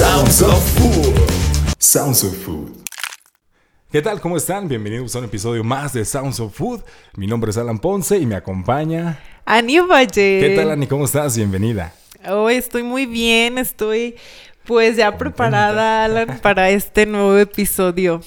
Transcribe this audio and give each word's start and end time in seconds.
Sounds 0.00 0.40
of 0.40 0.78
Food. 0.78 1.76
Sounds 1.78 2.24
of 2.24 2.34
Food. 2.42 2.70
¿Qué 3.92 4.00
tal? 4.00 4.18
¿Cómo 4.18 4.38
están? 4.38 4.66
Bienvenidos 4.66 5.14
a 5.14 5.18
un 5.18 5.26
episodio 5.26 5.62
más 5.62 5.92
de 5.92 6.06
Sounds 6.06 6.40
of 6.40 6.54
Food. 6.56 6.80
Mi 7.18 7.26
nombre 7.26 7.50
es 7.50 7.58
Alan 7.58 7.78
Ponce 7.78 8.16
y 8.16 8.24
me 8.24 8.34
acompaña 8.34 9.20
Ani 9.44 9.78
Valle. 9.80 10.40
¿Qué 10.40 10.54
tal, 10.56 10.70
Ani? 10.70 10.86
¿Cómo 10.86 11.04
estás? 11.04 11.36
Bienvenida. 11.36 11.92
Hoy 12.26 12.54
estoy 12.54 12.82
muy 12.82 13.04
bien, 13.04 13.58
estoy 13.58 14.16
pues 14.64 14.96
ya 14.96 15.18
preparada, 15.18 16.06
Alan, 16.06 16.40
para 16.40 16.70
este 16.70 17.04
nuevo 17.04 17.36
episodio. 17.36 18.22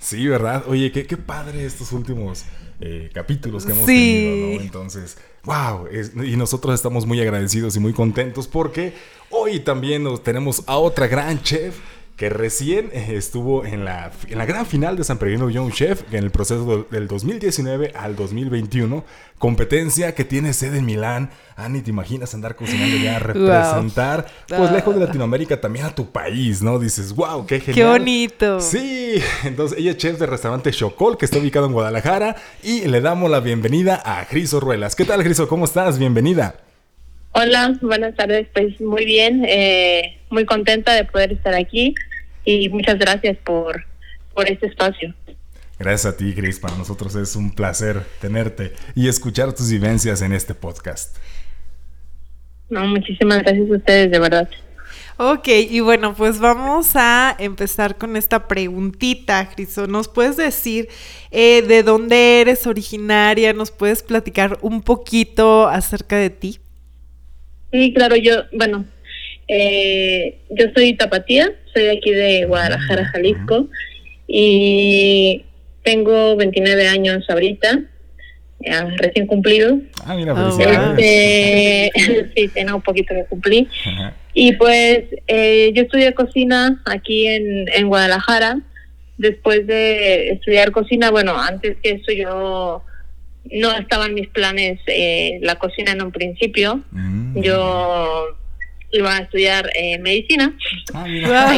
Sí, 0.00 0.26
¿verdad? 0.26 0.64
Oye, 0.66 0.90
qué, 0.92 1.06
qué 1.06 1.18
padre 1.18 1.66
estos 1.66 1.92
últimos 1.92 2.46
eh, 2.80 3.10
capítulos 3.12 3.66
que 3.66 3.72
hemos 3.72 3.84
tenido, 3.84 4.54
¿no? 4.56 4.62
Entonces, 4.62 5.18
wow, 5.48 5.88
y 6.24 6.36
nosotros 6.36 6.74
estamos 6.74 7.06
muy 7.06 7.18
agradecidos 7.22 7.74
y 7.74 7.80
muy 7.80 7.94
contentos 7.94 8.46
porque 8.46 8.92
hoy 9.30 9.60
también 9.60 10.02
nos 10.02 10.22
tenemos 10.22 10.62
a 10.66 10.76
otra 10.76 11.06
gran 11.06 11.42
chef 11.42 11.74
que 12.18 12.28
recién 12.28 12.90
eh, 12.92 13.14
estuvo 13.14 13.64
en 13.64 13.84
la, 13.84 14.10
en 14.28 14.38
la 14.38 14.44
gran 14.44 14.66
final 14.66 14.96
de 14.96 15.04
San 15.04 15.18
Peregrino 15.18 15.48
Young 15.50 15.72
Chef 15.72 16.02
en 16.12 16.24
el 16.24 16.32
proceso 16.32 16.84
del 16.90 17.06
2019 17.06 17.92
al 17.94 18.16
2021, 18.16 19.04
competencia 19.38 20.16
que 20.16 20.24
tiene 20.24 20.52
sede 20.52 20.78
en 20.78 20.84
Milán. 20.84 21.30
Ani, 21.54 21.80
¿te 21.80 21.90
imaginas 21.90 22.34
andar 22.34 22.56
cocinando 22.56 22.96
ya, 22.96 23.20
representar, 23.20 24.26
pues 24.48 24.72
lejos 24.72 24.96
de 24.96 25.06
Latinoamérica, 25.06 25.60
también 25.60 25.86
a 25.86 25.94
tu 25.94 26.10
país, 26.10 26.60
¿no? 26.60 26.80
Dices, 26.80 27.14
wow, 27.14 27.46
qué 27.46 27.60
genial. 27.60 27.74
Qué 27.76 27.84
bonito. 27.84 28.60
Sí, 28.60 29.22
entonces 29.44 29.78
ella 29.78 29.92
es 29.92 29.96
chef 29.96 30.18
del 30.18 30.28
restaurante 30.28 30.72
Chocol, 30.72 31.16
que 31.16 31.24
está 31.24 31.38
ubicado 31.38 31.66
en 31.66 31.72
Guadalajara, 31.72 32.34
y 32.64 32.80
le 32.88 33.00
damos 33.00 33.30
la 33.30 33.38
bienvenida 33.38 33.94
a 33.94 34.24
Griso 34.24 34.58
Ruelas. 34.58 34.96
¿Qué 34.96 35.04
tal, 35.04 35.22
Griso? 35.22 35.46
¿Cómo 35.46 35.66
estás? 35.66 36.00
Bienvenida. 36.00 36.56
Hola, 37.40 37.78
buenas 37.82 38.16
tardes. 38.16 38.48
Pues 38.52 38.80
muy 38.80 39.04
bien, 39.04 39.44
eh, 39.46 40.18
muy 40.28 40.44
contenta 40.44 40.92
de 40.92 41.04
poder 41.04 41.32
estar 41.32 41.54
aquí 41.54 41.94
y 42.44 42.68
muchas 42.68 42.98
gracias 42.98 43.36
por, 43.44 43.84
por 44.34 44.50
este 44.50 44.66
espacio. 44.66 45.14
Gracias 45.78 46.14
a 46.14 46.16
ti, 46.16 46.34
Cris. 46.34 46.58
Para 46.58 46.76
nosotros 46.76 47.14
es 47.14 47.36
un 47.36 47.54
placer 47.54 48.02
tenerte 48.20 48.72
y 48.96 49.06
escuchar 49.06 49.52
tus 49.52 49.70
vivencias 49.70 50.20
en 50.20 50.32
este 50.32 50.52
podcast. 50.52 51.16
No, 52.70 52.84
muchísimas 52.86 53.44
gracias 53.44 53.70
a 53.70 53.76
ustedes, 53.76 54.10
de 54.10 54.18
verdad. 54.18 54.48
Ok, 55.16 55.46
y 55.46 55.78
bueno, 55.78 56.14
pues 56.14 56.40
vamos 56.40 56.96
a 56.96 57.36
empezar 57.38 57.98
con 57.98 58.16
esta 58.16 58.48
preguntita, 58.48 59.48
Criso. 59.54 59.86
¿Nos 59.86 60.08
puedes 60.08 60.36
decir 60.36 60.88
eh, 61.30 61.62
de 61.62 61.84
dónde 61.84 62.40
eres 62.40 62.66
originaria? 62.66 63.52
¿Nos 63.52 63.70
puedes 63.70 64.02
platicar 64.02 64.58
un 64.60 64.82
poquito 64.82 65.68
acerca 65.68 66.16
de 66.16 66.30
ti? 66.30 66.58
Sí, 67.72 67.92
claro, 67.92 68.16
yo, 68.16 68.44
bueno, 68.52 68.84
eh, 69.46 70.38
yo 70.50 70.66
soy 70.74 70.94
tapatía, 70.94 71.52
soy 71.74 71.88
aquí 71.88 72.10
de 72.10 72.44
Guadalajara, 72.46 73.06
Jalisco, 73.06 73.68
y 74.26 75.44
tengo 75.82 76.36
29 76.36 76.88
años 76.88 77.24
ahorita, 77.28 77.80
recién 78.96 79.26
cumplido. 79.26 79.78
Ah, 80.04 80.14
mira. 80.14 80.34
Este, 80.96 81.90
sí, 82.36 82.48
tengo 82.48 82.76
un 82.76 82.82
poquito 82.82 83.14
que 83.14 83.24
cumplir. 83.24 83.68
Y 84.34 84.52
pues 84.52 85.04
eh, 85.26 85.72
yo 85.74 85.82
estudié 85.82 86.12
cocina 86.14 86.82
aquí 86.84 87.26
en, 87.26 87.66
en 87.74 87.88
Guadalajara. 87.88 88.60
Después 89.16 89.66
de 89.66 90.30
estudiar 90.30 90.70
cocina, 90.70 91.10
bueno, 91.10 91.36
antes 91.36 91.76
que 91.82 91.90
eso 91.90 92.12
yo 92.12 92.84
no 93.52 93.72
estaban 93.72 94.14
mis 94.14 94.28
planes 94.28 94.80
eh, 94.86 95.38
la 95.42 95.56
cocina 95.56 95.92
en 95.92 96.02
un 96.02 96.12
principio. 96.12 96.82
Mm. 96.90 97.40
Yo 97.40 98.36
iba 98.92 99.16
a 99.16 99.20
estudiar 99.20 99.70
eh, 99.74 99.98
medicina. 99.98 100.56
Ah, 100.94 101.04
mira. 101.08 101.52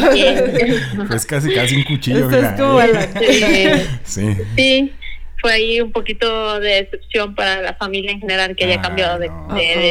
pues 1.09 1.27
casi, 1.27 1.53
casi 1.55 1.77
un 1.77 1.85
cuchillo. 1.85 2.31
¿eh? 2.31 3.87
sí. 4.05 4.37
sí. 4.57 4.93
fue 5.41 5.53
ahí 5.53 5.81
un 5.81 5.93
poquito 5.93 6.61
de 6.61 6.85
decepción 6.85 7.35
para 7.35 7.63
la 7.63 7.75
familia 7.75 8.13
en 8.13 8.21
general 8.21 8.57
que 8.57 8.65
haya 8.65 8.77
ah, 8.79 8.83
cambiado 8.83 9.19
de, 9.19 9.31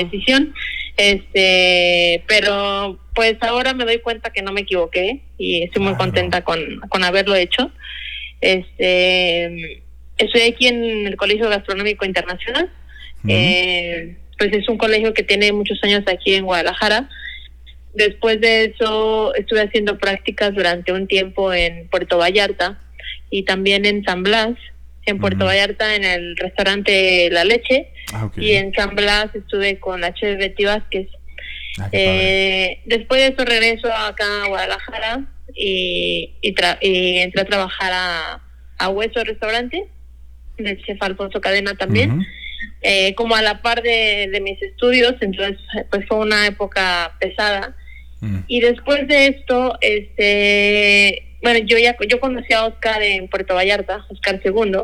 decisión. 0.03 0.53
Este, 0.97 2.23
pero 2.27 2.99
pues 3.15 3.37
ahora 3.41 3.73
me 3.73 3.85
doy 3.85 3.99
cuenta 3.99 4.31
que 4.31 4.41
no 4.41 4.51
me 4.51 4.61
equivoqué 4.61 5.21
y 5.37 5.63
estoy 5.63 5.81
muy 5.81 5.95
contenta 5.95 6.43
con, 6.43 6.59
con 6.89 7.03
haberlo 7.03 7.35
hecho. 7.35 7.71
Este, 8.41 9.81
estoy 10.19 10.41
aquí 10.41 10.67
en 10.67 11.07
el 11.07 11.15
Colegio 11.15 11.49
Gastronómico 11.49 12.05
Internacional. 12.05 12.69
eh, 13.27 14.15
pues 14.37 14.53
es 14.53 14.69
un 14.69 14.77
colegio 14.77 15.13
que 15.13 15.23
tiene 15.23 15.51
muchos 15.51 15.77
años 15.83 16.03
aquí 16.07 16.33
en 16.33 16.45
Guadalajara. 16.45 17.09
Después 17.93 18.39
de 18.39 18.65
eso 18.65 19.35
estuve 19.35 19.61
haciendo 19.61 19.97
prácticas 19.97 20.53
durante 20.55 20.93
un 20.93 21.07
tiempo 21.07 21.51
en 21.51 21.89
Puerto 21.89 22.17
Vallarta 22.17 22.79
y 23.29 23.43
también 23.43 23.85
en 23.85 24.03
San 24.05 24.23
Blas, 24.23 24.55
en 25.05 25.19
Puerto 25.19 25.45
Vallarta 25.45 25.95
en 25.95 26.05
el 26.05 26.37
restaurante 26.37 27.29
La 27.31 27.43
Leche. 27.43 27.89
Ah, 28.13 28.31
y 28.37 28.53
en 28.53 28.73
San 28.73 28.95
Blas 28.95 29.35
estuve 29.35 29.79
con 29.79 29.99
la 29.99 30.13
chef 30.13 30.37
Betty 30.37 30.65
Vázquez. 30.65 31.07
Ah, 31.79 31.89
eh, 31.91 32.79
después 32.85 33.21
de 33.21 33.27
eso 33.33 33.45
regreso 33.45 33.93
acá 33.93 34.43
a 34.43 34.47
Guadalajara 34.47 35.27
y, 35.53 36.35
y, 36.41 36.53
entré 37.19 37.41
a 37.41 37.45
trabajar 37.45 37.91
a, 37.93 38.41
a 38.77 38.89
Hueso 38.89 39.23
Restaurante, 39.23 39.87
del 40.63 40.81
chef 40.83 41.01
Alfonso 41.01 41.41
Cadena 41.41 41.75
también. 41.75 42.25
Eh, 42.81 43.13
como 43.15 43.35
a 43.35 43.41
la 43.41 43.61
par 43.61 43.81
de, 43.81 44.29
de, 44.31 44.41
mis 44.41 44.61
estudios, 44.61 45.15
entonces 45.21 45.57
pues 45.89 46.05
fue 46.07 46.17
una 46.17 46.47
época 46.47 47.15
pesada. 47.19 47.75
Mm. 48.21 48.39
Y 48.47 48.61
después 48.61 49.07
de 49.07 49.27
esto, 49.27 49.77
este, 49.81 51.23
bueno, 51.41 51.59
yo 51.65 51.77
ya 51.77 51.95
yo 52.07 52.19
conocí 52.19 52.53
a 52.53 52.65
Oscar 52.65 53.01
en 53.01 53.27
Puerto 53.27 53.55
Vallarta, 53.55 54.05
Oscar 54.09 54.41
II, 54.43 54.81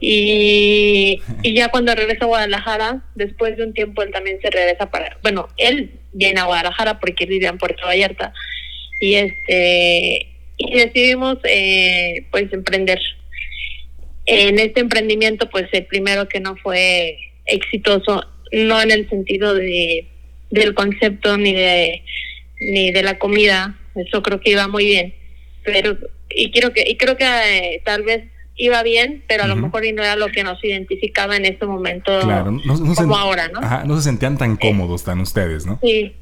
y, 0.00 1.22
y 1.42 1.54
ya 1.54 1.68
cuando 1.68 1.94
regreso 1.94 2.24
a 2.24 2.28
Guadalajara, 2.28 3.04
después 3.14 3.56
de 3.56 3.64
un 3.64 3.74
tiempo 3.74 4.02
él 4.02 4.10
también 4.10 4.40
se 4.40 4.50
regresa 4.50 4.90
para, 4.90 5.16
bueno, 5.22 5.48
él 5.56 5.92
viene 6.12 6.40
a 6.40 6.44
Guadalajara 6.44 6.98
porque 6.98 7.24
él 7.24 7.30
vive 7.30 7.46
en 7.46 7.58
Puerto 7.58 7.86
Vallarta, 7.86 8.32
y 9.00 9.14
este, 9.14 10.28
y 10.56 10.78
decidimos 10.78 11.38
eh, 11.44 12.26
pues 12.30 12.52
emprender 12.52 12.98
en 14.26 14.58
este 14.58 14.80
emprendimiento, 14.80 15.48
pues 15.50 15.66
el 15.72 15.86
primero 15.86 16.28
que 16.28 16.40
no 16.40 16.56
fue 16.56 17.18
exitoso, 17.46 18.24
no 18.52 18.80
en 18.80 18.90
el 18.90 19.08
sentido 19.08 19.54
de 19.54 20.08
del 20.50 20.74
concepto 20.74 21.36
ni 21.36 21.52
de 21.52 22.02
ni 22.60 22.92
de 22.92 23.02
la 23.02 23.18
comida, 23.18 23.78
eso 23.94 24.22
creo 24.22 24.40
que 24.40 24.50
iba 24.50 24.68
muy 24.68 24.86
bien, 24.86 25.14
pero 25.64 25.96
y 26.30 26.50
creo 26.50 26.72
que 26.72 26.84
y 26.88 26.96
creo 26.96 27.16
que 27.16 27.24
eh, 27.24 27.82
tal 27.84 28.02
vez 28.02 28.24
iba 28.56 28.82
bien, 28.82 29.24
pero 29.26 29.44
a 29.44 29.46
lo 29.48 29.56
mejor 29.56 29.84
y 29.84 29.92
no 29.92 30.02
era 30.02 30.14
lo 30.14 30.28
que 30.28 30.44
nos 30.44 30.62
identificaba 30.62 31.36
en 31.36 31.44
este 31.44 31.66
momento 31.66 32.20
como 32.96 33.16
ahora, 33.16 33.48
¿no? 33.48 33.60
no 33.84 33.96
se 33.96 34.02
sentían 34.02 34.38
tan 34.38 34.56
cómodos 34.56 35.02
tan 35.02 35.20
ustedes, 35.20 35.66
¿no? 35.66 35.80
Sí, 35.82 36.14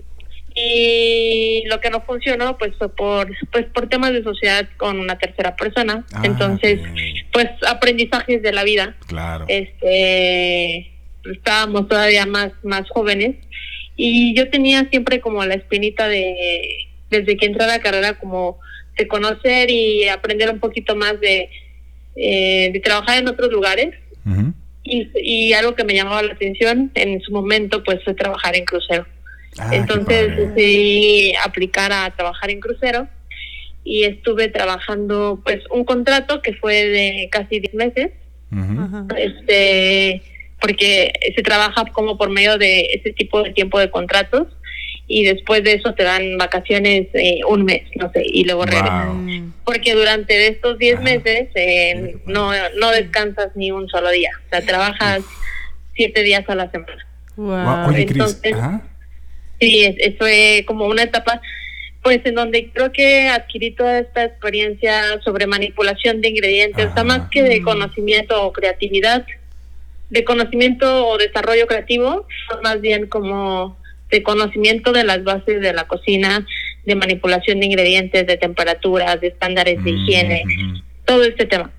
y 0.54 1.64
lo 1.66 1.80
que 1.80 1.90
no 1.90 2.02
funcionó 2.02 2.58
pues 2.58 2.72
fue 2.76 2.94
por 2.94 3.30
pues 3.50 3.66
por 3.66 3.88
temas 3.88 4.12
de 4.12 4.22
sociedad 4.22 4.68
con 4.76 4.98
una 4.98 5.18
tercera 5.18 5.56
persona. 5.56 6.04
Ah, 6.12 6.22
entonces 6.24 6.80
pues 7.32 7.48
aprendizajes 7.66 8.42
de 8.42 8.52
la 8.52 8.64
vida. 8.64 8.94
Claro. 9.06 9.46
Este 9.48 10.90
estábamos 11.24 11.88
todavía 11.88 12.26
más 12.26 12.52
más 12.62 12.88
jóvenes. 12.90 13.36
Y 13.96 14.34
yo 14.34 14.48
tenía 14.50 14.88
siempre 14.90 15.20
como 15.20 15.44
la 15.44 15.54
espinita 15.54 16.08
de 16.08 16.88
desde 17.10 17.36
que 17.36 17.46
entré 17.46 17.64
a 17.64 17.68
la 17.68 17.80
carrera 17.80 18.18
como 18.18 18.58
de 18.96 19.08
conocer 19.08 19.70
y 19.70 20.08
aprender 20.08 20.50
un 20.50 20.60
poquito 20.60 20.96
más 20.96 21.18
de 21.20 21.48
eh, 22.16 22.70
de 22.72 22.80
trabajar 22.80 23.18
en 23.18 23.28
otros 23.28 23.50
lugares. 23.50 23.94
Y, 24.84 25.08
y 25.14 25.52
algo 25.52 25.74
que 25.74 25.84
me 25.84 25.94
llamaba 25.94 26.22
la 26.22 26.32
atención 26.32 26.90
en 26.94 27.20
su 27.22 27.32
momento 27.32 27.82
pues 27.84 28.02
fue 28.04 28.14
trabajar 28.14 28.56
en 28.56 28.64
crucero 28.64 29.06
Ah, 29.58 29.70
Entonces 29.72 30.36
decidí 30.36 31.34
aplicar 31.44 31.92
a 31.92 32.10
trabajar 32.10 32.50
en 32.50 32.60
crucero 32.60 33.08
y 33.84 34.04
estuve 34.04 34.48
trabajando 34.48 35.40
pues 35.44 35.60
un 35.70 35.84
contrato 35.84 36.40
que 36.40 36.54
fue 36.54 36.86
de 36.86 37.28
casi 37.30 37.60
10 37.60 37.74
meses. 37.74 38.10
Este 39.16 40.22
porque 40.60 41.12
se 41.34 41.42
trabaja 41.42 41.84
como 41.92 42.16
por 42.16 42.30
medio 42.30 42.56
de 42.56 42.82
ese 42.92 43.12
tipo 43.12 43.42
de 43.42 43.50
tiempo 43.50 43.80
de 43.80 43.90
contratos 43.90 44.46
y 45.08 45.24
después 45.24 45.64
de 45.64 45.74
eso 45.74 45.92
te 45.94 46.04
dan 46.04 46.38
vacaciones 46.38 47.08
eh, 47.14 47.40
un 47.48 47.64
mes, 47.64 47.82
no 47.96 48.10
sé, 48.12 48.22
y 48.24 48.44
luego 48.44 48.64
regresas. 48.64 49.08
Porque 49.64 49.94
durante 49.94 50.46
estos 50.46 50.78
10 50.78 51.00
meses 51.00 51.48
eh, 51.54 52.16
no, 52.26 52.52
no 52.78 52.90
descansas 52.92 53.48
ni 53.56 53.72
un 53.72 53.88
solo 53.88 54.10
día, 54.10 54.30
o 54.46 54.48
sea, 54.50 54.62
trabajas 54.64 55.22
7 55.96 56.22
días 56.22 56.48
a 56.48 56.54
la 56.54 56.70
semana. 56.70 57.06
Wow. 57.36 57.94
Entonces, 57.96 58.54
sí, 59.62 59.84
eso 59.98 60.16
fue 60.18 60.64
como 60.66 60.86
una 60.86 61.04
etapa 61.04 61.40
pues 62.02 62.20
en 62.24 62.34
donde 62.34 62.68
creo 62.72 62.90
que 62.90 63.28
adquirí 63.28 63.70
toda 63.70 64.00
esta 64.00 64.24
experiencia 64.24 65.20
sobre 65.22 65.46
manipulación 65.46 66.20
de 66.20 66.30
ingredientes, 66.30 66.86
o 66.90 66.94
sea, 66.94 67.04
más 67.04 67.30
que 67.30 67.44
de 67.44 67.62
conocimiento 67.62 68.42
o 68.42 68.52
creatividad, 68.52 69.24
de 70.10 70.24
conocimiento 70.24 71.06
o 71.06 71.16
desarrollo 71.16 71.66
creativo, 71.68 72.26
más 72.62 72.80
bien 72.80 73.06
como 73.06 73.78
de 74.10 74.22
conocimiento 74.22 74.92
de 74.92 75.04
las 75.04 75.22
bases 75.22 75.60
de 75.60 75.72
la 75.72 75.86
cocina, 75.86 76.44
de 76.84 76.94
manipulación 76.96 77.60
de 77.60 77.66
ingredientes, 77.66 78.26
de 78.26 78.36
temperaturas, 78.36 79.20
de 79.20 79.28
estándares 79.28 79.82
de 79.84 79.90
higiene, 79.92 80.44
todo 81.06 81.22
este 81.22 81.46
tema. 81.46 81.72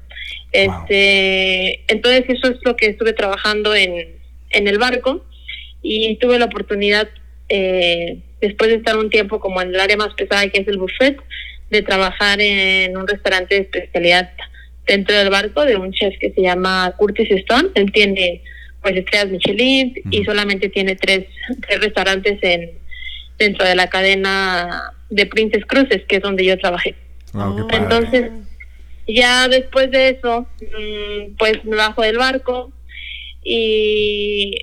Este, 0.54 1.84
entonces 1.92 2.24
eso 2.30 2.48
es 2.48 2.60
lo 2.64 2.78
que 2.78 2.88
estuve 2.88 3.12
trabajando 3.12 3.76
en, 3.76 4.16
en 4.52 4.68
el 4.68 4.78
barco 4.78 5.26
y 5.82 6.16
tuve 6.16 6.40
la 6.40 6.46
oportunidad 6.46 7.10
eh, 7.56 8.18
después 8.42 8.72
de 8.72 8.78
estar 8.78 8.98
un 8.98 9.12
tiempo 9.12 9.40
como 9.40 9.62
en 9.62 9.70
el 9.70 9.80
área 9.80 9.96
más 9.96 10.12
pesada 10.16 10.48
que 10.50 10.62
es 10.62 10.68
el 10.68 10.80
buffet 10.80 11.22
de 11.70 11.84
trabajar 11.84 12.42
en 12.42 12.98
un 12.98 13.08
restaurante 13.08 13.54
de 13.54 13.62
especialidad 13.62 14.32
dentro 14.88 15.16
del 15.16 15.30
barco 15.30 15.64
de 15.64 15.76
un 15.76 15.92
chef 15.92 16.16
que 16.20 16.32
se 16.32 16.42
llama 16.42 16.96
Curtis 16.98 17.30
Stone. 17.30 17.70
Él 17.76 17.92
tiene 17.92 18.42
pues 18.82 18.96
estrellas 18.96 19.30
Michelin 19.30 19.94
y 20.10 20.24
solamente 20.26 20.70
tiene 20.70 20.96
tres, 20.96 21.26
tres 21.62 21.80
restaurantes 21.80 22.40
en 22.42 22.72
dentro 23.38 23.68
de 23.68 23.76
la 23.76 23.88
cadena 23.88 24.92
de 25.12 25.28
Princess 25.28 25.66
Cruises, 25.68 26.04
que 26.08 26.16
es 26.16 26.22
donde 26.24 26.44
yo 26.44 26.58
trabajé. 26.58 26.96
Entonces, 27.72 28.32
ya 29.08 29.48
después 29.48 29.92
de 29.92 30.10
eso, 30.10 30.48
mm, 30.60 31.36
pues 31.38 31.64
me 31.66 31.76
bajo 31.76 32.02
del 32.02 32.18
barco 32.18 32.72
y, 33.44 34.56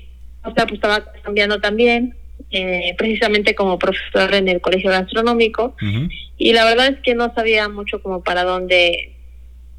o 0.43 0.53
sea, 0.53 0.65
pues 0.65 0.73
estaba 0.73 1.05
cambiando 1.23 1.61
también, 1.61 2.15
eh, 2.51 2.93
precisamente 2.97 3.55
como 3.55 3.79
profesor 3.79 4.33
en 4.33 4.47
el 4.47 4.61
colegio 4.61 4.91
gastronómico, 4.91 5.75
y 6.37 6.53
la 6.53 6.65
verdad 6.65 6.87
es 6.87 6.99
que 7.01 7.15
no 7.15 7.33
sabía 7.33 7.69
mucho 7.69 8.01
como 8.01 8.23
para 8.23 8.43
dónde, 8.43 9.13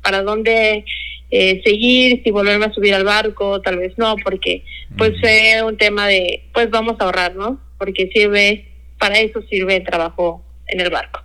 para 0.03 0.23
dónde 0.23 0.85
eh, 1.31 1.63
seguir, 1.65 2.23
si 2.23 2.31
volverme 2.31 2.67
a 2.67 2.73
subir 2.73 2.95
al 2.95 3.05
barco, 3.05 3.61
tal 3.61 3.79
vez 3.79 3.97
no, 3.97 4.17
porque 4.23 4.65
pues 4.99 5.13
fue 5.21 5.63
un 5.63 5.77
tema 5.77 6.07
de, 6.07 6.45
pues 6.53 6.71
vamos 6.71 6.97
a 6.99 7.05
ahorrar, 7.05 7.35
¿no? 7.35 7.61
Porque 7.79 8.11
sirve, 8.13 8.69
para 8.99 9.19
eso 9.19 9.43
sirve 9.51 9.77
el 9.77 9.85
trabajo 9.85 10.45
en 10.67 10.81
el 10.81 10.91
barco. 10.91 11.21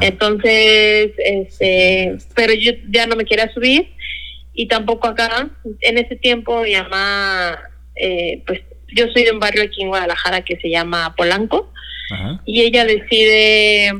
Entonces, 0.00 1.12
este, 1.18 2.16
pero 2.34 2.54
yo 2.54 2.72
ya 2.90 3.06
no 3.06 3.16
me 3.16 3.24
quería 3.24 3.52
subir 3.52 3.88
y 4.54 4.66
tampoco 4.66 5.08
acá. 5.08 5.50
En 5.80 5.98
ese 5.98 6.16
tiempo 6.16 6.62
mi 6.62 6.74
mamá, 6.74 7.58
eh, 7.96 8.42
pues 8.46 8.60
yo 8.94 9.06
soy 9.12 9.24
de 9.24 9.32
un 9.32 9.40
barrio 9.40 9.64
aquí 9.64 9.82
en 9.82 9.88
Guadalajara 9.88 10.42
que 10.42 10.56
se 10.56 10.70
llama 10.70 11.14
Polanco 11.16 11.70
y 12.44 12.60
ella 12.60 12.84
decide 12.84 13.92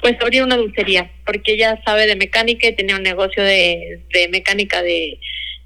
pues 0.00 0.16
abrir 0.20 0.42
una 0.42 0.56
dulcería 0.56 1.10
porque 1.24 1.52
ella 1.52 1.80
sabe 1.84 2.06
de 2.06 2.16
mecánica 2.16 2.66
y 2.66 2.74
tenía 2.74 2.96
un 2.96 3.02
negocio 3.02 3.42
de, 3.42 4.00
mecánica 4.30 4.82
de, 4.82 5.18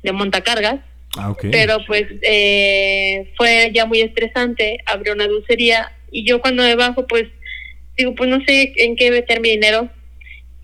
de 0.03 0.13
montacargas. 0.13 0.77
Ah, 1.19 1.35
pero 1.51 1.79
pues 1.87 2.05
eh, 2.21 3.33
fue 3.37 3.71
ya 3.73 3.87
muy 3.87 4.03
estresante, 4.03 4.79
abrió 4.85 5.15
una 5.15 5.27
dulcería 5.27 5.93
y 6.11 6.27
yo 6.27 6.43
cuando 6.43 6.63
me 6.63 6.77
bajo 6.77 7.07
pues 7.07 7.25
digo, 7.97 8.15
pues 8.15 8.29
no 8.29 8.41
sé 8.47 8.75
en 8.77 8.97
qué 8.97 9.11
meter 9.11 9.41
mi 9.41 9.51
dinero 9.51 9.89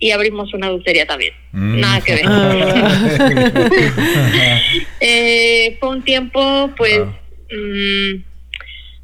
y 0.02 0.10
abrimos 0.10 0.52
una 0.52 0.68
dulcería 0.68 1.06
también. 1.06 1.32
Mm. 1.52 1.80
Nada 1.80 2.00
que 2.00 2.14
ver. 2.16 2.24
Ah. 2.26 3.08
eh, 5.00 5.76
fue 5.78 5.88
un 5.90 6.02
tiempo, 6.02 6.70
pues, 6.76 7.02
mm, 7.52 8.24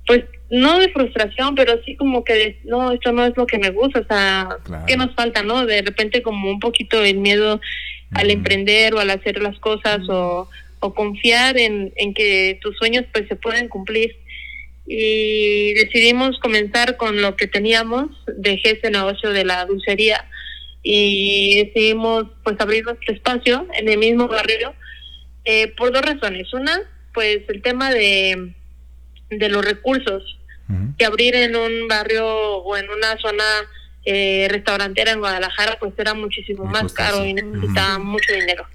pues 0.06 0.24
no 0.50 0.78
de 0.78 0.90
frustración, 0.90 1.54
pero 1.54 1.80
sí 1.84 1.94
como 1.96 2.24
que 2.24 2.58
no, 2.64 2.92
esto 2.92 3.12
no 3.12 3.26
es 3.26 3.36
lo 3.36 3.46
que 3.46 3.58
me 3.58 3.70
gusta, 3.70 4.00
o 4.00 4.06
sea, 4.06 4.48
¿qué 4.86 4.96
nos 4.96 5.14
falta, 5.14 5.42
no? 5.42 5.66
De 5.66 5.82
repente 5.82 6.22
como 6.22 6.50
un 6.50 6.60
poquito 6.60 7.02
el 7.04 7.18
miedo 7.18 7.60
al 8.12 8.30
emprender 8.30 8.94
o 8.94 9.00
al 9.00 9.10
hacer 9.10 9.42
las 9.42 9.58
cosas 9.58 10.00
o, 10.08 10.48
o 10.80 10.94
confiar 10.94 11.58
en, 11.58 11.92
en 11.96 12.14
que 12.14 12.58
tus 12.62 12.76
sueños 12.78 13.04
pues 13.12 13.28
se 13.28 13.36
pueden 13.36 13.68
cumplir 13.68 14.16
y 14.86 15.74
decidimos 15.74 16.38
comenzar 16.38 16.96
con 16.96 17.20
lo 17.20 17.36
que 17.36 17.46
teníamos, 17.46 18.08
dejé 18.38 18.70
ese 18.70 18.90
negocio 18.90 19.30
de 19.30 19.44
la 19.44 19.66
dulcería 19.66 20.24
y 20.82 21.64
decidimos 21.64 22.24
pues 22.42 22.56
abrir 22.58 22.84
nuestro 22.84 23.12
espacio 23.12 23.66
en 23.74 23.88
el 23.88 23.98
mismo 23.98 24.28
barrio 24.28 24.72
eh, 25.44 25.68
por 25.76 25.92
dos 25.92 26.00
razones. 26.00 26.52
Una, 26.54 26.80
pues 27.12 27.40
el 27.48 27.62
tema 27.62 27.90
de, 27.90 28.54
de 29.30 29.48
los 29.48 29.64
recursos, 29.64 30.36
que 30.98 31.06
abrir 31.06 31.34
en 31.34 31.56
un 31.56 31.88
barrio 31.88 32.26
o 32.26 32.76
en 32.76 32.90
una 32.90 33.16
zona 33.16 33.44
eh, 34.04 34.48
restaurantera 34.50 35.12
en 35.12 35.20
Guadalajara 35.20 35.78
pues 35.78 35.94
era 35.96 36.12
muchísimo 36.12 36.64
más 36.64 36.92
caro 36.92 37.24
y 37.24 37.32
necesitaba 37.32 37.98
mucho 37.98 38.34
dinero. 38.34 38.66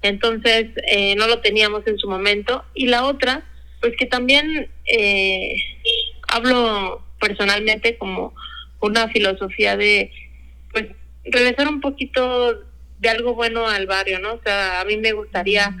Entonces 0.00 0.66
eh, 0.86 1.14
no 1.16 1.26
lo 1.26 1.40
teníamos 1.40 1.86
en 1.86 1.98
su 1.98 2.08
momento. 2.08 2.64
Y 2.74 2.86
la 2.86 3.04
otra, 3.04 3.42
pues 3.80 3.94
que 3.98 4.06
también 4.06 4.70
eh, 4.86 5.54
hablo 6.28 7.02
personalmente 7.20 7.96
como 7.96 8.34
una 8.80 9.08
filosofía 9.08 9.76
de, 9.76 10.12
pues, 10.72 10.86
regresar 11.24 11.68
un 11.68 11.80
poquito 11.80 12.64
de 12.98 13.08
algo 13.08 13.34
bueno 13.34 13.66
al 13.66 13.86
barrio, 13.86 14.18
¿no? 14.18 14.34
O 14.34 14.40
sea, 14.42 14.80
a 14.80 14.84
mí 14.84 14.96
me 14.98 15.12
gustaría, 15.12 15.74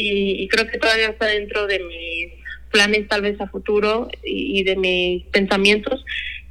y, 0.00 0.46
creo 0.48 0.68
que 0.68 0.78
todavía 0.78 1.08
está 1.08 1.26
dentro 1.26 1.66
de 1.66 1.80
mis 1.80 2.32
planes 2.70 3.08
tal 3.08 3.22
vez 3.22 3.40
a 3.40 3.48
futuro 3.48 4.08
y, 4.22 4.62
de 4.62 4.76
mis 4.76 5.24
pensamientos, 5.26 6.04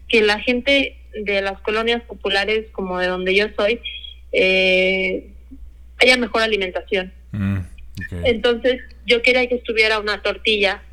que 0.09 0.21
la 0.21 0.39
gente 0.39 0.97
de 1.13 1.41
las 1.41 1.59
colonias 1.61 2.03
populares 2.03 2.65
como 2.73 2.99
de 2.99 3.07
donde 3.07 3.33
yo 3.33 3.45
soy, 3.55 3.79
eh, 4.33 5.29
haya 5.99 6.17
mejor 6.17 6.41
alimentación. 6.41 7.13
Mm. 7.31 7.59
Entonces 8.25 8.81
yo 9.05 9.21
quería 9.21 9.47
que 9.47 9.55
estuviera 9.55 9.99
una 9.99 10.21
tortilla 10.21 10.83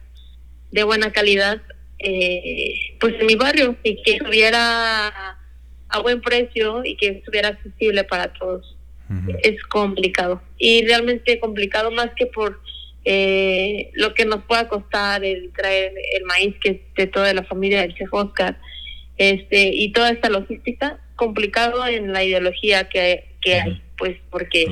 de 0.71 0.85
buena 0.85 1.11
calidad 1.13 1.61
eh, 1.99 2.75
pues 3.01 3.15
en 3.19 3.27
mi 3.27 3.35
barrio 3.35 3.77
y 3.83 4.01
que 4.03 4.13
estuviera 4.13 5.39
a 5.89 5.99
buen 6.01 6.21
precio 6.21 6.85
y 6.85 6.97
que 6.97 7.09
estuviera 7.09 7.49
accesible 7.49 8.05
para 8.05 8.33
todos. 8.33 8.74
Es 9.43 9.63
complicado. 9.65 10.43
Y 10.59 10.85
realmente 10.87 11.39
complicado 11.39 11.91
más 11.91 12.11
que 12.17 12.27
por 12.27 12.61
eh, 13.05 13.91
lo 13.93 14.15
que 14.15 14.25
nos 14.25 14.45
pueda 14.45 14.67
costar 14.67 15.25
el 15.25 15.53
traer 15.53 15.93
el 16.15 16.25
maíz 16.25 16.55
que 16.63 16.71
es 16.71 16.81
de 16.97 17.07
toda 17.07 17.35
la 17.35 17.45
familia 17.45 17.83
del 17.83 17.95
chef 17.95 18.09
Oscar 18.13 18.59
este 19.19 19.69
y 19.75 19.93
toda 19.93 20.11
esta 20.11 20.31
logística 20.31 20.99
complicado 21.15 21.87
en 21.87 22.15
la 22.15 22.25
ideología 22.25 22.89
que, 22.89 23.37
que 23.43 23.61
hay 23.61 23.83
pues 23.99 24.17
porque 24.31 24.67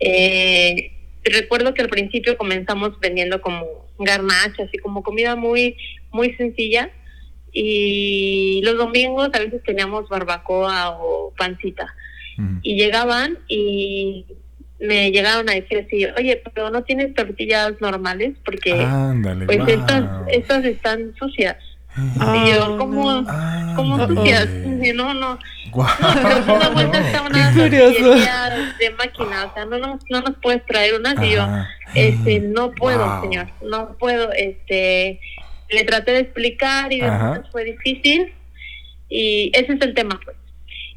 eh, 0.00 0.90
recuerdo 1.22 1.72
que 1.72 1.82
al 1.82 1.88
principio 1.88 2.36
comenzamos 2.36 2.98
vendiendo 2.98 3.40
como 3.40 3.86
garnachas 4.00 4.68
y 4.72 4.78
como 4.78 5.04
comida 5.04 5.36
muy 5.36 5.76
muy 6.10 6.34
sencilla 6.34 6.90
y 7.52 8.62
los 8.64 8.78
domingos 8.78 9.30
a 9.32 9.38
veces 9.38 9.62
teníamos 9.62 10.08
barbacoa 10.08 10.98
o 11.00 11.32
pancita 11.36 11.94
y 12.62 12.76
llegaban 12.76 13.38
y 13.48 14.26
me 14.80 15.10
llegaron 15.10 15.48
a 15.50 15.52
decir 15.52 15.84
así, 15.86 16.06
oye, 16.16 16.42
pero 16.54 16.70
no 16.70 16.82
tienes 16.82 17.14
tortillas 17.14 17.72
normales 17.80 18.34
porque 18.44 18.86
pues 19.46 19.68
estas, 19.68 20.04
estas 20.28 20.64
están 20.64 21.14
sucias. 21.18 21.56
y 21.96 22.50
yo, 22.52 22.78
¿cómo, 22.78 23.24
ah, 23.28 23.74
¿cómo 23.76 24.06
sucias? 24.06 24.48
no, 24.94 25.14
no. 25.14 25.38
Pero 26.12 26.54
una 26.54 26.68
vuelta 26.70 26.98
está 26.98 27.22
una 27.28 27.52
de 28.78 28.90
máquina, 28.98 29.44
o 29.44 29.54
sea, 29.54 29.64
no 29.66 29.78
nos, 29.78 30.00
no 30.10 30.20
nos 30.20 30.36
puedes 30.42 30.64
traer 30.66 30.94
unas. 30.94 31.14
Y 31.24 31.30
yo, 31.30 31.46
este, 31.94 32.40
no 32.40 32.72
puedo, 32.72 33.20
señor, 33.22 33.46
no 33.62 33.96
puedo, 33.98 34.32
este, 34.32 35.20
le 35.68 35.84
traté 35.84 36.12
de 36.12 36.20
explicar 36.20 36.92
y 36.92 37.00
después 37.00 37.42
fue 37.52 37.64
difícil. 37.64 38.32
Y 39.08 39.50
ese 39.54 39.74
es 39.74 39.80
el 39.80 39.94
tema, 39.94 40.18
pues. 40.24 40.36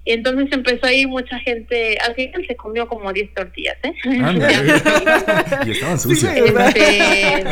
Y 0.05 0.11
entonces 0.11 0.51
empezó 0.51 0.85
ahí 0.85 1.07
mucha 1.07 1.39
gente, 1.39 1.97
al 1.99 2.13
final 2.13 2.45
se 2.45 2.57
comió 2.57 2.89
como 2.89 3.13
10 3.13 3.33
tortillas, 3.33 3.77
¿eh? 3.83 3.93
y 5.65 5.71
estaban 5.71 5.97
sucias. 5.97 6.35
Este, 6.35 7.45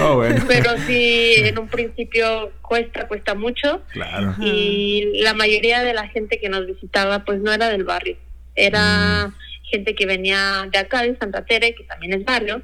oh, 0.02 0.20
pero 0.48 0.76
sí, 0.84 1.34
en 1.36 1.60
un 1.60 1.68
principio 1.68 2.50
cuesta, 2.60 3.06
cuesta 3.06 3.34
mucho. 3.34 3.82
Claro. 3.92 4.34
Y 4.40 5.20
la 5.22 5.34
mayoría 5.34 5.84
de 5.84 5.94
la 5.94 6.08
gente 6.08 6.40
que 6.40 6.48
nos 6.48 6.66
visitaba, 6.66 7.24
pues 7.24 7.40
no 7.40 7.52
era 7.52 7.68
del 7.68 7.84
barrio. 7.84 8.16
Era 8.56 9.28
mm. 9.28 9.34
gente 9.70 9.94
que 9.94 10.06
venía 10.06 10.68
de 10.72 10.78
acá, 10.78 11.02
de 11.02 11.16
Santa 11.16 11.44
Tere, 11.44 11.76
que 11.76 11.84
también 11.84 12.14
es 12.14 12.24
barrio, 12.24 12.62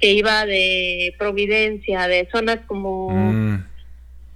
que 0.00 0.10
iba 0.10 0.44
de 0.44 1.14
Providencia, 1.18 2.08
de 2.08 2.28
zonas 2.32 2.58
como, 2.66 3.10
mm. 3.10 3.64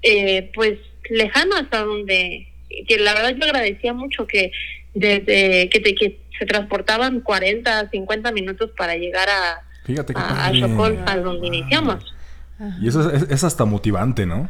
eh, 0.03 0.51
pues, 0.55 0.79
lejanas 1.09 1.65
a 1.73 1.79
donde 1.79 2.50
que 2.87 2.99
la 2.99 3.15
verdad 3.15 3.35
yo 3.37 3.45
agradecía 3.45 3.93
mucho 3.93 4.27
que 4.27 4.53
desde 4.95 5.69
que, 5.69 5.81
te, 5.81 5.95
que 5.95 6.21
se 6.39 6.47
transportaban 6.47 7.21
40, 7.21 7.91
50 7.91 8.33
minutos 8.33 8.71
para 8.77 8.97
llegar 8.97 9.29
a, 9.29 9.63
Fíjate 9.85 10.13
a, 10.17 10.47
a, 10.47 11.17
donde 11.19 11.47
iniciamos. 11.47 12.15
Y 12.81 12.89
eso 12.89 13.11
es, 13.11 13.45
hasta 13.45 13.65
motivante, 13.65 14.27
¿no? 14.27 14.49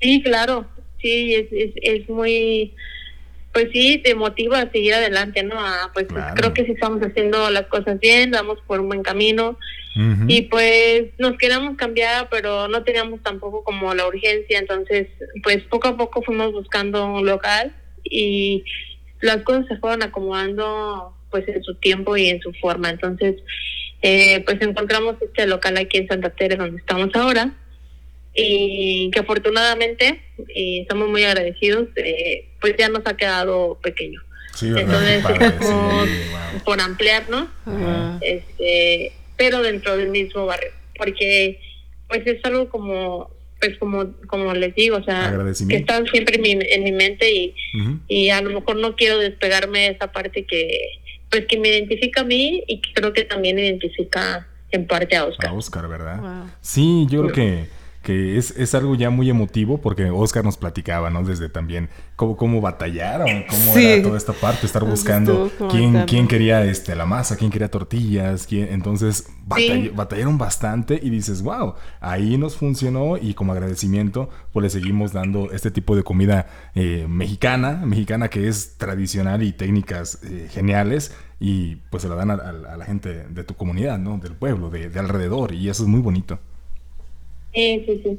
Sí, 0.00 0.22
claro, 0.22 0.66
sí, 1.00 1.34
es, 1.34 1.46
es, 1.52 1.72
es 1.76 2.08
muy 2.08 2.74
pues 3.52 3.68
sí, 3.72 4.00
te 4.02 4.14
motiva 4.14 4.60
a 4.60 4.70
seguir 4.70 4.94
adelante, 4.94 5.42
¿no? 5.42 5.56
pues 5.92 6.06
creo 6.36 6.54
que 6.54 6.64
sí 6.64 6.72
estamos 6.72 7.02
haciendo 7.02 7.50
las 7.50 7.66
cosas 7.66 7.98
bien, 7.98 8.30
vamos 8.30 8.58
por 8.66 8.80
un 8.80 8.88
buen 8.88 9.02
camino. 9.02 9.58
Y 9.94 10.42
pues 10.42 11.06
nos 11.18 11.36
queríamos 11.36 11.76
cambiar, 11.76 12.28
pero 12.30 12.68
no 12.68 12.84
teníamos 12.84 13.22
tampoco 13.22 13.64
como 13.64 13.92
la 13.92 14.06
urgencia, 14.06 14.58
entonces 14.58 15.08
pues 15.42 15.62
poco 15.64 15.88
a 15.88 15.96
poco 15.96 16.22
fuimos 16.22 16.52
buscando 16.52 17.04
un 17.06 17.26
local 17.26 17.74
y 18.04 18.64
las 19.20 19.42
cosas 19.42 19.66
se 19.66 19.76
fueron 19.78 20.02
acomodando 20.02 21.14
pues 21.30 21.46
en 21.48 21.62
su 21.62 21.74
tiempo 21.76 22.16
y 22.16 22.28
en 22.28 22.40
su 22.40 22.52
forma. 22.54 22.90
Entonces, 22.90 23.36
eh, 24.02 24.42
pues 24.44 24.60
encontramos 24.60 25.16
este 25.20 25.46
local 25.46 25.76
aquí 25.76 25.98
en 25.98 26.08
Santa 26.08 26.30
Teresa 26.30 26.62
donde 26.62 26.80
estamos 26.80 27.14
ahora. 27.14 27.52
Y 28.32 29.10
que 29.12 29.20
afortunadamente 29.20 30.22
y 30.54 30.82
estamos 30.82 31.08
muy 31.08 31.24
agradecidos, 31.24 31.88
eh, 31.96 32.48
pues 32.60 32.76
ya 32.78 32.88
nos 32.88 33.04
ha 33.06 33.16
quedado 33.16 33.78
pequeño. 33.82 34.22
Entonces, 34.62 35.24
por 36.64 36.80
ampliarnos, 36.80 37.48
este, 38.20 39.12
pero 39.40 39.62
dentro 39.62 39.96
del 39.96 40.10
mismo 40.10 40.44
barrio, 40.44 40.70
porque 40.98 41.58
pues 42.08 42.26
es 42.26 42.44
algo 42.44 42.68
como 42.68 43.30
pues 43.58 43.78
como 43.78 44.12
como 44.26 44.52
les 44.52 44.74
digo, 44.74 44.98
o 44.98 45.02
sea, 45.02 45.34
que 45.66 45.76
está 45.76 46.04
siempre 46.04 46.36
en 46.36 46.42
mi, 46.42 46.58
en 46.60 46.84
mi 46.84 46.92
mente 46.92 47.32
y, 47.32 47.54
y 48.06 48.28
a 48.28 48.42
lo 48.42 48.50
mejor 48.50 48.76
no 48.76 48.96
quiero 48.96 49.16
despegarme 49.16 49.78
de 49.78 49.86
esa 49.92 50.12
parte 50.12 50.44
que 50.44 51.00
pues 51.30 51.46
que 51.46 51.58
me 51.58 51.68
identifica 51.68 52.20
a 52.20 52.24
mí 52.24 52.64
y 52.66 52.82
que 52.82 52.92
creo 52.92 53.14
que 53.14 53.24
también 53.24 53.58
identifica 53.58 54.46
en 54.72 54.86
parte 54.86 55.16
a 55.16 55.24
Oscar. 55.24 55.48
A 55.48 55.54
Oscar, 55.54 55.88
¿verdad? 55.88 56.44
Sí, 56.60 57.06
yo 57.08 57.22
creo 57.22 57.32
que 57.32 57.79
que 58.02 58.38
es, 58.38 58.52
es, 58.56 58.74
algo 58.74 58.94
ya 58.94 59.10
muy 59.10 59.28
emotivo 59.28 59.78
porque 59.78 60.10
Oscar 60.10 60.42
nos 60.42 60.56
platicaba, 60.56 61.10
¿no? 61.10 61.22
Desde 61.22 61.50
también 61.50 61.90
cómo, 62.16 62.36
cómo 62.36 62.62
batallaron, 62.62 63.44
cómo 63.48 63.76
era 63.76 64.02
toda 64.02 64.16
esta 64.16 64.32
parte, 64.32 64.64
estar 64.64 64.84
buscando 64.84 65.50
quién, 65.70 66.04
quién 66.06 66.26
quería 66.26 66.64
este, 66.64 66.94
la 66.96 67.04
masa, 67.04 67.36
quién 67.36 67.50
quería 67.50 67.70
tortillas, 67.70 68.46
quién, 68.46 68.68
entonces 68.72 69.28
batallaron 69.44 70.38
bastante 70.38 70.98
y 71.02 71.10
dices, 71.10 71.42
wow, 71.42 71.74
ahí 72.00 72.38
nos 72.38 72.56
funcionó 72.56 73.18
y 73.18 73.34
como 73.34 73.52
agradecimiento 73.52 74.30
pues 74.52 74.62
le 74.62 74.70
seguimos 74.70 75.12
dando 75.12 75.50
este 75.52 75.70
tipo 75.70 75.94
de 75.94 76.02
comida 76.02 76.46
eh, 76.74 77.06
mexicana, 77.06 77.82
mexicana 77.84 78.28
que 78.28 78.48
es 78.48 78.78
tradicional 78.78 79.42
y 79.42 79.52
técnicas 79.52 80.20
eh, 80.22 80.48
geniales 80.50 81.14
y 81.38 81.76
pues 81.90 82.02
se 82.02 82.08
la 82.08 82.14
dan 82.14 82.30
a, 82.30 82.52
la 82.52 82.84
gente 82.84 83.26
de 83.28 83.44
tu 83.44 83.54
comunidad, 83.54 83.98
¿no? 83.98 84.18
Del 84.18 84.34
pueblo, 84.34 84.70
de 84.70 84.98
alrededor 84.98 85.52
y 85.52 85.68
eso 85.68 85.82
es 85.82 85.88
muy 85.88 86.00
bonito. 86.00 86.38
Sí, 87.54 87.84
sí, 87.86 88.00
sí. 88.04 88.18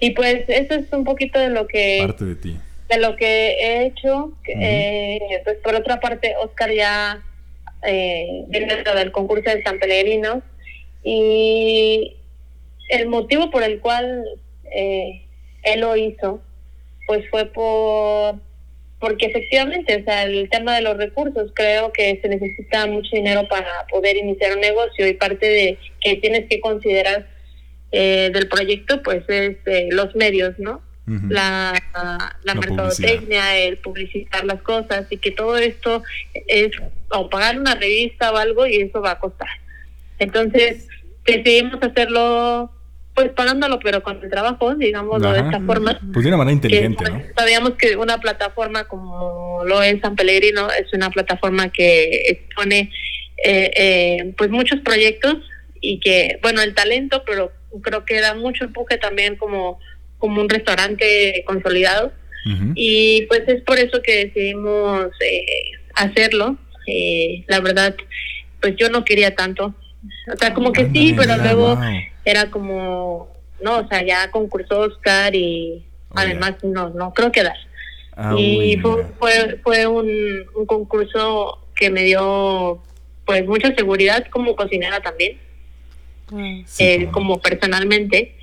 Y 0.00 0.10
pues 0.12 0.44
eso 0.48 0.74
es 0.74 0.92
un 0.92 1.04
poquito 1.04 1.38
de 1.38 1.50
lo 1.50 1.66
que... 1.66 1.98
Parte 2.00 2.24
de 2.24 2.36
ti. 2.36 2.56
De 2.88 2.98
lo 2.98 3.16
que 3.16 3.26
he 3.26 3.86
hecho. 3.86 4.32
eh, 4.46 5.40
pues 5.44 5.56
por 5.58 5.74
otra 5.74 6.00
parte, 6.00 6.34
Oscar 6.42 6.72
ya 6.72 7.22
eh, 7.86 8.44
viene 8.48 8.82
del 8.82 9.12
concurso 9.12 9.50
de 9.50 9.62
San 9.62 9.78
Pellegrino 9.78 10.42
y 11.02 12.16
el 12.88 13.08
motivo 13.08 13.50
por 13.50 13.62
el 13.62 13.80
cual 13.80 14.24
eh, 14.72 15.22
él 15.62 15.80
lo 15.80 15.96
hizo, 15.96 16.40
pues 17.06 17.28
fue 17.30 17.46
por 17.46 18.36
porque 19.00 19.26
efectivamente, 19.26 19.96
o 19.96 20.04
sea, 20.04 20.24
el 20.24 20.50
tema 20.50 20.74
de 20.74 20.82
los 20.82 20.96
recursos, 20.96 21.52
creo 21.54 21.92
que 21.92 22.18
se 22.20 22.28
necesita 22.28 22.84
mucho 22.86 23.10
dinero 23.12 23.46
para 23.48 23.86
poder 23.88 24.16
iniciar 24.16 24.54
un 24.54 24.60
negocio 24.60 25.06
y 25.06 25.14
parte 25.14 25.46
de 25.46 25.78
que 26.00 26.16
tienes 26.16 26.48
que 26.48 26.58
considerar 26.58 27.28
eh, 27.92 28.30
del 28.32 28.48
proyecto, 28.48 29.02
pues 29.02 29.24
es 29.28 29.56
eh, 29.66 29.88
los 29.90 30.14
medios, 30.14 30.58
¿no? 30.58 30.82
La, 31.30 31.72
la, 32.44 32.54
mercadotecnia, 32.54 33.56
el 33.56 33.78
publicitar 33.78 34.44
las 34.44 34.60
cosas 34.60 35.06
y 35.08 35.16
que 35.16 35.30
todo 35.30 35.56
esto 35.56 36.02
es 36.34 36.70
o 37.08 37.30
pagar 37.30 37.58
una 37.58 37.74
revista 37.74 38.30
o 38.30 38.36
algo 38.36 38.66
y 38.66 38.82
eso 38.82 39.00
va 39.00 39.12
a 39.12 39.18
costar. 39.18 39.48
Entonces 40.18 40.86
decidimos 41.24 41.82
hacerlo 41.82 42.70
pues 43.14 43.30
pagándolo 43.30 43.80
pero 43.80 44.02
con 44.02 44.22
el 44.22 44.30
trabajo, 44.30 44.74
digámoslo 44.74 45.32
de 45.32 45.40
esta 45.40 45.60
forma. 45.60 45.98
Pues 46.12 46.24
de 46.24 46.28
una 46.28 46.36
manera 46.36 46.52
inteligente, 46.52 47.04
¿no? 47.10 47.22
Sabíamos 47.36 47.72
que 47.72 47.96
una 47.96 48.18
plataforma 48.18 48.84
como 48.84 49.62
lo 49.64 49.82
es 49.82 50.00
San 50.00 50.14
Pellegrino 50.14 50.68
es 50.70 50.92
una 50.92 51.10
plataforma 51.10 51.70
que 51.70 52.26
expone 52.28 52.92
eh, 53.44 53.70
eh, 53.76 54.34
pues 54.36 54.50
muchos 54.50 54.80
proyectos 54.80 55.36
y 55.80 56.00
que, 56.00 56.38
bueno, 56.42 56.62
el 56.62 56.74
talento, 56.74 57.22
pero 57.26 57.52
creo 57.82 58.04
que 58.04 58.20
da 58.20 58.34
mucho 58.34 58.64
empuje 58.64 58.98
también 58.98 59.36
como, 59.36 59.78
como 60.18 60.40
un 60.40 60.48
restaurante 60.48 61.44
consolidado. 61.46 62.12
Y 62.74 63.26
pues 63.28 63.42
es 63.46 63.60
por 63.60 63.78
eso 63.78 64.00
que 64.00 64.24
decidimos 64.24 65.08
eh, 65.20 65.44
hacerlo. 65.94 66.56
Eh, 66.86 67.44
la 67.46 67.60
verdad, 67.60 67.94
pues 68.62 68.74
yo 68.76 68.88
no 68.88 69.04
quería 69.04 69.34
tanto. 69.34 69.74
O 70.32 70.36
sea, 70.38 70.54
como 70.54 70.72
que 70.72 70.88
sí, 70.90 71.14
pero 71.14 71.36
luego 71.36 71.78
era 72.24 72.50
como, 72.50 73.28
no, 73.60 73.80
o 73.80 73.88
sea, 73.88 74.02
ya 74.02 74.30
concursó 74.30 74.80
Oscar 74.80 75.34
y 75.34 75.84
además 76.14 76.54
no, 76.62 76.88
no 76.88 77.12
creo 77.12 77.30
que 77.32 77.42
dar. 77.42 77.56
Ah, 78.16 78.34
y 78.38 78.78
fue, 78.78 79.04
fue, 79.18 79.60
fue 79.62 79.86
un, 79.86 80.08
un 80.56 80.64
concurso 80.64 81.68
que 81.74 81.90
me 81.90 82.04
dio 82.04 82.82
pues 83.26 83.46
mucha 83.46 83.74
seguridad 83.74 84.24
como 84.30 84.56
cocinera 84.56 85.00
también 85.00 85.38
eh, 86.36 87.08
como 87.10 87.40
personalmente, 87.40 88.34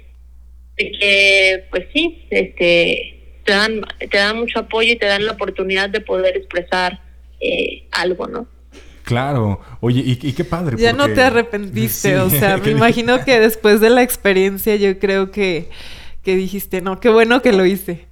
de 0.78 0.92
que 0.92 1.64
pues 1.70 1.86
sí, 1.94 2.26
este, 2.30 3.16
te 3.44 3.52
dan, 3.54 3.82
te 4.00 4.18
dan 4.18 4.40
mucho 4.40 4.60
apoyo 4.60 4.94
y 4.94 4.96
te 4.98 5.06
dan 5.06 5.26
la 5.26 5.34
oportunidad 5.34 5.90
de 5.90 6.02
poder 6.02 6.36
expresar 6.38 7.00
eh, 7.40 7.84
algo, 7.92 8.28
¿no? 8.28 8.48
Claro, 9.04 9.62
oye, 9.82 10.02
y, 10.04 10.34
qué 10.34 10.44
padre. 10.44 10.78
Ya 10.80 10.92
no 10.92 11.14
te 11.14 11.22
arrepentiste, 11.22 12.18
o 12.18 12.30
sea, 12.32 12.58
me 12.64 12.72
imagino 12.72 13.24
que 13.24 13.40
después 13.40 13.80
de 13.80 13.92
la 13.92 14.02
experiencia 14.02 14.76
yo 14.78 14.98
creo 14.98 15.30
que, 15.30 15.70
que 16.24 16.36
dijiste, 16.36 16.82
no, 16.82 17.00
qué 17.00 17.10
bueno 17.10 17.44
que 17.44 17.52
lo 17.52 17.68
hice. 17.68 18.06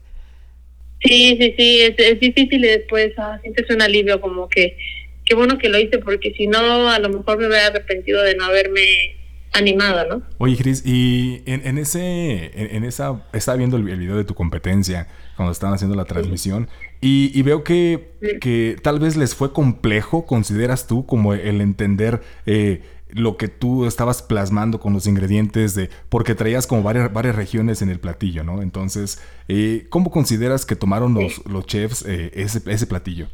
Sí, 1.04 1.36
sí, 1.40 1.56
sí, 1.58 1.82
es, 1.82 2.20
difícil 2.20 2.64
y 2.64 2.68
después 2.68 3.12
ah, 3.18 3.40
sientes 3.42 3.68
un 3.72 3.82
alivio 3.82 4.22
como 4.22 4.48
que, 4.48 4.78
qué 5.26 5.36
bueno 5.36 5.58
que 5.58 5.68
lo 5.68 5.80
hice 5.80 5.98
porque 5.98 6.32
si 6.38 6.46
no, 6.46 6.88
a 6.90 7.00
lo 7.00 7.10
mejor 7.10 7.40
me 7.40 7.48
hubiera 7.48 7.68
arrepentido 7.68 8.22
de 8.22 8.36
no 8.36 8.46
haberme 8.46 9.18
animado, 9.54 10.08
¿no? 10.08 10.24
Oye, 10.40 10.58
Cris, 10.58 10.84
y 10.86 11.44
en, 11.46 11.78
ese, 11.78 12.52
en, 12.76 12.84
esa, 12.84 13.24
estaba 13.34 13.58
viendo 13.58 13.78
el, 13.78 13.84
video 13.84 14.18
de 14.18 14.24
tu 14.24 14.34
competencia 14.34 15.08
cuando 15.36 15.52
estaban 15.52 15.76
haciendo 15.76 15.96
la 15.96 16.06
transmisión 16.06 16.68
y, 17.02 17.42
veo 17.44 17.64
que, 17.64 18.12
que, 18.42 18.78
tal 18.82 19.00
vez 19.00 19.16
les 19.16 19.36
fue 19.36 19.54
complejo, 19.54 20.26
consideras 20.26 20.88
tú, 20.88 21.06
como 21.06 21.34
el 21.34 21.62
entender 21.62 22.22
eh, 22.46 22.82
lo 23.10 23.38
que 23.38 23.48
tú 23.48 23.86
estabas 23.86 24.22
plasmando 24.22 24.80
con 24.80 24.94
los 24.94 25.06
ingredientes 25.06 25.76
de, 25.76 25.90
porque 26.10 26.34
traías 26.34 26.66
como 26.66 26.82
varias, 26.82 27.12
varias 27.14 27.36
regiones 27.36 27.82
en 27.82 27.90
el 27.90 28.00
platillo, 28.00 28.44
¿no? 28.44 28.62
Entonces, 28.62 29.22
eh, 29.48 29.86
¿cómo 29.90 30.12
consideras 30.12 30.66
que 30.66 30.76
tomaron 30.76 31.14
los, 31.14 31.46
los 31.46 31.66
chefs 31.66 32.04
eh, 32.08 32.32
ese, 32.34 32.62
ese 32.66 32.88
platillo? 32.88 33.28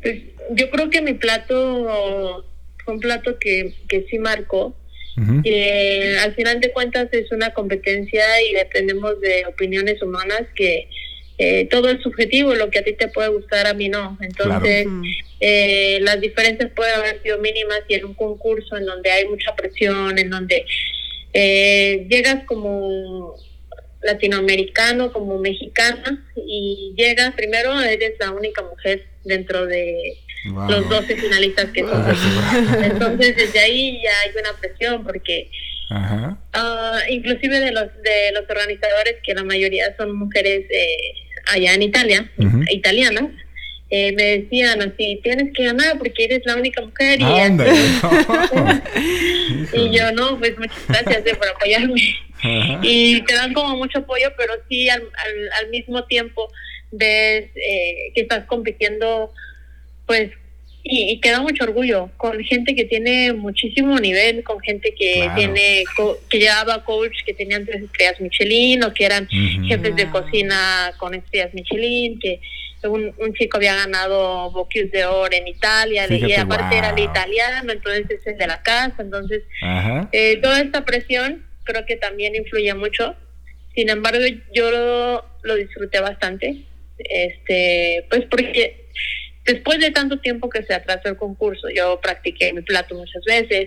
Pues 0.00 0.22
yo 0.52 0.70
creo 0.70 0.88
que 0.88 1.02
mi 1.02 1.14
plato 1.14 2.44
fue 2.84 2.94
un 2.94 3.00
plato 3.00 3.38
que, 3.38 3.74
que 3.88 4.06
sí 4.08 4.18
marcó 4.18 4.74
que 5.42 6.16
al 6.20 6.34
final 6.34 6.60
de 6.60 6.72
cuentas 6.72 7.08
es 7.12 7.32
una 7.32 7.54
competencia 7.54 8.24
y 8.42 8.52
dependemos 8.52 9.18
de 9.20 9.46
opiniones 9.46 10.02
humanas 10.02 10.42
que 10.54 10.88
eh, 11.38 11.68
todo 11.70 11.90
es 11.90 12.02
subjetivo, 12.02 12.54
lo 12.54 12.70
que 12.70 12.78
a 12.78 12.84
ti 12.84 12.94
te 12.94 13.08
puede 13.08 13.28
gustar, 13.28 13.66
a 13.66 13.74
mí 13.74 13.88
no. 13.88 14.16
Entonces, 14.20 14.86
eh, 15.40 15.98
las 16.00 16.20
diferencias 16.20 16.70
pueden 16.74 16.94
haber 16.94 17.22
sido 17.22 17.38
mínimas 17.38 17.80
y 17.88 17.94
en 17.94 18.06
un 18.06 18.14
concurso 18.14 18.76
en 18.76 18.86
donde 18.86 19.10
hay 19.10 19.26
mucha 19.26 19.54
presión, 19.54 20.18
en 20.18 20.30
donde 20.30 20.64
eh, 21.32 22.06
llegas 22.08 22.44
como 22.46 23.34
latinoamericano, 24.02 25.12
como 25.12 25.38
mexicana, 25.38 26.24
y 26.36 26.94
llegas, 26.96 27.34
primero 27.34 27.78
eres 27.82 28.14
la 28.18 28.30
única 28.30 28.62
mujer 28.62 29.04
dentro 29.24 29.66
de 29.66 30.14
los 30.44 30.88
12 30.88 31.16
finalistas 31.16 31.70
que 31.70 31.80
son. 31.80 32.04
Entonces 32.82 33.36
desde 33.36 33.58
ahí 33.58 34.00
ya 34.02 34.10
hay 34.20 34.30
una 34.38 34.52
presión 34.58 35.04
porque 35.04 35.50
ah, 35.90 36.36
inclusive 37.08 37.60
de 37.60 37.72
los 37.72 37.86
de 38.02 38.32
los 38.32 38.48
organizadores 38.48 39.16
que 39.22 39.34
la 39.34 39.44
mayoría 39.44 39.94
son 39.96 40.16
mujeres 40.16 40.64
eh, 40.70 41.12
allá 41.52 41.74
en 41.74 41.82
Italia, 41.82 42.30
italianas. 42.70 43.24
Eh, 43.88 44.12
me 44.16 44.38
decían 44.38 44.82
así, 44.82 45.20
tienes 45.22 45.52
que 45.54 45.64
ganar 45.64 45.96
porque 45.98 46.24
eres 46.24 46.42
la 46.44 46.56
única 46.56 46.82
mujer. 46.82 47.20
Y, 47.20 47.24
y 49.78 49.96
yo, 49.96 50.10
no, 50.10 50.40
pues 50.40 50.58
muchas 50.58 50.88
gracias 50.88 51.22
eh, 51.24 51.36
por 51.36 51.48
apoyarme. 51.48 52.02
Y 52.82 53.20
te 53.22 53.34
dan 53.34 53.52
como 53.52 53.76
mucho 53.76 54.00
apoyo, 54.00 54.32
pero 54.36 54.54
sí 54.68 54.88
al, 54.88 55.04
al, 55.60 55.70
mismo 55.70 56.04
tiempo 56.06 56.50
ves 56.90 57.48
que 57.54 58.20
estás 58.20 58.44
compitiendo 58.46 59.32
pues 60.06 60.30
y, 60.88 61.20
y, 61.20 61.28
da 61.28 61.40
mucho 61.40 61.64
orgullo 61.64 62.10
con 62.16 62.38
gente 62.44 62.76
que 62.76 62.84
tiene 62.84 63.32
muchísimo 63.32 63.98
nivel, 63.98 64.44
con 64.44 64.60
gente 64.60 64.94
que 64.96 65.28
tiene 65.34 65.84
que 66.30 66.38
llevaba 66.38 66.84
coach 66.84 67.24
que 67.24 67.34
tenían 67.34 67.66
tres 67.66 67.82
estrellas 67.82 68.20
Michelin 68.20 68.84
o 68.84 68.94
que 68.94 69.04
eran 69.04 69.26
jefes 69.26 69.96
de 69.96 70.08
cocina 70.10 70.92
con 70.98 71.14
estrellas 71.14 71.52
Michelin, 71.54 72.20
que 72.20 72.40
un, 72.88 73.34
chico 73.34 73.56
había 73.56 73.74
ganado 73.74 74.50
Bocuse 74.50 74.86
de 74.86 75.04
Oro 75.04 75.34
en 75.34 75.48
Italia, 75.48 76.06
y 76.08 76.32
aparte 76.34 76.76
era 76.76 76.90
el 76.90 76.98
italiano, 76.98 77.72
entonces 77.72 78.10
es 78.10 78.26
el 78.26 78.38
de 78.38 78.46
la 78.46 78.62
casa, 78.62 78.96
entonces 78.98 79.42
eh, 80.12 80.38
toda 80.42 80.60
esta 80.60 80.84
presión 80.84 81.44
creo 81.64 81.84
que 81.84 81.96
también 81.96 82.34
influye 82.34 82.72
mucho. 82.74 83.14
Sin 83.74 83.90
embargo, 83.90 84.24
yo 84.54 84.70
lo, 85.42 85.54
disfruté 85.56 86.00
bastante, 86.00 86.64
este, 86.98 88.06
pues 88.08 88.24
porque 88.30 88.85
después 89.46 89.78
de 89.78 89.90
tanto 89.90 90.18
tiempo 90.18 90.48
que 90.50 90.62
se 90.64 90.74
atrasó 90.74 91.08
el 91.08 91.16
concurso, 91.16 91.68
yo 91.74 92.00
practiqué 92.00 92.52
mi 92.52 92.62
plato 92.62 92.94
muchas 92.94 93.22
veces, 93.24 93.66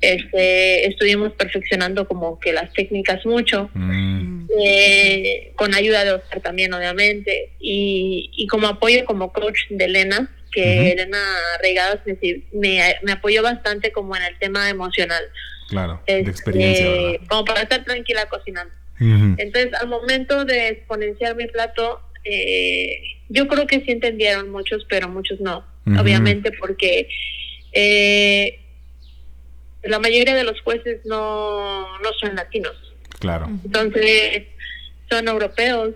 este, 0.00 0.86
estuvimos 0.86 1.32
perfeccionando 1.32 2.06
como 2.06 2.38
que 2.38 2.52
las 2.52 2.72
técnicas 2.72 3.26
mucho, 3.26 3.68
mm. 3.74 4.46
eh, 4.64 5.52
con 5.56 5.74
ayuda 5.74 6.04
de 6.04 6.12
Oscar 6.12 6.40
también, 6.40 6.72
obviamente, 6.72 7.50
y, 7.60 8.30
y 8.36 8.46
como 8.46 8.68
apoyo 8.68 9.04
como 9.04 9.32
coach 9.32 9.58
de 9.70 9.84
Elena, 9.84 10.30
que 10.52 10.92
Elena 10.92 11.18
Regadas 11.60 12.00
me, 12.06 12.96
me, 13.02 13.12
apoyó 13.12 13.42
bastante 13.42 13.92
como 13.92 14.16
en 14.16 14.22
el 14.22 14.38
tema 14.38 14.70
emocional. 14.70 15.22
Claro, 15.68 16.00
de 16.06 16.20
este, 16.20 16.30
experiencia. 16.30 17.20
Como 17.28 17.44
para 17.44 17.62
estar 17.62 17.84
tranquila 17.84 18.26
cocinando. 18.26 18.72
Entonces, 18.98 19.74
al 19.74 19.88
momento 19.88 20.46
de 20.46 20.68
exponenciar 20.68 21.36
mi 21.36 21.46
plato, 21.46 22.00
eh, 22.28 23.02
yo 23.28 23.46
creo 23.48 23.66
que 23.66 23.80
sí 23.80 23.92
entendieron 23.92 24.50
muchos, 24.50 24.84
pero 24.88 25.08
muchos 25.08 25.40
no, 25.40 25.64
obviamente 25.98 26.50
porque 26.52 27.08
eh, 27.72 28.60
la 29.82 29.98
mayoría 29.98 30.34
de 30.34 30.44
los 30.44 30.60
jueces 30.62 31.04
no, 31.04 31.98
no 31.98 32.12
son 32.20 32.34
latinos. 32.34 32.74
Claro. 33.18 33.48
Entonces, 33.64 34.44
son 35.08 35.28
europeos. 35.28 35.94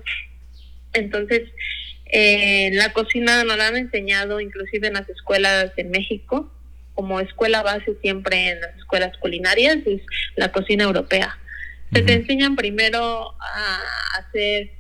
Entonces, 0.93 1.49
eh, 2.07 2.71
la 2.73 2.93
cocina 2.93 3.45
nos 3.45 3.57
la 3.57 3.69
han 3.69 3.77
enseñado 3.77 4.41
inclusive 4.41 4.89
en 4.89 4.95
las 4.95 5.09
escuelas 5.09 5.73
en 5.77 5.91
México, 5.91 6.53
como 6.95 7.21
escuela 7.21 7.63
base 7.63 7.97
siempre 8.03 8.51
en 8.51 8.61
las 8.61 8.77
escuelas 8.77 9.17
culinarias, 9.19 9.79
es 9.87 10.03
la 10.37 10.53
cocina 10.53 10.85
europea. 10.85 11.39
Se 11.93 12.03
te 12.03 12.13
enseñan 12.13 12.55
primero 12.55 13.35
a 13.41 13.81
hacer 14.19 14.71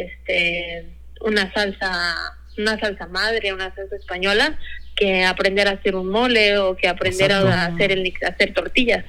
este 0.00 0.86
una 1.20 1.52
salsa 1.52 2.38
una 2.58 2.78
salsa 2.78 3.06
madre, 3.06 3.52
una 3.52 3.74
salsa 3.74 3.96
española, 3.96 4.58
que 4.96 5.24
aprender 5.24 5.68
a 5.68 5.72
hacer 5.72 5.96
un 5.96 6.08
mole 6.08 6.58
o 6.58 6.76
que 6.76 6.88
aprender 6.88 7.32
a 7.32 7.66
hacer 7.66 7.92
el 7.92 8.12
hacer 8.26 8.52
tortillas. 8.52 9.04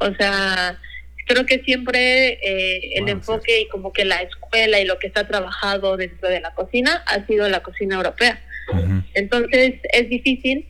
O 0.00 0.14
sea, 0.14 0.78
creo 1.26 1.44
que 1.44 1.60
siempre 1.60 2.38
eh, 2.42 2.92
el 2.94 3.08
enfoque 3.08 3.60
y 3.60 3.68
como 3.68 3.92
que 3.92 4.04
la 4.04 4.22
escuela 4.22 4.80
y 4.80 4.86
lo 4.86 4.98
que 4.98 5.06
está 5.06 5.26
trabajado 5.26 5.96
dentro 5.96 6.28
de 6.28 6.40
la 6.40 6.54
cocina 6.54 7.02
ha 7.06 7.26
sido 7.26 7.48
la 7.48 7.62
cocina 7.62 7.96
europea. 7.96 8.42
Entonces 9.14 9.74
es 9.92 10.08
difícil 10.08 10.66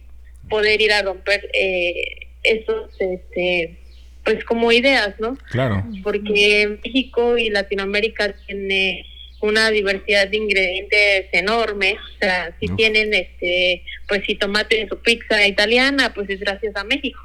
poder 0.49 0.81
ir 0.81 0.93
a 0.93 1.03
romper 1.03 1.49
eh, 1.53 2.29
esos, 2.43 2.91
este, 3.01 3.79
pues 4.25 4.45
como 4.45 4.71
ideas, 4.73 5.15
¿no? 5.19 5.37
Claro. 5.51 5.85
Porque 6.03 6.79
México 6.85 7.39
y 7.39 7.51
Latinoamérica 7.51 8.35
tiene 8.47 9.05
una 9.41 9.71
diversidad 9.71 10.29
de 10.29 10.37
ingredientes 10.37 11.27
enorme, 11.33 11.97
o 12.17 12.19
sea, 12.19 12.55
si 12.59 12.69
tienen 12.69 13.15
este, 13.15 13.85
pues 14.09 14.23
si 14.27 14.35
tomate 14.35 14.81
en 14.81 14.89
su 14.89 14.99
pizza 14.99 15.47
italiana, 15.47 16.13
pues 16.13 16.29
es 16.31 16.41
gracias 16.41 16.75
a 16.77 16.85
México. 16.85 17.21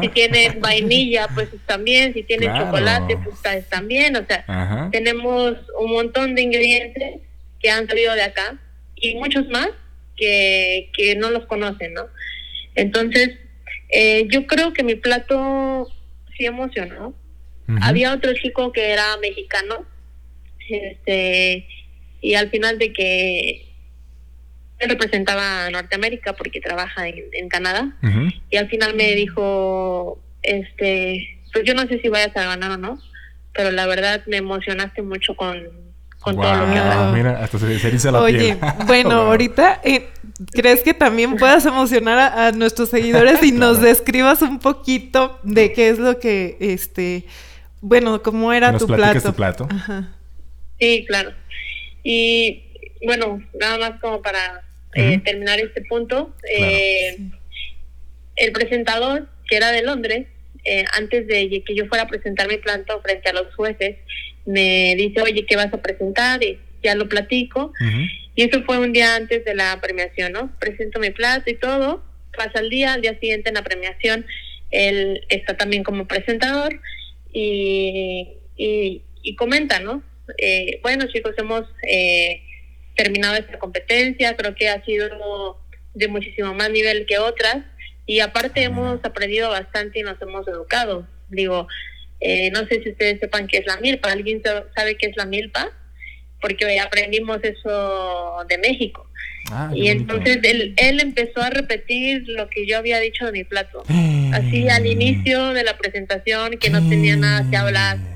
Si 0.00 0.08
tienen 0.08 0.60
vainilla, 0.60 1.28
pues 1.34 1.48
también, 1.66 2.12
si 2.14 2.22
tienen 2.22 2.52
chocolate, 2.56 3.16
pues 3.18 3.68
también, 3.68 4.16
o 4.16 4.26
sea, 4.26 4.88
tenemos 4.90 5.56
un 5.78 5.92
montón 5.92 6.34
de 6.34 6.42
ingredientes 6.42 7.20
que 7.60 7.70
han 7.70 7.86
salido 7.86 8.14
de 8.14 8.22
acá 8.22 8.58
y 8.96 9.14
muchos 9.14 9.48
más 9.48 9.68
que, 10.16 10.90
que 10.94 11.14
no 11.16 11.30
los 11.30 11.46
conocen, 11.46 11.94
¿no? 11.94 12.06
Entonces, 12.74 13.38
eh, 13.90 14.26
yo 14.30 14.46
creo 14.46 14.72
que 14.72 14.82
mi 14.82 14.94
plato 14.94 15.86
sí 16.36 16.46
emocionó. 16.46 17.14
Había 17.80 18.12
otro 18.12 18.34
chico 18.34 18.70
que 18.72 18.90
era 18.90 19.16
mexicano, 19.18 19.86
este, 20.68 21.66
y 22.20 22.34
al 22.34 22.50
final 22.50 22.78
de 22.78 22.92
que 22.92 23.66
él 24.78 24.88
representaba 24.88 25.66
a 25.66 25.70
Norteamérica 25.70 26.32
porque 26.34 26.60
trabaja 26.60 27.06
en, 27.08 27.48
Canadá 27.48 27.96
y 28.50 28.56
al 28.56 28.68
final 28.68 28.94
me 28.94 29.14
dijo 29.14 30.20
este 30.42 31.38
pues 31.52 31.64
yo 31.64 31.74
no 31.74 31.86
sé 31.86 32.00
si 32.00 32.08
vayas 32.08 32.36
a 32.36 32.44
ganar 32.44 32.72
o 32.72 32.76
no 32.76 32.98
pero 33.52 33.70
la 33.70 33.86
verdad 33.86 34.22
me 34.26 34.38
emocionaste 34.38 35.02
mucho 35.02 35.36
con, 35.36 35.68
con 36.20 36.36
todo 36.36 36.54
lo 36.54 36.72
que 36.72 36.78
hablas. 36.78 37.12
Mira, 37.12 37.44
hasta 37.44 37.58
se, 37.58 37.98
se 37.98 38.10
la 38.10 38.20
Oye, 38.20 38.56
bueno, 38.86 39.12
ahorita 39.28 39.80
eh, 39.84 40.08
¿crees 40.52 40.80
que 40.80 40.94
también 40.94 41.36
puedas 41.36 41.66
emocionar 41.66 42.18
a, 42.18 42.52
nuestros 42.52 42.88
seguidores 42.88 43.42
y 43.42 43.52
nos 43.52 43.80
describas 43.80 44.42
un 44.42 44.58
poquito 44.58 45.38
de 45.42 45.72
qué 45.72 45.90
es 45.90 45.98
lo 45.98 46.18
que, 46.18 46.56
este, 46.60 47.26
bueno, 47.80 48.22
cómo 48.22 48.52
era 48.52 48.76
tu 48.78 48.86
plato? 48.86 49.20
tu 49.20 49.34
plato. 49.34 49.68
Sí, 50.82 51.04
claro. 51.06 51.32
Y 52.02 52.64
bueno, 53.06 53.40
nada 53.60 53.78
más 53.78 54.00
como 54.00 54.20
para 54.20 54.64
eh, 54.96 55.20
terminar 55.24 55.60
este 55.60 55.82
punto. 55.82 56.34
Eh, 56.58 57.18
el 58.34 58.50
presentador, 58.50 59.28
que 59.48 59.58
era 59.58 59.70
de 59.70 59.84
Londres, 59.84 60.26
eh, 60.64 60.84
antes 60.94 61.28
de 61.28 61.62
que 61.64 61.76
yo 61.76 61.86
fuera 61.86 62.02
a 62.02 62.08
presentar 62.08 62.48
mi 62.48 62.56
plato 62.56 63.00
frente 63.00 63.28
a 63.28 63.32
los 63.32 63.54
jueces, 63.54 63.98
me 64.44 64.96
dice, 64.96 65.22
oye, 65.22 65.46
¿qué 65.46 65.54
vas 65.54 65.72
a 65.72 65.80
presentar? 65.80 66.42
Y 66.42 66.58
ya 66.82 66.96
lo 66.96 67.08
platico. 67.08 67.72
Y 68.34 68.42
eso 68.42 68.64
fue 68.64 68.78
un 68.78 68.92
día 68.92 69.14
antes 69.14 69.44
de 69.44 69.54
la 69.54 69.80
premiación, 69.80 70.32
¿no? 70.32 70.50
Presento 70.58 70.98
mi 70.98 71.10
plato 71.10 71.48
y 71.48 71.54
todo. 71.54 72.02
Pasa 72.36 72.58
el 72.58 72.70
día, 72.70 72.94
al 72.94 73.02
día 73.02 73.16
siguiente 73.20 73.50
en 73.50 73.54
la 73.54 73.62
premiación, 73.62 74.26
él 74.72 75.24
está 75.28 75.56
también 75.56 75.84
como 75.84 76.08
presentador 76.08 76.80
y, 77.32 78.30
y, 78.56 79.02
y 79.22 79.36
comenta, 79.36 79.78
¿no? 79.78 80.02
Bueno, 80.82 81.06
chicos, 81.12 81.34
hemos 81.38 81.64
terminado 82.94 83.36
esta 83.36 83.58
competencia, 83.58 84.36
creo 84.36 84.54
que 84.54 84.68
ha 84.68 84.84
sido 84.84 85.58
de 85.94 86.08
muchísimo 86.08 86.54
más 86.54 86.70
nivel 86.70 87.06
que 87.06 87.18
otras 87.18 87.58
y 88.06 88.20
aparte 88.20 88.62
hemos 88.62 89.04
aprendido 89.04 89.50
bastante 89.50 90.00
y 90.00 90.02
nos 90.02 90.20
hemos 90.20 90.46
educado. 90.48 91.06
Digo, 91.28 91.68
eh, 92.20 92.50
no 92.50 92.66
sé 92.66 92.82
si 92.82 92.90
ustedes 92.90 93.20
sepan 93.20 93.46
qué 93.46 93.58
es 93.58 93.66
la 93.66 93.78
milpa, 93.78 94.10
¿alguien 94.10 94.42
sabe 94.42 94.96
qué 94.96 95.06
es 95.06 95.16
la 95.16 95.26
milpa? 95.26 95.70
Porque 96.40 96.80
aprendimos 96.80 97.38
eso 97.42 98.44
de 98.48 98.58
México. 98.58 99.08
Ah, 99.50 99.70
y 99.74 99.88
entonces 99.88 100.38
él, 100.42 100.74
él 100.76 101.00
empezó 101.00 101.40
a 101.40 101.50
repetir 101.50 102.24
lo 102.26 102.48
que 102.48 102.66
yo 102.66 102.78
había 102.78 102.98
dicho 103.00 103.26
de 103.26 103.32
mi 103.32 103.44
plato. 103.44 103.84
Así 104.32 104.68
al 104.68 104.86
inicio 104.86 105.52
de 105.52 105.62
la 105.62 105.76
presentación, 105.78 106.58
que 106.58 106.70
no 106.70 106.86
tenía 106.88 107.16
nada 107.16 107.48
que 107.48 107.56
hablar 107.56 108.11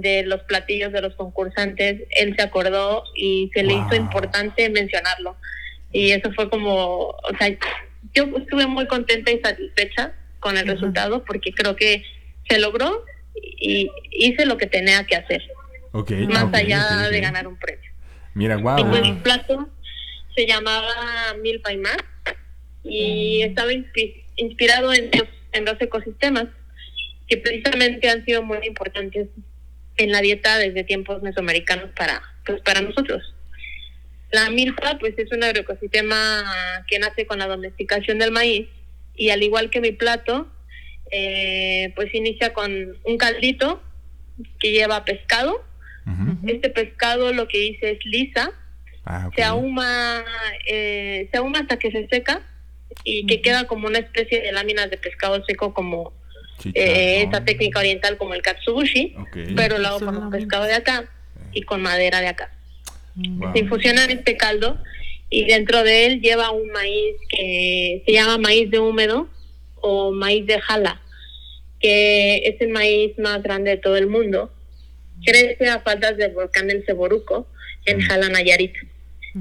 de 0.00 0.24
los 0.24 0.42
platillos 0.42 0.92
de 0.92 1.02
los 1.02 1.14
concursantes, 1.14 2.02
él 2.10 2.34
se 2.36 2.42
acordó 2.42 3.04
y 3.14 3.50
se 3.54 3.62
le 3.62 3.74
hizo 3.74 3.94
importante 3.94 4.68
mencionarlo. 4.70 5.36
Y 5.92 6.12
eso 6.12 6.32
fue 6.32 6.50
como, 6.50 7.08
o 7.08 7.36
sea, 7.38 7.56
yo 8.14 8.24
estuve 8.36 8.66
muy 8.66 8.86
contenta 8.86 9.30
y 9.30 9.40
satisfecha 9.40 10.12
con 10.40 10.56
el 10.56 10.66
resultado 10.66 11.24
porque 11.24 11.52
creo 11.52 11.76
que 11.76 12.04
se 12.48 12.58
logró 12.58 13.04
y 13.34 13.90
hice 14.10 14.46
lo 14.46 14.56
que 14.56 14.66
tenía 14.66 15.04
que 15.04 15.16
hacer. 15.16 15.42
más 16.28 16.52
allá 16.52 17.08
de 17.10 17.20
ganar 17.20 17.46
un 17.46 17.56
premio. 17.56 17.90
Mira, 18.34 18.56
wow. 18.56 18.78
Y 18.78 18.84
pues 18.84 19.02
mi 19.02 19.12
plato 19.14 19.68
se 20.36 20.46
llamaba 20.46 20.88
Milpa 21.42 21.72
y 21.72 21.78
más 21.78 21.96
y 22.84 23.42
estaba 23.42 23.72
inspirado 24.36 24.92
en 24.92 25.10
en 25.52 25.64
dos 25.64 25.76
ecosistemas 25.80 26.46
que 27.26 27.36
precisamente 27.36 28.08
han 28.08 28.24
sido 28.24 28.42
muy 28.42 28.58
importantes 28.66 29.28
en 29.98 30.12
la 30.12 30.20
dieta 30.20 30.56
desde 30.58 30.84
tiempos 30.84 31.22
mesoamericanos 31.22 31.90
para, 31.96 32.22
pues, 32.46 32.60
para 32.62 32.80
nosotros. 32.80 33.34
La 34.30 34.50
milpa, 34.50 34.98
pues 34.98 35.14
es 35.18 35.32
un 35.32 35.42
agroecosistema 35.42 36.84
que 36.86 36.98
nace 36.98 37.26
con 37.26 37.38
la 37.38 37.46
domesticación 37.46 38.18
del 38.18 38.30
maíz 38.30 38.68
y 39.16 39.30
al 39.30 39.42
igual 39.42 39.70
que 39.70 39.80
mi 39.80 39.92
plato, 39.92 40.48
eh, 41.10 41.92
pues 41.96 42.14
inicia 42.14 42.52
con 42.52 42.96
un 43.04 43.18
caldito 43.18 43.82
que 44.60 44.72
lleva 44.72 45.04
pescado. 45.04 45.64
Este 46.46 46.70
pescado 46.70 47.34
lo 47.34 47.48
que 47.48 47.58
dice 47.58 47.90
es 47.90 48.06
lisa, 48.06 48.50
ah, 49.04 49.28
se 49.36 49.42
ahuma, 49.42 50.24
eh, 50.66 51.28
se 51.30 51.36
ahuma 51.36 51.58
hasta 51.58 51.78
que 51.78 51.90
se 51.90 52.08
seca 52.08 52.40
y 53.04 53.26
que 53.26 53.42
queda 53.42 53.66
como 53.66 53.88
una 53.88 53.98
especie 53.98 54.40
de 54.40 54.52
láminas 54.52 54.88
de 54.88 54.96
pescado 54.96 55.44
seco 55.44 55.74
como 55.74 56.14
eh, 56.74 57.24
esa 57.26 57.44
técnica 57.44 57.80
oriental 57.80 58.16
como 58.16 58.34
el 58.34 58.42
katsubushi, 58.42 59.14
pero 59.56 59.78
lo 59.78 59.88
hago 59.88 60.00
con 60.00 60.30
pescado 60.30 60.64
de 60.64 60.74
acá 60.74 61.08
y 61.52 61.62
con 61.62 61.82
madera 61.82 62.20
de 62.20 62.28
acá. 62.28 62.50
Se 63.52 63.58
infusionan 63.58 64.10
este 64.10 64.36
caldo 64.36 64.78
y 65.30 65.44
dentro 65.44 65.82
de 65.82 66.06
él 66.06 66.20
lleva 66.20 66.50
un 66.50 66.70
maíz 66.70 67.16
que 67.28 68.02
se 68.06 68.12
llama 68.12 68.38
maíz 68.38 68.70
de 68.70 68.78
húmedo 68.78 69.28
o 69.80 70.12
maíz 70.12 70.46
de 70.46 70.60
jala, 70.60 71.00
que 71.80 72.36
es 72.36 72.60
el 72.60 72.68
maíz 72.68 73.18
más 73.18 73.42
grande 73.42 73.70
de 73.70 73.76
todo 73.76 73.96
el 73.96 74.06
mundo. 74.06 74.52
Crece 75.24 75.68
a 75.68 75.80
faldas 75.80 76.16
del 76.16 76.32
volcán 76.32 76.68
del 76.68 76.84
Ceboruco 76.84 77.46
en 77.86 78.00
Jala 78.00 78.28
Nayarit. 78.28 78.74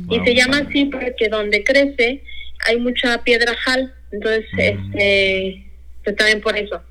y 0.09 0.19
se 0.19 0.35
llama 0.35 0.59
así 0.67 0.85
porque 0.85 1.29
donde 1.29 1.63
crece 1.63 2.23
hay 2.65 2.77
mucha 2.79 3.23
piedra 3.23 3.53
jal, 3.55 3.93
entonces 4.11 4.45
este 4.57 5.66
pues 6.07 6.15
también 6.15 6.39
por 6.39 6.57
eso. 6.57 6.81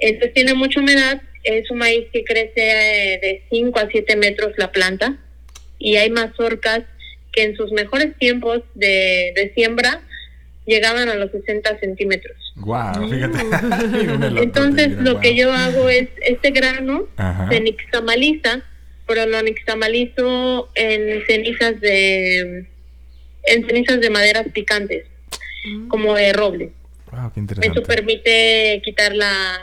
Entonces 0.00 0.34
tiene 0.34 0.54
mucha 0.54 0.80
humedad, 0.80 1.22
es 1.44 1.70
un 1.70 1.78
maíz 1.78 2.06
que 2.12 2.24
crece 2.24 2.52
eh, 2.56 3.20
de 3.22 3.42
5 3.48 3.78
a 3.78 3.88
7 3.88 4.16
metros 4.16 4.54
la 4.56 4.72
planta 4.72 5.16
y 5.78 5.94
hay 5.94 6.10
mazorcas 6.10 6.80
que 7.30 7.44
en 7.44 7.54
sus 7.54 7.70
mejores 7.70 8.16
tiempos 8.18 8.62
de, 8.74 9.32
de 9.36 9.52
siembra 9.54 10.00
llegaban 10.66 11.08
a 11.08 11.14
los 11.14 11.30
60 11.30 11.78
centímetros. 11.78 12.36
Wow, 12.56 13.08
fíjate. 13.08 13.38
Entonces 14.42 14.98
lo 14.98 15.20
que 15.20 15.36
yo 15.36 15.52
hago 15.52 15.88
es 15.88 16.08
este 16.22 16.50
grano 16.50 17.06
se 17.48 17.60
nixtamaliza, 17.60 18.62
pero 19.06 19.26
lo 19.26 19.40
nixtamalizo 19.42 20.70
en 20.74 21.24
cenizas 21.26 21.80
de 21.80 22.66
en 23.44 23.66
cenizas 23.66 24.00
de 24.00 24.10
maderas 24.10 24.48
picantes, 24.52 25.06
mm. 25.66 25.86
como 25.86 26.14
de 26.14 26.32
roble. 26.32 26.72
Wow, 27.14 27.32
qué 27.32 27.40
interesante. 27.40 27.78
Eso 27.78 27.86
permite 27.86 28.80
quitar 28.84 29.14
la, 29.14 29.60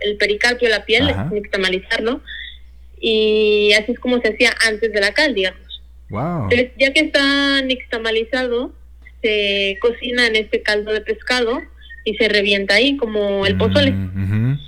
el 0.00 0.16
pericarpio, 0.16 0.68
la 0.68 0.84
piel, 0.84 1.14
nixtamalizarlo, 1.32 2.20
y 3.00 3.72
así 3.72 3.92
es 3.92 3.98
como 3.98 4.20
se 4.20 4.28
hacía 4.28 4.52
antes 4.66 4.92
de 4.92 5.00
la 5.00 5.12
cal, 5.12 5.34
digamos. 5.34 5.82
Wow. 6.10 6.44
Entonces, 6.44 6.70
ya 6.78 6.92
que 6.92 7.00
está 7.00 7.62
nixtamalizado, 7.62 8.72
se 9.22 9.78
cocina 9.80 10.26
en 10.26 10.36
este 10.36 10.62
caldo 10.62 10.92
de 10.92 11.00
pescado 11.00 11.62
y 12.04 12.14
se 12.16 12.28
revienta 12.28 12.74
ahí 12.74 12.96
como 12.96 13.46
el 13.46 13.56
pozole. 13.56 13.92
Mm, 13.92 14.58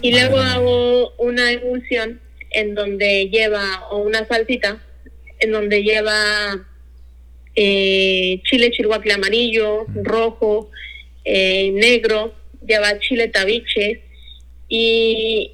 y 0.00 0.12
luego 0.12 0.38
hago 0.38 1.12
una 1.18 1.50
emulsión 1.50 2.20
en 2.50 2.74
donde 2.74 3.28
lleva, 3.28 3.88
o 3.90 3.98
una 3.98 4.26
salsita, 4.26 4.78
en 5.40 5.52
donde 5.52 5.82
lleva 5.82 6.64
eh, 7.56 8.40
chile 8.44 8.70
chihuahua 8.70 9.14
amarillo, 9.14 9.86
rojo, 10.02 10.70
eh, 11.24 11.70
negro, 11.72 12.34
lleva 12.66 12.98
chile 12.98 13.28
tabiche 13.28 14.02
y, 14.68 15.52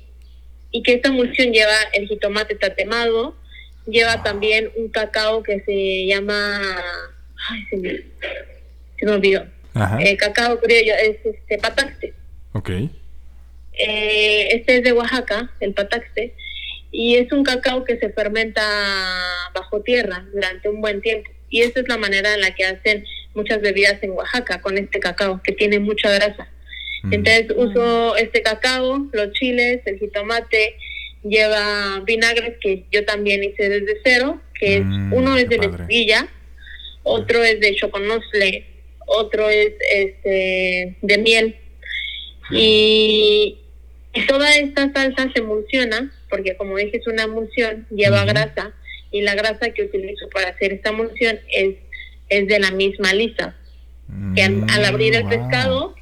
y 0.71 0.83
que 0.83 0.95
esta 0.95 1.09
emulsión 1.09 1.53
lleva 1.53 1.77
el 1.93 2.09
jitomate 2.09 2.55
tatemado, 2.57 3.37
lleva 3.87 4.23
también 4.23 4.71
un 4.77 4.89
cacao 4.89 5.43
que 5.43 5.61
se 5.61 6.07
llama, 6.07 6.83
ay, 7.49 7.61
se 7.71 7.77
me, 7.77 7.91
se 8.99 9.07
me 9.07 9.13
olvidó, 9.13 9.47
eh, 10.01 10.17
cacao 10.17 10.59
criollo, 10.61 10.95
es 10.95 11.17
este 11.25 11.59
pataxte. 11.59 12.15
Ok. 12.53 12.71
Eh, 13.79 14.49
este 14.53 14.79
es 14.79 14.85
de 14.85 14.93
Oaxaca, 14.93 15.51
el 15.61 15.75
pataxte, 15.75 16.35
y 16.91 17.17
es 17.17 17.31
un 17.31 17.45
cacao 17.45 17.85
que 17.85 17.99
se 17.99 18.11
fermenta 18.11 18.63
bajo 19.55 19.83
tierra 19.83 20.25
durante 20.33 20.69
un 20.69 20.81
buen 20.81 21.01
tiempo. 21.03 21.31
Y 21.51 21.63
esa 21.63 21.81
es 21.81 21.89
la 21.89 21.99
manera 21.99 22.35
en 22.35 22.41
la 22.41 22.55
que 22.55 22.65
hacen 22.65 23.05
muchas 23.37 23.61
bebidas 23.61 24.03
en 24.03 24.11
Oaxaca 24.11 24.61
con 24.61 24.79
este 24.79 24.99
cacao, 24.99 25.41
que 25.43 25.53
tiene 25.53 25.79
mucha 25.79 26.11
grasa. 26.11 26.49
Mm. 27.03 27.13
Entonces 27.13 27.47
uso 27.55 28.17
este 28.17 28.43
cacao, 28.43 29.07
los 29.13 29.33
chiles, 29.33 29.83
el 29.85 29.99
jitomate, 29.99 30.77
lleva 31.23 32.01
vinagres 32.05 32.55
que 32.61 32.85
yo 32.91 33.05
también 33.05 33.45
hice 33.45 33.69
desde 33.69 34.01
cero, 34.03 34.41
que 34.59 34.79
es 34.79 34.85
mm, 34.85 35.13
uno 35.13 35.37
es 35.37 35.49
de 35.49 35.59
mezquilla, 35.59 36.29
otro 37.03 37.43
es 37.45 37.61
de 37.61 37.75
choconosle, 37.75 38.67
otro 39.07 39.49
es 39.49 39.73
este 39.93 40.97
de 41.01 41.19
miel. 41.19 41.57
Y, 42.51 43.59
toda 44.29 44.57
esta 44.57 44.91
salsa 44.95 45.31
se 45.35 45.41
emulsiona, 45.41 46.11
porque 46.31 46.57
como 46.57 46.79
dije 46.79 46.97
es 46.97 47.07
una 47.07 47.25
emulsión, 47.25 47.87
lleva 47.91 48.25
grasa, 48.25 48.73
y 49.11 49.21
la 49.21 49.35
grasa 49.35 49.71
que 49.71 49.85
utilizo 49.85 50.29
para 50.31 50.49
hacer 50.49 50.73
esta 50.73 50.89
emulsión 50.89 51.39
es, 51.53 51.77
es 52.29 52.47
de 52.47 52.59
la 52.59 52.71
misma 52.71 53.13
lisa. 53.13 53.55
Que 54.35 54.43
al, 54.43 54.57
mm, 54.57 54.71
abrir 54.87 55.17
el 55.17 55.27
pescado 55.27 55.95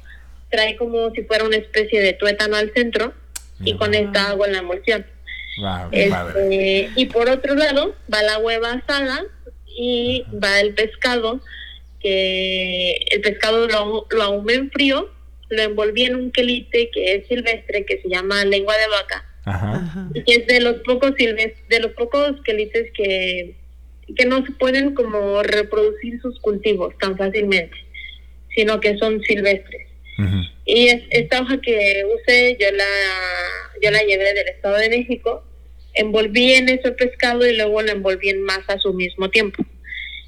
trae 0.49 0.75
como 0.77 1.09
si 1.11 1.23
fuera 1.23 1.43
una 1.43 1.57
especie 1.57 2.01
de 2.01 2.13
tuétano 2.13 2.55
al 2.55 2.71
centro 2.73 3.13
y 3.61 3.75
con 3.77 3.93
esta 3.93 4.29
hago 4.29 4.45
la 4.45 4.59
emulsión. 4.59 5.05
Este, 5.91 6.89
y 6.95 7.05
por 7.05 7.29
otro 7.29 7.55
lado 7.55 7.95
va 8.13 8.21
la 8.21 8.37
hueva 8.39 8.73
asada 8.73 9.23
y 9.65 10.23
va 10.31 10.59
el 10.59 10.73
pescado, 10.73 11.41
que 11.99 12.99
el 13.11 13.21
pescado 13.21 13.67
lo, 13.67 14.05
lo 14.09 14.23
ahumé 14.23 14.53
en 14.53 14.69
frío, 14.69 15.09
lo 15.49 15.61
envolví 15.61 16.03
en 16.03 16.15
un 16.15 16.31
quelite 16.31 16.89
que 16.91 17.15
es 17.15 17.27
silvestre, 17.27 17.85
que 17.85 18.01
se 18.01 18.09
llama 18.09 18.43
lengua 18.45 18.75
de 18.77 18.87
vaca 18.87 19.25
Ajá. 19.45 20.09
Y 20.13 20.23
es 20.31 20.47
de 20.47 20.59
los 20.59 20.77
pocos 20.77 21.13
de 21.15 21.79
los 21.79 21.91
pocos 21.91 22.41
quelites 22.43 22.91
que, 22.93 23.55
que 24.15 24.25
no 24.25 24.45
se 24.45 24.51
pueden 24.51 24.93
como 24.93 25.41
reproducir 25.43 26.21
sus 26.21 26.39
cultivos 26.39 26.97
tan 26.99 27.17
fácilmente, 27.17 27.75
sino 28.55 28.79
que 28.79 28.97
son 28.97 29.21
silvestres. 29.21 29.87
Y 30.65 30.87
es, 30.87 31.03
esta 31.09 31.41
hoja 31.41 31.59
que 31.61 32.03
usé, 32.15 32.57
yo 32.59 32.67
la, 32.71 32.85
yo 33.83 33.91
la 33.91 33.99
llevé 33.99 34.33
del 34.33 34.47
Estado 34.47 34.77
de 34.77 34.89
México, 34.89 35.43
envolví 35.93 36.53
en 36.53 36.69
ese 36.69 36.91
pescado 36.91 37.45
y 37.45 37.55
luego 37.55 37.81
lo 37.81 37.91
envolví 37.91 38.29
en 38.29 38.41
masa 38.41 38.73
a 38.73 38.79
su 38.79 38.93
mismo 38.93 39.29
tiempo. 39.29 39.63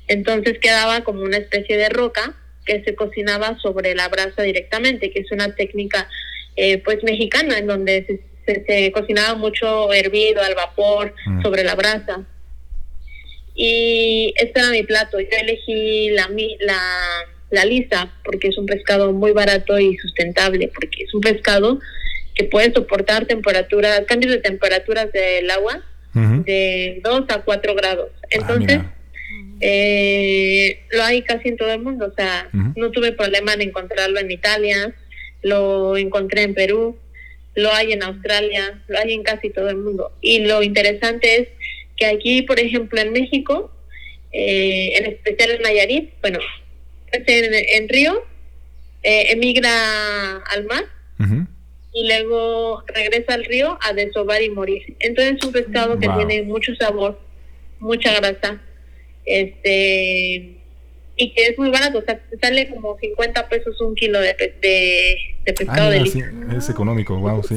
Entonces 0.08 0.60
quedaba 0.60 1.02
como 1.04 1.22
una 1.22 1.38
especie 1.38 1.78
de 1.78 1.90
roca 1.90 2.36
que 2.66 2.84
se 2.84 2.96
cocinaba 2.96 3.58
sobre 3.60 3.96
la 3.96 4.10
brasa 4.10 4.44
directamente, 4.44 5.12
que 5.12 5.22
es 5.22 5.32
una 5.32 5.56
técnica 5.56 6.10
eh, 6.58 6.80
pues 6.80 7.02
mexicana 7.04 7.58
en 7.58 7.68
donde 7.68 8.06
se 8.06 8.20
se, 8.48 8.92
cocinaba 8.92 9.36
mucho 9.36 9.92
hervido 9.94 10.42
al 10.42 10.56
vapor 10.56 11.13
mm. 11.26 11.42
sobre 11.42 11.63
la 11.63 11.76
brasa. 11.76 12.26
Y 13.60 14.34
este 14.38 14.60
era 14.60 14.70
mi 14.70 14.84
plato. 14.84 15.20
Yo 15.20 15.28
elegí 15.41 16.12
la, 16.12 16.30
la, 16.60 16.80
la 17.50 17.65
lisa 17.65 18.13
porque 18.24 18.50
es 18.50 18.58
un 18.58 18.67
pescado 18.67 19.12
muy 19.12 19.32
barato 19.32 19.80
y 19.80 19.98
sustentable, 19.98 20.70
porque 20.74 21.04
es 21.04 21.13
un 21.13 21.22
pescado 21.22 21.80
que 22.36 22.43
puede 22.43 22.72
soportar 22.72 23.26
temperaturas, 23.26 24.02
cambios 24.08 24.32
de 24.32 24.39
temperaturas 24.39 25.12
del 25.12 25.50
agua 25.50 25.84
de 26.13 27.02
2 27.04 27.26
a 27.30 27.41
4 27.43 27.76
grados. 27.76 28.10
Ah, 28.13 28.28
Entonces, 28.32 28.80
eh, 29.60 30.80
lo 30.91 31.04
hay 31.04 31.22
casi 31.24 31.50
en 31.50 31.58
todo 31.58 31.72
el 31.72 31.82
mundo. 31.82 32.08
O 32.12 32.15
sea, 32.15 32.50
no 32.76 32.91
tuve 32.91 33.12
problema 33.12 33.54
en 33.54 33.62
encontrarlo 33.62 34.20
en 34.20 34.32
Italia, 34.32 34.93
lo 35.41 35.98
encontré 35.98 36.43
en 36.43 36.54
Perú, 36.54 36.98
lo 37.56 37.74
hay 37.74 37.91
en 37.93 38.04
Australia, 38.04 38.84
lo 38.88 39.00
hay 39.00 39.13
en 39.13 39.24
casi 39.24 39.50
todo 39.50 39.70
el 39.70 39.78
mundo. 39.78 40.12
Y 40.22 40.39
lo 40.39 40.62
interesante 40.63 41.38
es 41.38 41.48
que 41.98 42.06
aquí, 42.06 42.44
por 42.44 42.60
ejemplo, 42.60 43.02
en 43.02 43.12
México, 43.12 43.72
eh, 44.32 44.94
en 44.98 45.06
especial 45.06 45.52
en 45.52 45.62
Nayarit, 45.62 46.14
bueno, 46.22 46.40
en, 47.12 47.90
Río, 47.90 48.24
eh, 49.04 49.32
emigra 49.32 50.38
al 50.38 50.66
mar 50.66 50.86
y 51.94 52.08
luego 52.08 52.84
regresa 52.94 53.34
al 53.34 53.46
río 53.46 53.80
a 53.82 53.94
desovar 53.94 54.42
y 54.44 54.50
morir. 54.50 54.96
Entonces 55.00 55.38
es 55.38 55.46
un 55.46 55.52
pescado 55.52 55.98
que 55.98 56.08
tiene 56.08 56.44
mucho 56.44 56.76
sabor, 56.76 57.20
mucha 57.80 58.14
grasa, 58.14 58.62
este 59.26 60.58
y 61.20 61.34
que 61.34 61.48
es 61.48 61.58
muy 61.58 61.72
barato, 61.72 61.98
o 61.98 62.02
sea, 62.04 62.22
sale 62.40 62.70
como 62.70 62.96
50 63.00 63.50
pesos 63.50 63.82
un 63.82 63.96
kilo 63.96 64.22
de, 64.22 64.36
de, 64.62 65.54
pescado 65.54 65.90
de 65.90 66.04
Es 66.56 66.70
económico, 66.70 67.18
wow, 67.18 67.44
sí. 67.44 67.56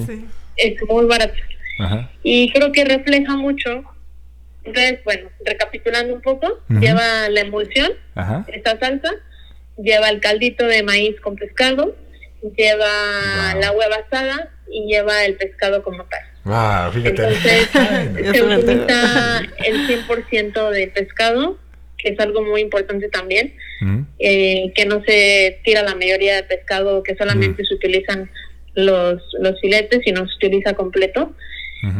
Es 0.57 0.83
muy 0.89 1.05
barato. 1.05 1.35
Y 2.23 2.51
creo 2.53 2.73
que 2.73 2.85
refleja 2.85 3.37
mucho. 3.37 3.85
Entonces, 4.65 5.01
bueno, 5.05 5.31
recapitulando 5.45 6.15
un 6.15 6.21
poco, 6.21 6.61
lleva 6.69 7.29
la 7.29 7.41
emulsión, 7.41 7.93
esta 8.49 8.79
salsa, 8.79 9.11
lleva 9.79 10.09
el 10.11 10.21
caldito 10.21 10.67
de 10.67 10.83
maíz 10.83 11.19
con 11.21 11.37
pescado, 11.37 11.97
lleva 12.57 13.55
la 13.61 13.73
hueva 13.73 13.97
asada 14.07 14.51
y 14.71 14.87
lleva 14.87 15.25
el 15.25 15.37
pescado 15.37 15.83
como 15.83 16.05
tal. 16.05 16.21
Wow, 16.45 16.93
fíjate. 16.93 17.11
Entonces, 17.11 17.69
se 18.33 18.43
utiliza 18.43 19.41
el 19.65 20.07
100% 20.07 20.71
de 20.71 20.87
pescado 20.89 21.59
que 22.03 22.11
es 22.11 22.21
algo 22.21 22.43
muy 22.43 22.61
importante 22.61 23.09
también, 23.09 23.53
eh, 24.19 24.73
que 24.75 24.87
no 24.87 25.03
se 25.05 25.61
tira 25.65 25.83
la 25.83 25.95
mayoría 25.95 26.37
de 26.37 26.43
pescado, 26.45 27.03
que 27.03 27.15
solamente 27.15 27.65
se 27.65 27.75
utilizan 27.75 28.31
los, 28.75 29.23
los 29.41 29.61
filetes 29.61 30.01
y 30.05 30.13
no 30.13 30.27
se 30.27 30.35
utiliza 30.37 30.75
completo. 30.75 31.35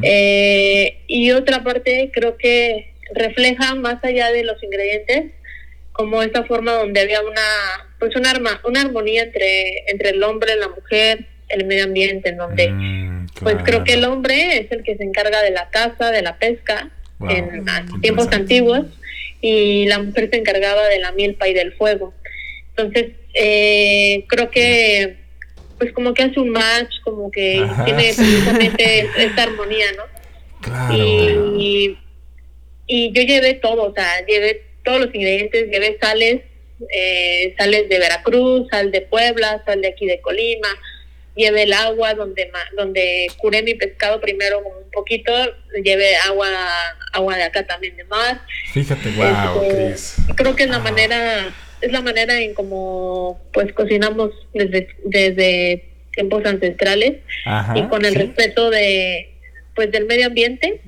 Eh, 0.03 0.99
y 1.07 1.31
otra 1.31 1.63
parte 1.63 2.11
creo 2.13 2.37
que 2.37 2.93
refleja 3.15 3.75
más 3.75 4.05
allá 4.05 4.31
de 4.31 4.45
los 4.45 4.63
ingredientes 4.63 5.33
como 5.93 6.23
esta 6.23 6.45
forma 6.45 6.73
donde 6.73 7.01
había 7.01 7.21
una 7.23 7.41
pues 7.99 8.15
una 8.17 8.31
arma, 8.31 8.61
una 8.65 8.83
armonía 8.83 9.23
entre 9.25 9.85
entre 9.89 10.11
el 10.11 10.23
hombre, 10.23 10.57
la 10.57 10.69
mujer, 10.69 11.27
el 11.49 11.67
medio 11.67 11.85
ambiente, 11.85 12.31
en 12.31 12.37
donde 12.37 12.71
mm, 12.71 13.27
pues 13.43 13.57
creo 13.65 13.85
que 13.85 13.95
el 13.95 14.05
hombre 14.05 14.59
es 14.59 14.71
el 14.73 14.83
que 14.83 14.97
se 14.97 15.05
encarga 15.05 15.43
de 15.43 15.51
la 15.51 15.71
caza, 15.71 16.11
de 16.11 16.23
la 16.23 16.39
pesca 16.39 16.91
en 17.29 17.65
tiempos 18.01 18.29
antiguos 18.33 18.87
y 19.41 19.87
la 19.87 19.99
mujer 19.99 20.31
se 20.31 20.39
encargaba 20.39 20.89
de 20.89 20.99
la 20.99 21.13
milpa 21.13 21.49
y 21.49 21.55
del 21.55 21.73
fuego. 21.75 22.15
Entonces, 22.71 23.13
eh, 23.35 24.25
creo 24.29 24.51
que 24.51 25.20
pues 25.81 25.95
como 25.95 26.13
que 26.13 26.25
hace 26.25 26.39
un 26.39 26.51
match, 26.51 27.01
como 27.03 27.31
que 27.31 27.67
tiene 27.87 28.13
precisamente 28.15 29.09
esta 29.17 29.45
armonía, 29.45 29.87
¿no? 29.97 30.03
Claro. 30.61 30.95
Y, 30.95 31.99
y, 32.87 33.13
yo 33.13 33.23
llevé 33.23 33.55
todo, 33.55 33.85
o 33.85 33.95
sea, 33.95 34.25
llevé 34.27 34.63
todos 34.85 35.01
los 35.01 35.15
ingredientes, 35.15 35.71
llevé 35.71 35.97
sales, 35.99 36.43
eh, 36.95 37.55
sales 37.59 37.89
de 37.89 37.99
Veracruz, 37.99 38.69
sal 38.71 38.93
de 38.93 39.01
Puebla, 39.01 39.63
sal 39.65 39.81
de 39.81 39.89
aquí 39.89 40.05
de 40.05 40.21
Colima, 40.21 40.69
llevé 41.35 41.63
el 41.63 41.73
agua 41.73 42.13
donde 42.13 42.51
donde 42.77 43.29
curé 43.39 43.63
mi 43.63 43.73
pescado 43.73 44.21
primero 44.21 44.59
un 44.59 44.91
poquito, 44.93 45.33
llevé 45.83 46.15
agua 46.27 46.47
agua 47.15 47.37
de 47.37 47.45
acá 47.45 47.67
también 47.67 47.97
de 47.97 48.05
mar. 48.05 48.43
Fíjate, 48.75 49.09
wow, 49.13 49.63
este, 49.63 50.35
Creo 50.35 50.55
que 50.55 50.65
es 50.65 50.71
la 50.71 50.81
manera 50.81 51.55
es 51.81 51.93
la 51.93 52.01
manera 52.01 52.41
en 52.41 52.55
como 52.55 53.41
pues 53.53 53.73
cocinamos 53.73 54.31
desde 54.53 54.89
desde 55.05 55.85
tiempos 56.13 56.45
ancestrales 56.45 57.19
y 57.75 57.83
con 57.85 58.05
el 58.05 58.15
respeto 58.15 58.71
de 58.71 59.31
pues 59.75 59.91
del 59.93 60.07
medio 60.07 60.27
ambiente 60.27 60.81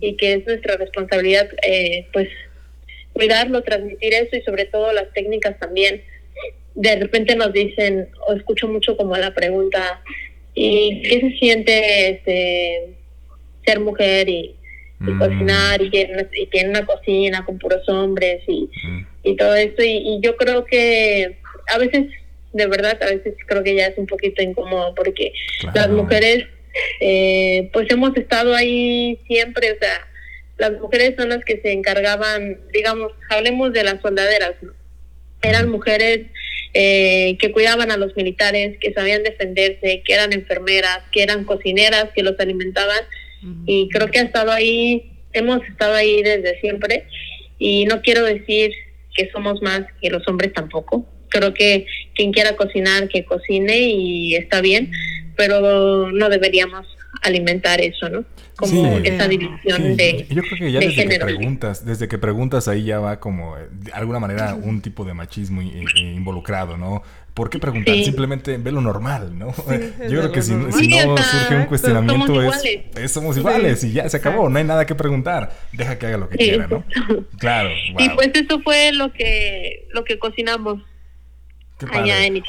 y 0.00 0.16
que 0.16 0.34
es 0.34 0.46
nuestra 0.46 0.76
responsabilidad 0.76 1.48
eh, 1.66 2.06
pues 2.12 2.28
cuidarlo, 3.16 3.62
transmitir 3.62 4.12
eso 4.12 4.36
y 4.36 4.42
sobre 4.42 4.66
todo 4.66 4.92
las 4.92 5.10
técnicas 5.12 5.58
también. 5.58 6.02
De 6.74 6.96
repente 6.96 7.34
nos 7.34 7.52
dicen, 7.52 8.08
o 8.28 8.34
escucho 8.34 8.68
mucho 8.68 8.96
como 8.96 9.16
la 9.16 9.32
pregunta, 9.32 10.02
¿y 10.54 11.00
qué 11.02 11.20
se 11.20 11.38
siente 11.38 12.10
este, 12.10 12.94
ser 13.64 13.80
mujer 13.80 14.28
y, 14.28 14.55
mm. 14.98 15.18
cocinar 15.18 15.82
y 15.82 15.90
tiene, 15.90 16.26
y 16.32 16.64
una 16.66 16.86
cocina 16.86 17.44
con 17.44 17.58
puros 17.58 17.88
hombres 17.88 18.42
y, 18.46 18.68
mm. 18.84 19.06
y 19.24 19.36
todo 19.36 19.54
esto? 19.54 19.82
Y, 19.82 20.20
yo 20.22 20.36
creo 20.36 20.64
que 20.64 21.38
a 21.68 21.78
veces, 21.78 22.06
de 22.52 22.66
verdad, 22.66 22.98
a 23.02 23.06
veces 23.06 23.34
creo 23.46 23.62
que 23.62 23.74
ya 23.74 23.86
es 23.86 23.98
un 23.98 24.06
poquito 24.06 24.42
incómodo 24.42 24.94
porque 24.94 25.32
las 25.74 25.88
mujeres 25.90 26.46
eh, 27.00 27.70
pues 27.72 27.90
hemos 27.90 28.16
estado 28.16 28.54
ahí 28.54 29.18
siempre, 29.26 29.72
o 29.72 29.78
sea, 29.78 30.06
las 30.58 30.72
mujeres 30.80 31.14
son 31.16 31.28
las 31.28 31.44
que 31.44 31.60
se 31.60 31.72
encargaban, 31.72 32.60
digamos, 32.72 33.12
hablemos 33.30 33.72
de 33.72 33.84
las 33.84 34.00
soldaderas, 34.00 34.54
eran 35.42 35.68
mujeres 35.68 36.26
eh, 36.74 37.36
que 37.38 37.52
cuidaban 37.52 37.90
a 37.90 37.96
los 37.96 38.14
militares, 38.16 38.76
que 38.80 38.92
sabían 38.92 39.22
defenderse, 39.22 40.02
que 40.04 40.12
eran 40.12 40.32
enfermeras, 40.32 41.00
que 41.12 41.22
eran 41.22 41.44
cocineras, 41.44 42.08
que 42.14 42.22
los 42.22 42.38
alimentaban. 42.38 43.00
Y 43.66 43.88
creo 43.90 44.08
que 44.08 44.18
ha 44.18 44.22
estado 44.22 44.50
ahí, 44.50 45.12
hemos 45.32 45.62
estado 45.64 45.94
ahí 45.94 46.22
desde 46.22 46.58
siempre. 46.60 47.06
Y 47.58 47.84
no 47.86 48.02
quiero 48.02 48.24
decir 48.24 48.72
que 49.14 49.30
somos 49.30 49.62
más 49.62 49.82
que 50.00 50.10
los 50.10 50.26
hombres 50.28 50.52
tampoco. 50.52 51.06
Creo 51.28 51.54
que 51.54 51.86
quien 52.14 52.32
quiera 52.32 52.56
cocinar, 52.56 53.08
que 53.08 53.24
cocine 53.24 53.78
y 53.78 54.34
está 54.34 54.60
bien, 54.60 54.90
pero 55.36 56.10
no 56.12 56.28
deberíamos 56.28 56.86
alimentar 57.22 57.80
eso, 57.80 58.08
¿no? 58.08 58.24
Como 58.56 58.98
esa 58.98 59.28
división 59.28 59.96
de. 59.96 60.26
Yo 60.30 60.42
creo 60.42 60.58
que 60.58 60.72
ya 60.72 60.80
desde 60.80 61.08
que 61.08 61.18
preguntas, 61.18 61.84
desde 61.84 62.08
que 62.08 62.18
preguntas 62.18 62.68
ahí 62.68 62.84
ya 62.84 63.00
va 63.00 63.20
como 63.20 63.56
de 63.56 63.92
alguna 63.92 64.18
manera 64.18 64.54
un 64.54 64.80
tipo 64.80 65.04
de 65.04 65.12
machismo 65.12 65.60
involucrado, 65.62 66.76
¿no? 66.78 67.02
¿Por 67.36 67.50
qué 67.50 67.58
preguntar? 67.58 67.94
Simplemente 67.96 68.56
ve 68.56 68.72
lo 68.72 68.80
normal, 68.80 69.38
¿no? 69.38 69.48
Yo 70.08 70.20
creo 70.20 70.32
que 70.32 70.40
si, 70.40 70.54
no 70.54 70.72
surge 70.72 71.54
un 71.54 71.66
cuestionamiento 71.66 72.34
somos 72.34 72.64
es, 72.64 73.12
somos 73.12 73.36
iguales 73.36 73.84
y 73.84 73.92
ya 73.92 74.08
se 74.08 74.16
acabó, 74.16 74.48
no 74.48 74.56
hay 74.56 74.64
nada 74.64 74.86
que 74.86 74.94
preguntar. 74.94 75.54
Deja 75.70 75.98
que 75.98 76.06
haga 76.06 76.16
lo 76.16 76.30
que 76.30 76.38
quiera, 76.38 76.66
¿no? 76.66 76.82
Claro. 77.38 77.68
Y 77.98 78.08
pues 78.08 78.30
eso 78.32 78.62
fue 78.62 78.90
lo 78.94 79.12
que 79.12 79.86
lo 79.92 80.02
que 80.04 80.18
cocinamos 80.18 80.80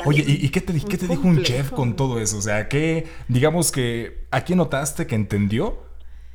Oye, 0.05 0.23
¿y, 0.25 0.47
qué 0.47 0.61
te, 0.61 0.73
qué 0.79 0.97
te 0.97 1.05
dijo 1.05 1.27
un 1.27 1.43
chef 1.43 1.71
con 1.71 1.97
todo 1.97 2.21
eso? 2.21 2.37
O 2.37 2.41
sea, 2.41 2.69
¿qué, 2.69 3.07
digamos 3.27 3.73
que, 3.73 4.25
¿a 4.31 4.45
quién 4.45 4.57
notaste 4.57 5.05
que 5.05 5.15
entendió 5.15 5.83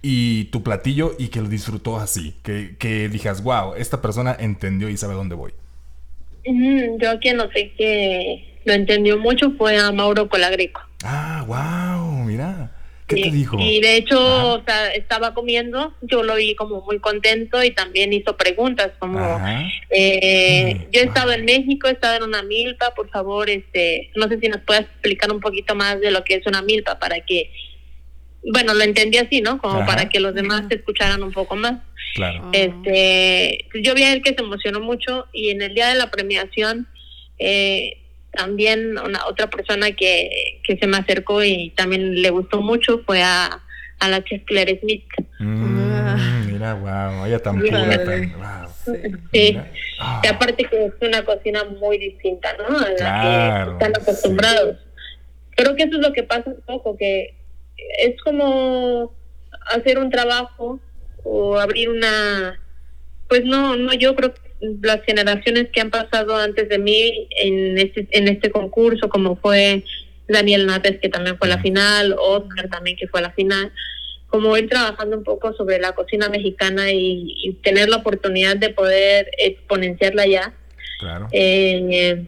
y 0.02 0.44
tu 0.46 0.62
platillo 0.62 1.14
y 1.18 1.28
que 1.28 1.40
lo 1.40 1.48
disfrutó 1.48 1.96
así? 1.96 2.36
Que, 2.42 2.76
que 2.78 3.08
dijas, 3.08 3.42
wow, 3.42 3.76
esta 3.78 4.02
persona 4.02 4.36
entendió 4.38 4.90
y 4.90 4.98
sabe 4.98 5.14
dónde 5.14 5.36
voy. 5.36 5.54
Yo 6.44 7.20
quien 7.20 7.36
noté 7.36 7.72
que 7.76 8.58
lo 8.64 8.72
entendió 8.72 9.18
mucho 9.18 9.52
fue 9.58 9.78
a 9.78 9.92
Mauro 9.92 10.28
Colagrico. 10.28 10.80
Ah, 11.04 11.44
wow, 11.46 12.24
mira. 12.24 12.70
¿Qué 13.06 13.16
te 13.16 13.30
dijo? 13.30 13.58
Y 13.58 13.80
de 13.80 13.96
hecho, 13.96 14.54
o 14.54 14.64
sea, 14.64 14.92
estaba 14.92 15.34
comiendo, 15.34 15.92
yo 16.02 16.22
lo 16.22 16.36
vi 16.36 16.54
como 16.54 16.82
muy 16.82 16.98
contento 16.98 17.62
y 17.62 17.72
también 17.72 18.12
hizo 18.12 18.36
preguntas 18.36 18.92
como, 18.98 19.40
eh, 19.90 20.86
yo 20.90 21.00
he 21.00 21.04
estado 21.04 21.32
en 21.32 21.44
México, 21.44 21.88
he 21.88 21.92
estado 21.92 22.16
en 22.16 22.22
una 22.22 22.42
milpa, 22.42 22.94
por 22.94 23.10
favor, 23.10 23.50
este, 23.50 24.10
no 24.14 24.28
sé 24.28 24.38
si 24.38 24.48
nos 24.48 24.62
puedes 24.62 24.84
explicar 24.84 25.30
un 25.30 25.40
poquito 25.40 25.74
más 25.74 26.00
de 26.00 26.10
lo 26.10 26.24
que 26.24 26.36
es 26.36 26.46
una 26.46 26.62
milpa 26.62 26.98
para 26.98 27.20
que, 27.20 27.50
bueno, 28.44 28.74
lo 28.74 28.82
entendí 28.82 29.18
así, 29.18 29.40
¿no? 29.40 29.58
Como 29.58 29.86
para 29.86 30.08
que 30.08 30.20
los 30.20 30.34
demás 30.34 30.68
te 30.68 30.76
escucharan 30.76 31.22
un 31.22 31.32
poco 31.32 31.56
más. 31.56 31.80
Claro. 32.14 32.50
Este, 32.52 33.66
yo 33.82 33.94
vi 33.94 34.02
a 34.02 34.12
él 34.12 34.22
que 34.22 34.34
se 34.34 34.42
emocionó 34.42 34.80
mucho 34.80 35.26
y 35.32 35.50
en 35.50 35.62
el 35.62 35.74
día 35.74 35.88
de 35.88 35.94
la 35.94 36.10
premiación, 36.10 36.88
eh, 37.38 37.98
también 38.32 38.98
una 38.98 39.26
otra 39.26 39.48
persona 39.48 39.92
que, 39.92 40.60
que 40.64 40.76
se 40.76 40.86
me 40.86 40.96
acercó 40.96 41.42
y 41.44 41.70
también 41.70 42.20
le 42.20 42.30
gustó 42.30 42.60
mucho 42.60 43.02
fue 43.06 43.22
a, 43.22 43.62
a 43.98 44.08
la 44.08 44.24
chef 44.24 44.42
Claire 44.44 44.80
Smith. 44.80 45.04
Mm, 45.38 46.52
mira, 46.52 46.74
wow, 46.74 47.26
ella 47.26 47.38
tan 47.38 47.60
pura, 47.60 48.68
Sí, 49.32 49.56
ah. 50.00 50.20
y 50.24 50.26
aparte 50.26 50.64
que 50.64 50.86
es 50.86 50.92
una 51.00 51.24
cocina 51.24 51.62
muy 51.64 51.98
distinta, 51.98 52.56
¿no? 52.58 52.78
A 52.78 52.88
la 52.88 53.66
que 53.66 53.72
están 53.72 54.02
acostumbrados. 54.02 54.78
Creo 55.54 55.76
que 55.76 55.84
eso 55.84 55.96
es 55.96 56.02
lo 56.02 56.12
que 56.12 56.24
pasa 56.24 56.50
un 56.50 56.62
poco, 56.62 56.96
que 56.96 57.36
es 57.98 58.20
como 58.22 59.14
hacer 59.70 59.98
un 59.98 60.10
trabajo 60.10 60.80
o 61.24 61.58
abrir 61.58 61.88
una, 61.88 62.60
pues 63.28 63.44
no, 63.44 63.76
no, 63.76 63.92
yo 63.94 64.14
creo 64.14 64.34
que 64.34 64.40
las 64.80 65.02
generaciones 65.02 65.68
que 65.72 65.80
han 65.80 65.90
pasado 65.90 66.36
antes 66.36 66.68
de 66.68 66.78
mí 66.78 67.28
en 67.36 67.78
este, 67.78 68.06
en 68.10 68.28
este 68.28 68.50
concurso, 68.50 69.08
como 69.08 69.36
fue 69.36 69.84
Daniel 70.28 70.66
Nates, 70.66 71.00
que 71.00 71.08
también 71.08 71.36
fue 71.38 71.48
la 71.48 71.58
final, 71.58 72.14
Oscar 72.18 72.68
también, 72.68 72.96
que 72.96 73.08
fue 73.08 73.20
la 73.20 73.32
final, 73.32 73.72
como 74.28 74.56
ir 74.56 74.68
trabajando 74.68 75.16
un 75.18 75.24
poco 75.24 75.52
sobre 75.52 75.78
la 75.78 75.92
cocina 75.92 76.28
mexicana 76.28 76.90
y, 76.92 77.58
tener 77.62 77.88
la 77.88 77.98
oportunidad 77.98 78.56
de 78.56 78.70
poder 78.70 79.30
exponenciarla 79.38 80.26
ya. 80.26 80.54
Claro. 80.98 81.28
Eh, 81.32 82.24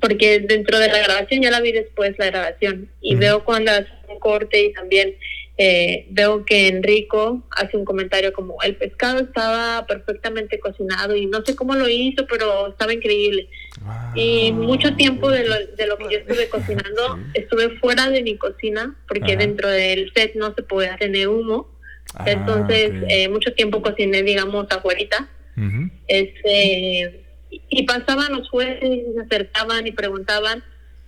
porque 0.00 0.40
dentro 0.40 0.78
de 0.78 0.88
la 0.88 0.98
grabación 0.98 1.42
ya 1.42 1.50
la 1.50 1.60
vi 1.60 1.72
después 1.72 2.14
la 2.18 2.26
grabación 2.26 2.88
y 3.00 3.14
veo 3.16 3.44
cuando 3.44 3.72
hace 3.72 3.88
un 4.08 4.18
corte 4.18 4.64
y 4.64 4.72
también 4.72 5.16
eh, 5.60 6.06
veo 6.10 6.44
que 6.44 6.68
Enrico 6.68 7.42
hace 7.50 7.76
un 7.76 7.84
comentario 7.84 8.32
como 8.32 8.62
el 8.62 8.76
pescado 8.76 9.18
estaba 9.18 9.84
perfectamente 9.86 10.60
cocinado 10.60 11.16
y 11.16 11.26
no 11.26 11.44
sé 11.44 11.56
cómo 11.56 11.74
lo 11.74 11.88
hizo, 11.88 12.26
pero 12.28 12.68
estaba 12.68 12.92
increíble. 12.92 13.48
Y 14.14 14.52
mucho 14.52 14.94
tiempo 14.94 15.30
de 15.30 15.44
lo, 15.44 15.54
de 15.54 15.86
lo 15.88 15.98
que 15.98 16.04
yo 16.04 16.18
estuve 16.18 16.48
cocinando, 16.48 17.18
estuve 17.34 17.70
fuera 17.78 18.08
de 18.08 18.22
mi 18.22 18.36
cocina 18.36 18.96
porque 19.08 19.36
dentro 19.36 19.68
del 19.68 20.12
set 20.14 20.36
no 20.36 20.54
se 20.54 20.62
podía 20.62 20.96
tener 20.96 21.26
humo. 21.26 21.68
Ah, 22.14 22.24
Entonces, 22.30 22.92
eh, 23.08 23.28
mucho 23.28 23.52
tiempo 23.52 23.82
cociné, 23.82 24.22
digamos, 24.22 24.66
afuera. 24.70 25.28
este, 26.06 27.24
y 27.50 27.82
pasaban 27.84 28.32
los 28.32 28.48
jueces 28.48 28.82
y 28.82 29.12
se 29.14 29.20
acercaban 29.20 29.86
y 29.86 29.92
preguntaban, 29.92 30.62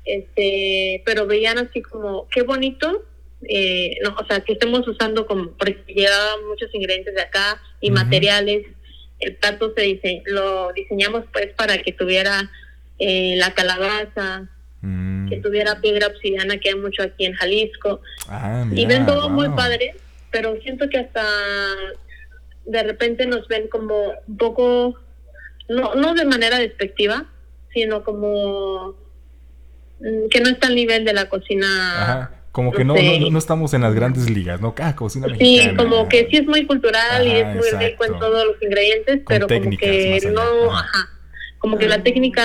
este, 0.05 1.03
pero 1.05 1.27
veían 1.27 1.59
así 1.59 1.83
como, 1.83 2.29
qué 2.29 2.43
bonito 2.43 3.05
eh, 3.49 3.97
no, 4.03 4.15
o 4.19 4.25
sea, 4.27 4.41
que 4.41 4.53
estemos 4.53 4.87
usando 4.87 5.27
como, 5.27 5.53
porque 5.53 5.83
llevaba 5.87 6.33
muchos 6.49 6.75
ingredientes 6.75 7.15
de 7.15 7.23
acá 7.23 7.61
y 7.81 7.91
materiales. 7.91 8.67
El 9.19 9.37
plato 9.37 9.73
se 9.75 9.83
dice, 9.83 10.23
lo 10.27 10.73
diseñamos 10.73 11.25
pues 11.33 11.49
para 11.55 11.79
que 11.79 11.93
tuviera 11.93 12.51
eh, 12.99 13.35
la 13.37 13.53
calabaza, 13.55 14.49
mm. 14.83 15.29
que 15.29 15.37
tuviera 15.39 15.81
piedra 15.81 16.09
obsidiana, 16.09 16.59
que 16.59 16.71
hay 16.71 16.75
mucho 16.75 17.03
aquí 17.03 17.25
en 17.25 17.35
Jalisco. 17.35 18.01
Ah, 18.29 18.67
y 18.71 18.87
ven 18.87 19.07
todo 19.07 19.31
muy 19.31 19.49
padre, 19.51 19.95
pero 20.31 20.61
siento 20.63 20.89
que 20.89 20.99
hasta 20.99 21.25
de 22.67 22.83
repente 22.83 23.27
nos 23.27 23.49
ven 23.49 23.69
como 23.69 24.13
un 24.27 24.37
poco, 24.37 24.99
no, 25.71 25.95
no 25.95 26.15
de 26.15 26.25
manera 26.25 26.59
despectiva, 26.59 27.27
sino 27.73 28.03
como 28.03 28.97
mm, 30.01 30.29
que 30.29 30.41
no 30.41 30.51
está 30.51 30.67
al 30.67 30.75
nivel 30.75 31.05
de 31.05 31.13
la 31.13 31.29
cocina. 31.29 32.33
Como 32.51 32.73
que 32.73 32.85
no, 32.85 32.95
no, 33.31 33.39
estamos 33.39 33.73
en 33.75 33.83
las 33.83 33.95
grandes 33.95 34.29
ligas, 34.29 34.61
¿no? 34.61 34.75
Ah, 34.79 34.97
cocina 34.97 35.29
mexicana. 35.29 35.71
Sí, 35.71 35.77
como 35.77 36.09
que 36.09 36.27
sí 36.29 36.39
es 36.39 36.47
muy 36.47 36.67
cultural 36.67 37.25
y 37.25 37.31
es 37.31 37.47
muy 37.55 37.71
rico 37.79 38.05
en 38.05 38.19
todos 38.19 38.45
los 38.45 38.61
ingredientes, 38.61 39.21
pero 39.29 39.47
como 39.47 39.71
que 39.79 40.21
no, 40.33 40.73
ajá, 40.73 41.09
como 41.61 41.79
que 41.79 41.89
la 41.89 42.03
técnica, 42.03 42.43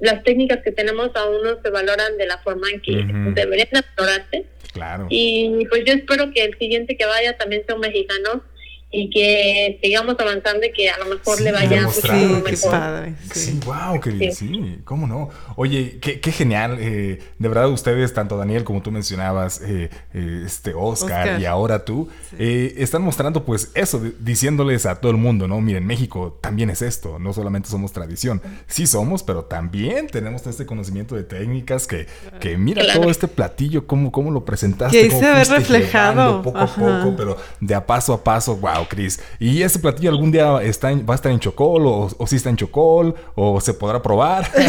las 0.00 0.22
técnicas 0.22 0.58
que 0.62 0.72
tenemos 0.72 1.10
aún 1.14 1.42
no 1.42 1.62
se 1.62 1.70
valoran 1.70 2.18
de 2.18 2.26
la 2.26 2.36
forma 2.38 2.68
en 2.68 2.82
que 2.82 2.92
deberían 3.34 3.68
valorarse. 3.96 4.44
Claro. 4.74 5.06
Y 5.08 5.66
pues 5.70 5.84
yo 5.86 5.94
espero 5.94 6.30
que 6.30 6.44
el 6.44 6.58
siguiente 6.58 6.98
que 6.98 7.06
vaya 7.06 7.38
también 7.38 7.64
sea 7.64 7.74
un 7.74 7.80
mexicano 7.80 8.42
y 8.92 9.08
que 9.08 9.78
sigamos 9.82 10.16
avanzando 10.18 10.66
y 10.66 10.72
que 10.72 10.90
a 10.90 10.98
lo 10.98 11.06
mejor 11.06 11.40
le 11.40 11.52
vaya 11.52 11.82
mucho 11.82 12.12
mejor. 12.12 13.12
sí. 13.32 13.60
wow, 13.64 14.00
que 14.00 14.32
sí. 14.32 14.78
cómo 14.84 15.06
no. 15.06 15.30
Oye, 15.62 15.98
qué, 16.00 16.20
qué 16.20 16.32
genial. 16.32 16.78
Eh, 16.80 17.18
de 17.38 17.48
verdad, 17.48 17.68
ustedes, 17.68 18.14
tanto 18.14 18.38
Daniel 18.38 18.64
como 18.64 18.80
tú 18.80 18.90
mencionabas, 18.90 19.60
eh, 19.60 19.90
eh, 20.14 20.42
este 20.46 20.72
Oscar, 20.72 21.38
y 21.38 21.44
ahora 21.44 21.84
tú, 21.84 22.08
están 22.38 23.02
mostrando 23.02 23.44
pues 23.44 23.70
eso, 23.74 24.00
diciéndoles 24.20 24.86
a 24.86 24.94
todo 24.94 25.12
el 25.12 25.18
mundo, 25.18 25.46
¿no? 25.46 25.60
Miren, 25.60 25.86
México 25.86 26.38
también 26.40 26.70
es 26.70 26.80
esto, 26.80 27.18
no 27.18 27.34
solamente 27.34 27.68
somos 27.68 27.92
tradición. 27.92 28.40
Sí 28.68 28.86
somos, 28.86 29.22
pero 29.22 29.44
también 29.44 30.06
tenemos 30.06 30.46
este 30.46 30.64
conocimiento 30.64 31.14
de 31.14 31.24
técnicas 31.24 31.86
que, 31.86 32.06
que 32.40 32.56
mira 32.56 32.82
todo 32.94 33.10
este 33.10 33.28
platillo, 33.28 33.86
cómo, 33.86 34.10
cómo 34.10 34.30
lo 34.30 34.46
presentaste. 34.46 35.08
Que 35.08 35.10
se 35.10 35.20
ve 35.20 35.44
reflejado. 35.44 36.40
Poco 36.40 36.58
a 36.58 36.74
poco, 36.74 37.14
pero 37.18 37.36
de 37.60 37.74
a 37.74 37.86
paso 37.86 38.14
a 38.14 38.24
paso, 38.24 38.56
wow, 38.56 38.88
Cris. 38.88 39.20
¿Y 39.38 39.60
ese 39.60 39.78
platillo 39.78 40.08
algún 40.08 40.32
día 40.32 40.62
está 40.62 40.90
va 40.90 41.12
a 41.12 41.16
estar 41.16 41.30
en 41.30 41.38
Chocol 41.38 41.86
o, 41.86 42.08
o 42.16 42.26
si 42.26 42.36
está 42.36 42.48
en 42.48 42.56
Chocol 42.56 43.14
o 43.34 43.60
se 43.60 43.74
podrá 43.74 44.00
probar? 44.00 44.50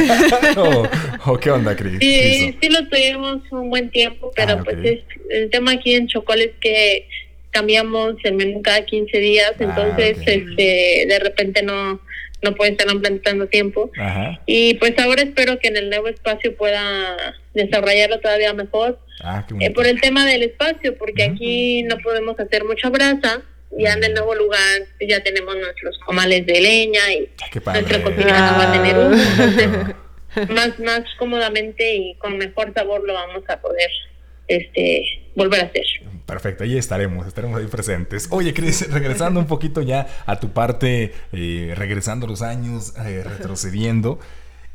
o, 0.58 0.81
qué 1.42 1.52
onda, 1.52 1.76
Cris? 1.76 1.98
Sí, 2.00 2.58
sí 2.62 2.70
lo 2.70 2.88
tuvimos 2.88 3.42
un 3.52 3.70
buen 3.70 3.90
tiempo, 3.90 4.32
pero 4.36 4.54
ah, 4.54 4.62
pues 4.64 5.00
el 5.30 5.50
tema 5.50 5.72
aquí 5.74 5.96
en 5.96 6.08
Chocol 6.08 6.42
es 6.42 6.52
que 6.60 7.08
cambiamos 7.52 8.16
el 8.24 8.36
menú 8.36 8.62
cada 8.62 8.86
15 8.86 9.18
días, 9.18 9.52
ah, 9.60 9.64
entonces 9.64 10.18
este 10.26 11.06
de 11.08 11.20
repente 11.20 11.64
no 11.64 12.00
no 12.42 12.56
puede 12.56 12.72
estar 12.72 12.88
tanto 13.24 13.48
tiempo. 13.48 13.92
Y 14.46 14.76
pues 14.76 14.98
ahora 15.00 15.22
espero 15.22 15.60
que 15.60 15.68
en 15.68 15.78
el 15.78 15.90
nuevo 15.90 16.08
espacio 16.08 16.56
pueda 16.56 17.36
desarrollarlo 17.54 18.20
todavía 18.20 18.54
mejor. 18.54 19.00
Ah, 19.24 19.46
eh, 19.60 19.72
por 19.72 19.86
el 19.86 20.02
tema 20.02 20.26
del 20.26 20.44
espacio, 20.44 20.98
porque 20.98 21.24
aquí 21.24 21.84
no 21.84 21.98
podemos 22.00 22.40
hacer 22.40 22.64
mucha 22.64 22.90
brasa. 22.90 23.42
Ya 23.78 23.94
en 23.94 24.04
el 24.04 24.14
nuevo 24.14 24.36
lugar 24.36 24.82
ya 25.00 25.24
tenemos 25.24 25.56
nuestros 25.56 25.98
comales 26.00 26.46
de 26.46 26.60
leña 26.60 27.14
y 27.14 27.30
nuestra 27.66 28.04
cocina 28.04 28.52
no 28.52 28.58
va 28.58 28.70
a 28.70 28.74
tener 28.74 28.98
uno. 28.98 29.96
más, 30.50 30.80
más 30.80 31.02
cómodamente 31.18 31.96
y 31.96 32.16
con 32.16 32.38
mejor 32.38 32.74
sabor 32.74 33.04
lo 33.06 33.14
vamos 33.14 33.44
a 33.50 33.62
poder 33.62 33.90
este 34.48 35.22
volver 35.36 35.62
a 35.62 35.66
hacer. 35.66 35.86
Perfecto, 36.26 36.64
ahí 36.64 36.78
estaremos, 36.78 37.28
estaremos 37.28 37.60
ahí 37.60 37.68
presentes. 37.68 38.28
Oye, 38.32 38.54
Cris, 38.54 38.90
regresando 38.92 39.40
un 39.40 39.48
poquito 39.48 39.82
ya 39.82 40.08
a 40.26 40.40
tu 40.40 40.52
parte, 40.52 41.14
eh, 41.34 41.74
regresando 41.76 42.28
los 42.28 42.42
años, 42.42 42.94
eh, 43.06 43.24
retrocediendo. 43.24 44.20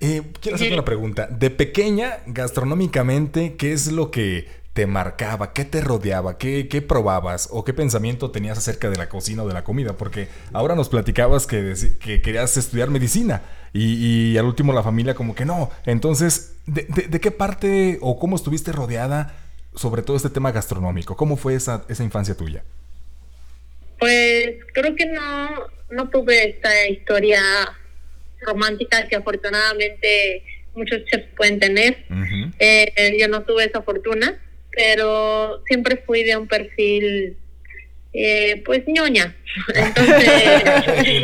Eh, 0.00 0.22
quiero 0.40 0.56
hacerte 0.56 0.74
una 0.74 0.84
pregunta. 0.84 1.26
De 1.26 1.50
pequeña, 1.50 2.18
gastronómicamente, 2.26 3.56
¿qué 3.56 3.72
es 3.72 3.90
lo 3.90 4.10
que 4.10 4.48
te 4.74 4.86
marcaba? 4.86 5.54
¿Qué 5.54 5.64
te 5.64 5.80
rodeaba? 5.80 6.36
¿Qué, 6.36 6.68
¿Qué, 6.68 6.82
probabas? 6.82 7.48
¿O 7.50 7.64
qué 7.64 7.72
pensamiento 7.72 8.30
tenías 8.30 8.58
acerca 8.58 8.90
de 8.90 8.96
la 8.96 9.08
cocina 9.08 9.42
o 9.42 9.48
de 9.48 9.54
la 9.54 9.64
comida? 9.64 9.96
Porque 9.96 10.28
ahora 10.52 10.74
nos 10.74 10.90
platicabas 10.90 11.46
que, 11.46 11.74
que 11.98 12.20
querías 12.20 12.54
estudiar 12.58 12.90
medicina 12.90 13.42
y, 13.76 14.36
al 14.38 14.46
último 14.46 14.72
la 14.72 14.82
familia 14.82 15.14
como 15.14 15.34
que 15.34 15.44
no. 15.44 15.70
Entonces, 15.84 16.56
¿de, 16.66 16.82
de 16.82 17.20
qué 17.20 17.30
parte 17.30 17.98
o 18.00 18.18
cómo 18.18 18.36
estuviste 18.36 18.72
rodeada 18.72 19.34
sobre 19.76 20.02
todo 20.02 20.16
este 20.16 20.30
tema 20.30 20.52
gastronómico. 20.52 21.16
¿Cómo 21.16 21.36
fue 21.36 21.54
esa, 21.54 21.84
esa 21.88 22.02
infancia 22.02 22.34
tuya? 22.34 22.64
Pues 23.98 24.56
creo 24.72 24.94
que 24.96 25.06
no, 25.06 25.48
no 25.90 26.08
tuve 26.08 26.50
esta 26.50 26.88
historia 26.88 27.40
romántica 28.40 29.06
que 29.08 29.16
afortunadamente 29.16 30.42
muchos 30.74 31.04
chefs 31.06 31.28
pueden 31.36 31.60
tener. 31.60 32.04
Eh, 32.58 33.16
yo 33.18 33.28
no 33.28 33.42
tuve 33.42 33.64
esa 33.64 33.82
fortuna, 33.82 34.38
pero 34.70 35.62
siempre 35.66 36.02
fui 36.04 36.22
de 36.22 36.36
un 36.36 36.48
perfil 36.48 37.36
eh, 38.16 38.62
pues 38.64 38.82
ñoña. 38.86 39.36
Entonces, 39.74 40.28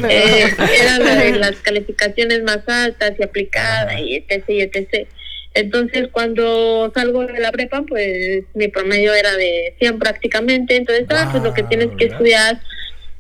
eh, 0.09 0.55
era 0.81 0.99
de 0.99 1.33
las 1.33 1.57
calificaciones 1.57 2.43
más 2.43 2.69
altas 2.69 3.13
y 3.19 3.23
aplicadas 3.23 3.99
y 3.99 4.17
etc. 4.17 4.45
y 4.49 4.61
etc. 4.61 5.09
Entonces, 5.55 6.09
cuando 6.13 6.93
salgo 6.95 7.27
de 7.27 7.41
la 7.41 7.51
prepa, 7.51 7.83
pues 7.83 8.45
mi 8.55 8.69
promedio 8.69 9.15
era 9.15 9.37
de 9.37 9.75
100 9.79 9.99
prácticamente. 9.99 10.77
Entonces, 10.77 11.07
ah, 11.11 11.29
pues 11.31 11.43
lo 11.43 11.55
que 11.55 11.63
tienes 11.63 11.89
que 11.97 12.07
estudiar, 12.07 12.61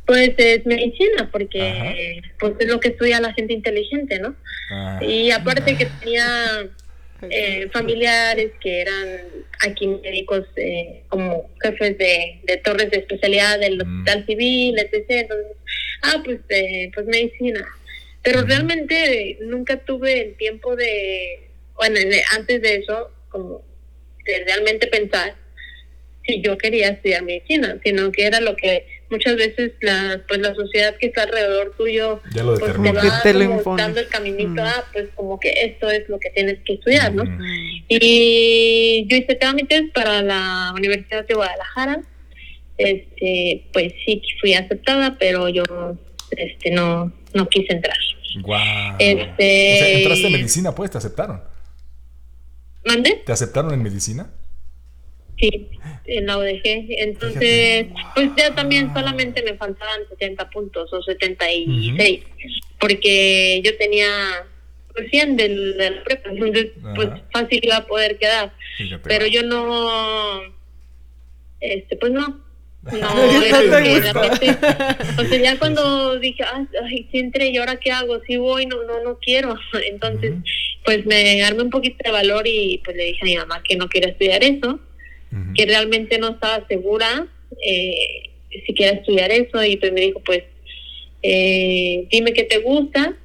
pues 0.06 0.32
es 0.36 0.66
medicina, 0.66 1.30
porque 1.32 2.22
pues 2.38 2.54
es 2.58 2.68
lo 2.68 2.78
que 2.80 2.88
estudia 2.88 3.20
la 3.20 3.32
gente 3.32 3.54
inteligente, 3.54 4.18
¿no? 4.18 4.34
Ah. 4.70 4.98
y 5.02 5.30
aparte 5.30 5.76
que 5.76 5.86
tenía 6.00 6.70
eh, 7.30 7.68
familiares 7.72 8.52
que 8.60 8.80
eran 8.80 9.18
aquí 9.60 9.86
médicos 9.86 10.44
eh, 10.56 11.02
como 11.08 11.50
jefes 11.62 11.98
de, 11.98 12.40
de, 12.44 12.56
torres 12.58 12.90
de 12.90 12.98
especialidad 12.98 13.58
del 13.58 13.78
mm. 13.78 13.80
hospital 13.80 14.26
civil, 14.26 14.78
etc. 14.78 15.04
Entonces, 15.08 15.56
ah, 16.02 16.22
pues, 16.24 16.40
eh, 16.48 16.90
pues 16.94 17.06
medicina. 17.06 17.64
Pero 18.22 18.42
realmente 18.42 19.38
nunca 19.40 19.78
tuve 19.78 20.20
el 20.20 20.36
tiempo 20.36 20.76
de 20.76 21.48
bueno, 21.74 21.98
antes 22.36 22.62
de 22.62 22.76
eso, 22.76 23.10
como 23.28 23.62
de 24.24 24.44
realmente 24.44 24.86
pensar 24.86 25.34
si 26.24 26.40
yo 26.40 26.56
quería 26.56 26.90
estudiar 26.90 27.22
medicina, 27.22 27.80
sino 27.82 28.12
que 28.12 28.26
era 28.26 28.40
lo 28.40 28.54
que 28.54 28.86
muchas 29.12 29.36
veces 29.36 29.72
la 29.80 30.20
pues 30.26 30.40
la 30.40 30.54
sociedad 30.54 30.96
que 30.96 31.06
está 31.06 31.22
alrededor 31.22 31.74
tuyo 31.76 32.20
ya 32.34 32.42
lo 32.42 32.58
pues, 32.58 32.72
te 32.72 32.92
va 32.92 33.76
dando 33.76 34.00
el 34.00 34.08
caminito, 34.08 34.62
ah, 34.62 34.84
pues 34.92 35.10
como 35.14 35.38
que 35.38 35.50
esto 35.50 35.90
es 35.90 36.08
lo 36.08 36.18
que 36.18 36.30
tienes 36.30 36.58
que 36.64 36.74
estudiar, 36.74 37.14
¿no? 37.14 37.24
Y 37.88 39.06
yo 39.08 39.16
hice 39.16 39.34
trámites 39.36 39.90
para 39.94 40.22
la 40.22 40.72
Universidad 40.74 41.26
de 41.26 41.34
Guadalajara, 41.34 42.02
este, 42.78 43.68
pues 43.72 43.92
sí 44.04 44.22
fui 44.40 44.54
aceptada, 44.54 45.16
pero 45.18 45.48
yo 45.48 45.62
este 46.30 46.70
no 46.70 47.12
no 47.34 47.48
quise 47.48 47.74
entrar. 47.74 47.96
Wow. 48.42 48.58
Este, 48.98 49.74
o 49.74 49.78
sea, 49.78 49.88
entraste 49.90 50.26
en 50.26 50.32
medicina, 50.32 50.74
pues, 50.74 50.90
te 50.90 50.98
aceptaron. 50.98 51.42
¿Mande? 52.84 53.22
¿Te 53.24 53.32
aceptaron 53.32 53.74
en 53.74 53.82
medicina? 53.82 54.30
Sí, 55.38 55.70
en 56.06 56.26
la 56.26 56.38
ODG. 56.38 56.62
Entonces, 56.64 57.86
pues 58.14 58.30
ya 58.36 58.54
también 58.54 58.92
solamente 58.94 59.42
me 59.42 59.54
faltaban 59.54 60.00
70 60.08 60.50
puntos 60.50 60.92
o 60.92 61.02
76, 61.02 62.24
porque 62.78 63.60
yo 63.64 63.76
tenía 63.76 64.46
100 65.10 65.36
del, 65.36 65.76
del 65.76 66.02
prepa, 66.02 66.30
entonces 66.30 66.68
pues 66.94 67.08
fácil 67.32 67.60
iba 67.62 67.76
a 67.76 67.86
poder 67.86 68.18
quedar. 68.18 68.52
Pero 69.04 69.26
yo 69.26 69.42
no, 69.42 70.40
este, 71.60 71.96
pues 71.96 72.12
no. 72.12 72.42
No, 72.82 72.90
entonces 73.44 75.42
ya 75.42 75.56
cuando 75.60 76.18
dije, 76.18 76.42
ay, 76.44 77.06
si 77.12 77.18
entré 77.18 77.50
y 77.50 77.56
ahora 77.56 77.76
qué 77.76 77.92
hago, 77.92 78.20
si 78.26 78.36
voy, 78.36 78.66
no, 78.66 78.82
no, 78.82 79.00
no 79.04 79.18
quiero. 79.18 79.54
Entonces, 79.88 80.34
pues 80.84 81.06
me 81.06 81.44
armé 81.44 81.62
un 81.62 81.70
poquito 81.70 81.98
de 82.04 82.10
valor 82.10 82.44
y 82.46 82.80
pues 82.84 82.96
le 82.96 83.04
dije 83.04 83.20
a 83.22 83.24
mi 83.24 83.36
mamá 83.36 83.62
que 83.62 83.76
no 83.76 83.88
quería 83.88 84.10
estudiar 84.10 84.42
eso, 84.42 84.80
que 85.54 85.66
realmente 85.66 86.18
no 86.18 86.30
estaba 86.30 86.66
segura 86.68 87.26
eh, 87.64 88.30
si 88.50 88.74
quería 88.74 88.92
estudiar 88.92 89.30
eso 89.30 89.64
y 89.64 89.76
pues 89.76 89.92
me 89.92 90.00
dijo 90.02 90.20
pues 90.24 90.44
eh, 91.22 92.06
dime 92.10 92.32
qué 92.32 92.44
te 92.44 92.58
gusta, 92.58 93.16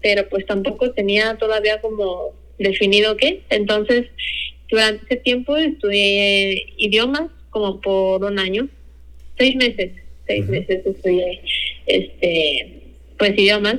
pero 0.00 0.28
pues 0.28 0.46
tampoco 0.46 0.92
tenía 0.92 1.36
todavía 1.36 1.80
como 1.80 2.32
definido 2.58 3.16
qué. 3.16 3.42
Entonces 3.50 4.06
durante 4.70 5.04
ese 5.04 5.16
tiempo 5.16 5.56
estudié 5.56 6.74
idiomas 6.78 7.30
como 7.50 7.80
por 7.80 8.24
un 8.24 8.38
año, 8.38 8.68
seis 9.38 9.54
meses, 9.56 9.92
seis 10.26 10.46
meses 10.46 10.86
estudié 10.86 11.42
este 11.86 12.78
pues 13.18 13.32
idiomas 13.38 13.76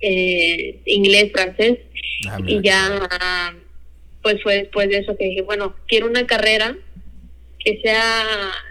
eh, 0.00 0.80
inglés, 0.86 1.30
francés, 1.32 1.78
ah, 2.28 2.38
y 2.46 2.60
ya 2.62 3.56
pues 4.24 4.42
fue 4.42 4.56
después 4.56 4.88
de 4.88 4.96
eso 4.96 5.18
que 5.18 5.26
dije, 5.26 5.42
bueno, 5.42 5.76
quiero 5.86 6.06
una 6.06 6.26
carrera 6.26 6.74
que 7.58 7.78
sea, 7.82 8.24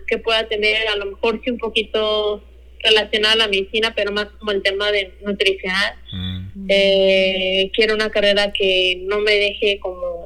que 0.08 0.18
pueda 0.18 0.48
tener 0.48 0.88
a 0.88 0.96
lo 0.96 1.06
mejor 1.06 1.42
sí 1.44 1.52
un 1.52 1.60
poquito 1.60 2.44
relacionada 2.84 3.36
a 3.36 3.38
la 3.38 3.48
medicina, 3.48 3.94
pero 3.96 4.12
más 4.12 4.26
como 4.40 4.52
el 4.52 4.64
tema 4.64 4.92
de 4.92 5.14
nutrición. 5.22 5.72
Mm. 6.12 6.66
Eh, 6.70 7.72
quiero 7.72 7.94
una 7.94 8.10
carrera 8.10 8.52
que 8.52 9.04
no 9.04 9.20
me 9.20 9.34
deje 9.36 9.80
como, 9.80 10.26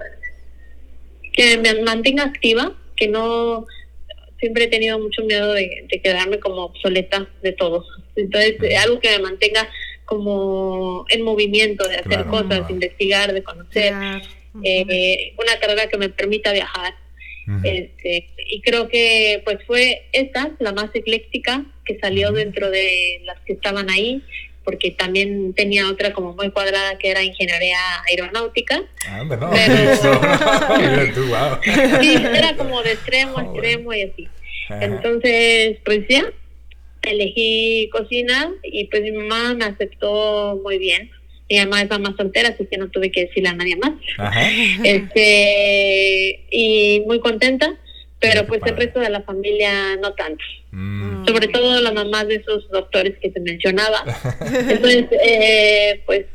que 1.34 1.58
me 1.58 1.82
mantenga 1.82 2.24
activa, 2.24 2.74
que 2.96 3.10
no, 3.10 3.66
siempre 4.40 4.64
he 4.64 4.68
tenido 4.68 4.98
mucho 4.98 5.26
miedo 5.26 5.52
de, 5.52 5.88
de 5.92 6.02
quedarme 6.02 6.40
como 6.40 6.64
obsoleta 6.64 7.28
de 7.44 7.52
todo. 7.52 7.86
Entonces, 8.16 8.56
algo 8.78 9.02
que 9.02 9.10
me 9.10 9.20
mantenga 9.20 9.68
como 10.06 11.06
en 11.10 11.22
movimiento 11.22 11.86
de 11.86 11.98
hacer 11.98 12.26
cosas, 12.28 12.70
investigar, 12.70 13.34
de 13.34 13.44
conocer, 13.44 13.94
eh, 14.64 15.34
una 15.38 15.60
carrera 15.60 15.88
que 15.88 15.98
me 15.98 16.10
permita 16.10 16.52
viajar. 16.52 16.94
este, 17.64 18.28
y 18.50 18.62
creo 18.62 18.90
que 18.90 19.42
pues 19.46 19.60
fue 19.66 20.10
esta, 20.12 20.52
la 20.60 20.74
más 20.74 20.94
ecléctica, 20.94 21.64
que 21.86 21.98
salió 22.00 22.34
dentro 22.34 22.70
de 22.70 23.22
las 23.24 23.40
que 23.42 23.54
estaban 23.54 23.90
ahí, 23.90 24.22
porque 24.66 24.92
también 24.92 25.54
tenía 25.54 25.90
otra 25.90 26.12
como 26.12 26.34
muy 26.34 26.52
cuadrada 26.52 26.98
que 26.98 27.10
era 27.10 27.24
ingeniería 27.24 27.80
aeronáutica. 28.10 28.84
Ah, 29.08 29.24
no. 29.24 29.54
sí, 32.02 32.16
era 32.16 32.58
como 32.58 32.84
de 32.84 32.92
extremo 32.92 33.38
a 33.38 33.44
extremo 33.44 33.94
y 33.94 34.04
así. 34.04 34.28
Entonces, 34.70 35.78
pues 35.86 36.06
ya, 36.10 36.26
elegí 37.02 37.90
cocina 37.92 38.52
y 38.64 38.86
pues 38.88 39.04
mi 39.04 39.12
mamá 39.12 39.54
me 39.54 39.66
aceptó 39.66 40.60
muy 40.62 40.78
bien. 40.78 41.12
Mi 41.50 41.58
mamá 41.60 41.82
es 41.82 41.90
mamá 41.90 42.14
soltera, 42.18 42.50
así 42.50 42.66
que 42.66 42.78
no 42.78 42.90
tuve 42.90 43.12
que 43.12 43.26
decirle 43.26 43.50
a 43.50 43.54
nadie 43.54 43.76
más. 43.78 43.94
Este, 44.84 46.46
y 46.52 47.04
muy 47.06 47.20
contenta, 47.20 47.74
pero 48.20 48.46
pues 48.48 48.62
el 48.66 48.76
resto 48.76 49.00
de 49.00 49.10
la 49.10 49.22
familia 49.22 49.96
no 49.98 50.14
tanto. 50.14 50.44
Mm. 50.72 51.26
Sobre 51.26 51.48
todo 51.48 51.82
la 51.82 51.92
mamá 51.92 52.26
de 52.26 52.36
esos 52.36 52.70
doctores 52.70 53.16
que 53.22 53.32
se 53.32 53.40
mencionaba. 53.40 54.04
Entonces, 54.70 55.06
eh, 55.24 56.02
pues 56.06 56.26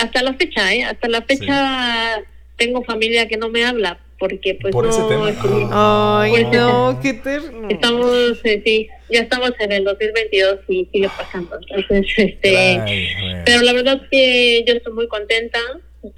hasta 0.00 0.22
la 0.22 0.34
fecha, 0.34 0.74
¿eh? 0.74 0.84
Hasta 0.84 1.08
la 1.08 1.22
fecha 1.22 2.22
tengo 2.56 2.82
familia 2.84 3.28
que 3.28 3.36
no 3.36 3.48
me 3.48 3.64
habla 3.64 4.00
porque 4.18 4.56
pues 4.60 4.72
por 4.72 4.84
no, 4.84 4.90
ese 4.90 5.02
tema. 5.02 6.22
Ay, 6.22 6.44
no, 6.52 6.98
qué 7.02 7.14
terno. 7.14 7.68
Estamos, 7.68 8.38
eh, 8.44 8.62
sí, 8.64 8.88
ya 9.08 9.20
estamos 9.20 9.52
en 9.58 9.72
el 9.72 9.84
2022 9.84 10.60
y 10.68 10.88
sigue 10.92 11.08
pasando. 11.16 11.58
Entonces, 11.60 12.06
este, 12.16 13.42
pero 13.44 13.62
la 13.62 13.72
verdad 13.72 14.00
es 14.02 14.08
que 14.10 14.64
yo 14.66 14.74
estoy 14.74 14.92
muy 14.92 15.08
contenta. 15.08 15.58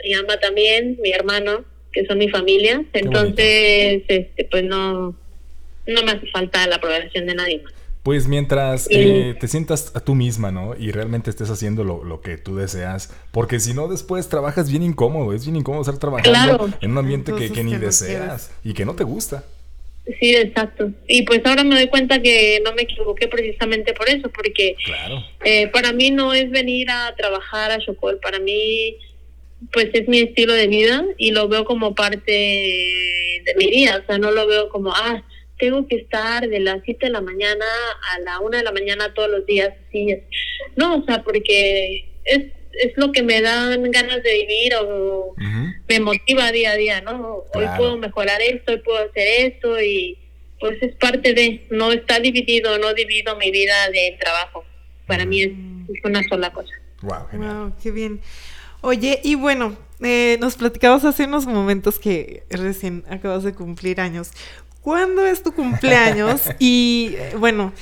Mi 0.05 0.15
ama 0.15 0.39
también, 0.39 0.99
mi 1.03 1.13
hermano, 1.13 1.65
que 1.93 2.05
son 2.07 2.19
mi 2.19 2.29
familia. 2.29 2.85
Entonces, 2.93 4.03
este, 4.09 4.45
pues 4.51 4.65
no, 4.65 5.17
no 5.87 6.03
me 6.03 6.13
hace 6.13 6.27
falta 6.31 6.67
la 6.67 6.77
aprobación 6.77 7.27
de 7.27 7.35
nadie 7.35 7.63
más. 7.63 7.73
Pues 8.03 8.27
mientras 8.27 8.87
eh, 8.91 9.35
te 9.39 9.49
sientas 9.49 9.93
a 9.95 10.01
tú 10.01 10.15
misma, 10.15 10.51
¿no? 10.51 10.75
Y 10.79 10.93
realmente 10.93 11.29
estés 11.29 11.51
haciendo 11.51 11.85
lo, 11.85 12.21
que 12.23 12.39
tú 12.39 12.57
deseas. 12.57 13.13
Porque 13.33 13.61
si 13.61 13.75
no, 13.75 13.87
después 13.87 14.29
trabajas 14.29 14.71
bien 14.71 14.83
incómodo. 14.83 15.35
Es 15.35 15.45
bien 15.45 15.57
incómodo 15.57 15.83
estar 15.83 15.99
trabajando 15.99 16.71
en 16.81 16.93
un 16.93 16.99
ambiente 16.99 17.35
que, 17.35 17.65
ni 17.65 17.77
deseas 17.77 18.51
y 18.65 18.73
que 18.73 18.87
no 18.87 18.95
te 18.95 19.05
gusta. 19.05 19.45
Sí, 20.19 20.35
exacto. 20.35 20.91
Y 21.07 21.23
pues 21.23 21.41
ahora 21.45 21.65
me 21.65 21.75
doy 21.75 21.89
cuenta 21.89 22.23
que 22.23 22.61
no 22.65 22.73
me 22.73 22.83
equivoqué 22.83 23.29
precisamente 23.29 23.93
por 23.93 24.09
eso, 24.09 24.31
porque 24.31 24.75
eh, 25.45 25.69
para 25.69 25.93
mí 25.93 26.11
no 26.11 26.33
es 26.33 26.51
venir 26.51 26.91
a 26.91 27.15
trabajar 27.17 27.71
a 27.71 27.79
Chocol, 27.79 28.19
para 28.19 28.39
mí 28.39 28.97
pues 29.73 29.91
es 29.93 30.09
mi 30.09 30.21
estilo 30.21 30.55
de 30.55 30.69
vida 30.69 31.05
y 31.17 31.33
lo 31.33 31.49
veo 31.49 31.65
como 31.65 31.95
parte 31.95 32.33
de 32.33 33.55
mi 33.57 33.67
vida, 33.67 34.01
o 34.03 34.07
sea, 34.07 34.19
no 34.19 34.31
lo 34.31 34.47
veo 34.47 34.69
como, 34.69 34.93
ah, 34.95 35.23
tengo 35.59 35.87
que 35.89 35.97
estar 35.97 36.49
de 36.49 36.61
las 36.61 36.81
7 36.85 37.07
de 37.07 37.13
la 37.13 37.21
mañana 37.21 37.67
a 38.15 38.21
la 38.21 38.41
1 38.41 38.57
de 38.57 38.63
la 38.63 38.73
mañana 38.73 39.13
todos 39.13 39.29
los 39.29 39.45
días. 39.45 39.75
Sí, 39.93 40.17
no, 40.77 40.99
o 40.99 41.05
sea, 41.05 41.23
porque 41.23 42.09
es, 42.25 42.45
es 42.79 42.93
lo 42.97 43.13
que 43.13 43.23
me 43.23 43.41
dan 43.41 43.91
ganas 43.91 44.23
de 44.23 44.33
vivir 44.33 44.75
o 44.81 45.35
me 45.89 46.01
motiva 46.01 46.53
día 46.53 46.73
a 46.73 46.77
día, 46.77 47.01
¿no? 47.01 47.45
Hoy 47.55 47.67
puedo 47.77 47.97
mejorar 47.97 48.41
esto, 48.41 48.73
hoy 48.73 48.79
puedo 48.79 48.99
hacer 48.99 49.53
esto 49.53 49.81
y 49.81 50.19
pues 50.61 50.83
es 50.83 50.95
parte 50.97 51.35
de, 51.35 51.67
no 51.71 51.93
está 51.93 52.19
dividido, 52.19 52.79
no 52.79 52.93
divido 52.95 53.37
mi 53.37 53.51
vida 53.51 53.91
de 53.91 54.17
trabajo. 54.21 54.65
Para 55.07 55.25
mí 55.25 55.43
es, 55.43 55.53
una 56.05 56.23
sola 56.29 56.53
cosa. 56.53 56.73
Wow, 57.03 57.73
qué 57.83 57.91
bien. 57.91 58.21
Oye, 58.81 59.21
y 59.25 59.35
bueno, 59.35 59.77
eh, 60.01 60.37
nos 60.41 60.57
platicabas 60.57 61.05
hace 61.05 61.25
unos 61.25 61.47
momentos 61.47 61.99
que 61.99 62.45
recién 62.51 63.05
acabas 63.09 63.43
de 63.43 63.55
cumplir 63.55 64.01
años. 64.01 64.31
¿Cuándo 64.83 65.27
es 65.27 65.43
tu 65.43 65.53
cumpleaños? 65.53 66.43
Y 66.59 67.17
bueno, 67.39 67.73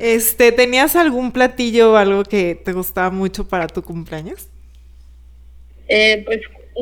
este, 0.00 0.52
¿tenías 0.52 0.96
algún 0.96 1.32
platillo 1.32 1.92
o 1.92 1.96
algo 1.96 2.24
que 2.24 2.54
te 2.54 2.72
gustaba 2.72 3.10
mucho 3.10 3.48
para 3.48 3.66
tu 3.66 3.82
cumpleaños? 3.82 4.48
Eh, 5.88 6.22
pues 6.26 6.40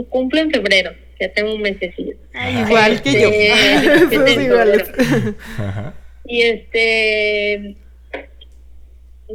cumple 0.09 0.41
en 0.41 0.51
febrero, 0.51 0.93
ya 1.21 1.33
tengo 1.33 1.55
un 1.55 1.63
mesecillo. 1.63 2.17
Ah, 2.35 2.51
igual 2.51 3.03
que 3.03 3.13
yo. 3.21 3.29
Este, 3.29 4.15
y 6.27 6.43
este, 6.43 7.77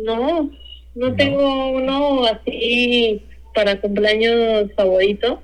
no, 0.03 0.51
no 0.95 1.15
tengo 1.15 1.71
uno 1.71 2.25
así 2.25 3.25
para 3.53 3.79
cumpleaños 3.79 4.71
favorito 4.75 5.41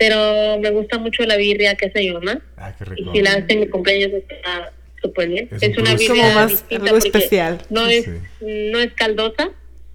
pero 0.00 0.58
me 0.58 0.70
gusta 0.70 0.96
mucho 0.96 1.24
la 1.24 1.36
birria 1.36 1.74
que 1.74 1.88
hace 1.88 1.98
mi 1.98 2.10
mamá. 2.10 2.40
Ah, 2.56 2.74
qué 2.76 2.86
rico. 2.86 3.10
Y 3.10 3.18
si 3.18 3.22
la 3.22 3.32
hace 3.32 3.52
en 3.52 3.60
mi 3.60 3.68
cumpleaños 3.68 4.10
está 4.14 4.72
súper 5.02 5.28
bien. 5.28 5.48
Es, 5.60 5.76
una 5.76 5.94
birria 5.94 6.34
más 6.34 6.64
algo 6.70 6.96
especial. 6.96 7.60
No 7.68 7.86
es, 7.86 8.08
no 8.40 8.80
es 8.80 8.94
caldosa, 8.94 9.50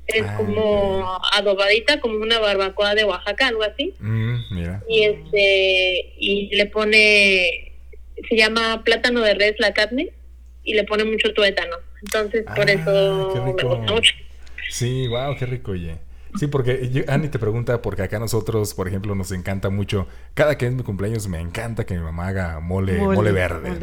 es 0.06 0.22
ah, 0.22 0.38
como 0.38 1.20
adobadita, 1.34 2.00
como 2.02 2.20
una 2.20 2.38
barbacoa 2.38 2.94
de 2.94 3.04
Oaxaca, 3.04 3.48
algo 3.48 3.64
así. 3.64 3.96
Mm, 4.00 4.36
mira. 4.52 4.84
Y 4.88 5.06
este 5.06 6.14
y 6.20 6.56
le 6.56 6.68
pone 6.68 7.72
se 8.30 8.38
llama 8.38 8.84
plátano 8.84 9.22
de 9.22 9.34
res 9.34 9.56
la 9.58 9.74
carne 9.74 10.12
y 10.64 10.76
le 10.76 10.84
pone 10.84 11.04
mucho 11.04 11.34
tuétano. 11.34 11.78
Entonces, 12.04 12.46
por 12.56 12.70
ah, 12.70 12.74
eso 12.74 13.44
me 13.44 13.54
gusta 13.54 13.92
mucho. 13.92 14.14
Sí, 14.70 15.08
wow, 15.08 15.36
qué 15.36 15.48
rico, 15.48 15.72
oye. 15.72 15.98
Sí, 16.40 16.48
porque 16.48 17.06
Ani 17.08 17.28
te 17.30 17.40
pregunta, 17.40 17.82
porque 17.82 18.04
acá 18.04 18.20
nosotros, 18.20 18.74
por 18.74 18.88
ejemplo, 18.88 19.16
nos 19.16 19.32
encanta 19.32 19.70
mucho, 19.70 20.08
cada 20.34 20.58
que 20.58 20.68
es 20.68 20.74
mi 20.74 20.84
cumpleaños 20.84 21.28
me 21.28 21.40
encanta 21.40 21.86
que 21.86 21.94
mi 21.96 22.02
mamá 22.02 22.28
haga 22.28 22.60
mole, 22.60 22.98
mole, 23.00 23.32
verde. 23.32 23.78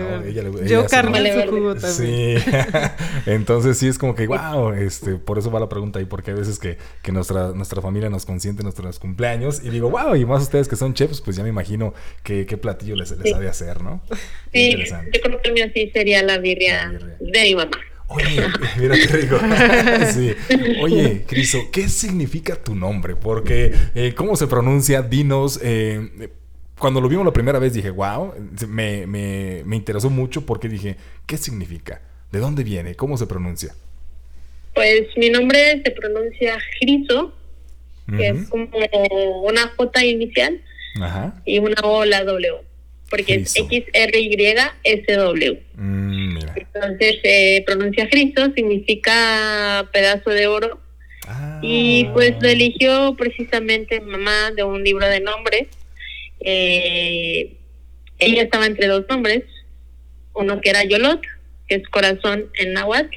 Yo 0.67 0.87
carne 0.87 1.43
su 1.43 1.51
jugo 1.51 1.75
también. 1.75 2.41
Sí, 2.41 2.53
entonces 3.27 3.79
sí 3.79 3.89
es 3.89 3.99
como 3.99 4.15
que, 4.15 4.27
wow, 4.27 4.73
este, 4.73 5.17
por 5.17 5.39
eso 5.39 5.51
va 5.51 5.61
la 5.61 5.69
pregunta 5.69 5.99
ahí, 5.99 6.05
porque 6.05 6.33
a 6.33 6.35
veces 6.35 6.59
que, 6.59 6.79
que 7.03 7.13
nuestra, 7.13 7.53
nuestra 7.53 7.81
familia 7.81 8.11
nos 8.11 8.27
consiente 8.27 8.63
nuestros 8.63 8.99
cumpleaños 8.99 9.63
y 9.63 9.71
digo, 9.71 9.91
wow, 9.91 10.15
y 10.15 10.25
más 10.25 10.43
ustedes 10.43 10.69
que 10.69 10.77
son 10.77 10.95
chefs, 10.95 11.21
pues 11.21 11.37
ya 11.37 11.43
me 11.43 11.49
imagino 11.49 11.95
que, 12.23 12.47
qué 12.47 12.57
platillo 12.57 12.97
les, 12.97 13.11
les 13.13 13.35
ha 13.35 13.39
de 13.39 13.49
hacer, 13.49 13.83
¿no? 13.83 14.03
Sí, 14.53 14.77
yo 15.13 15.21
creo 15.23 15.41
que 15.41 15.49
el 15.49 15.55
mío 15.55 15.67
sí 15.75 15.91
sería 15.93 16.23
la 16.23 16.39
birria, 16.39 16.93
de 17.21 17.43
mi 17.43 17.55
mamá. 17.55 17.79
Oye, 18.15 18.47
mira 18.79 18.95
qué 18.95 19.07
rico. 19.07 19.39
sí. 20.13 20.35
Oye, 20.81 21.25
Criso, 21.27 21.71
¿qué 21.73 21.89
significa 21.89 22.57
tu 22.57 22.75
nombre? 22.75 23.17
Porque, 23.17 23.73
eh, 23.95 24.15
¿cómo 24.15 24.37
se 24.37 24.47
pronuncia? 24.47 25.03
Dinos. 25.03 25.61
Eh, 25.63 26.31
cuando 26.79 27.01
lo 27.01 27.09
vimos 27.09 27.25
la 27.25 27.33
primera 27.33 27.59
vez 27.59 27.73
dije, 27.75 27.91
wow, 27.91 28.35
me, 28.69 29.07
me, 29.07 29.63
me, 29.65 29.77
interesó 29.77 30.11
mucho 30.11 30.45
porque 30.45 30.69
dije, 30.69 30.97
¿qué 31.27 31.37
significa? 31.37 32.03
¿De 32.33 32.41
dónde 32.41 32.65
viene? 32.65 32.97
¿Cómo 32.97 33.17
se 33.17 33.27
pronuncia? 33.27 33.73
Pues 34.75 35.03
mi 35.17 35.31
nombre 35.31 35.81
se 35.85 35.91
pronuncia 35.93 36.59
Criso, 36.81 37.33
que 38.09 38.29
es 38.29 38.49
como 38.49 38.69
una 39.45 39.69
J 39.77 40.05
inicial 40.05 40.61
y 41.45 41.59
una 41.61 41.81
O 41.85 42.05
la 42.05 42.25
W 42.25 42.72
porque 43.13 43.35
es 43.35 43.55
X-R-Y-S-W. 43.55 44.83
Mm, 45.75 46.39
Entonces 46.57 47.19
se 47.23 47.63
pronuncia 47.67 48.09
Cristo, 48.09 48.51
significa 48.55 49.87
pedazo 49.93 50.31
de 50.31 50.47
oro. 50.47 50.81
Ah. 51.29 51.61
Y 51.63 52.07
pues 52.15 52.33
lo 52.41 52.49
eligió 52.49 53.15
precisamente 53.19 54.01
mamá 54.01 54.53
de 54.57 54.65
un 54.65 54.83
libro 54.83 55.07
de 55.07 55.21
nombres. 55.21 55.67
Eh, 56.41 57.53
ella 58.19 58.43
estaba 58.45 58.65
entre 58.65 58.87
dos 58.87 59.05
nombres, 59.11 59.43
uno 60.33 60.63
que 60.63 60.71
era 60.71 60.83
Yolot, 60.85 61.21
que 61.69 61.75
es 61.75 61.87
corazón 61.89 62.47
en 62.55 62.73
náhuatl, 62.73 63.15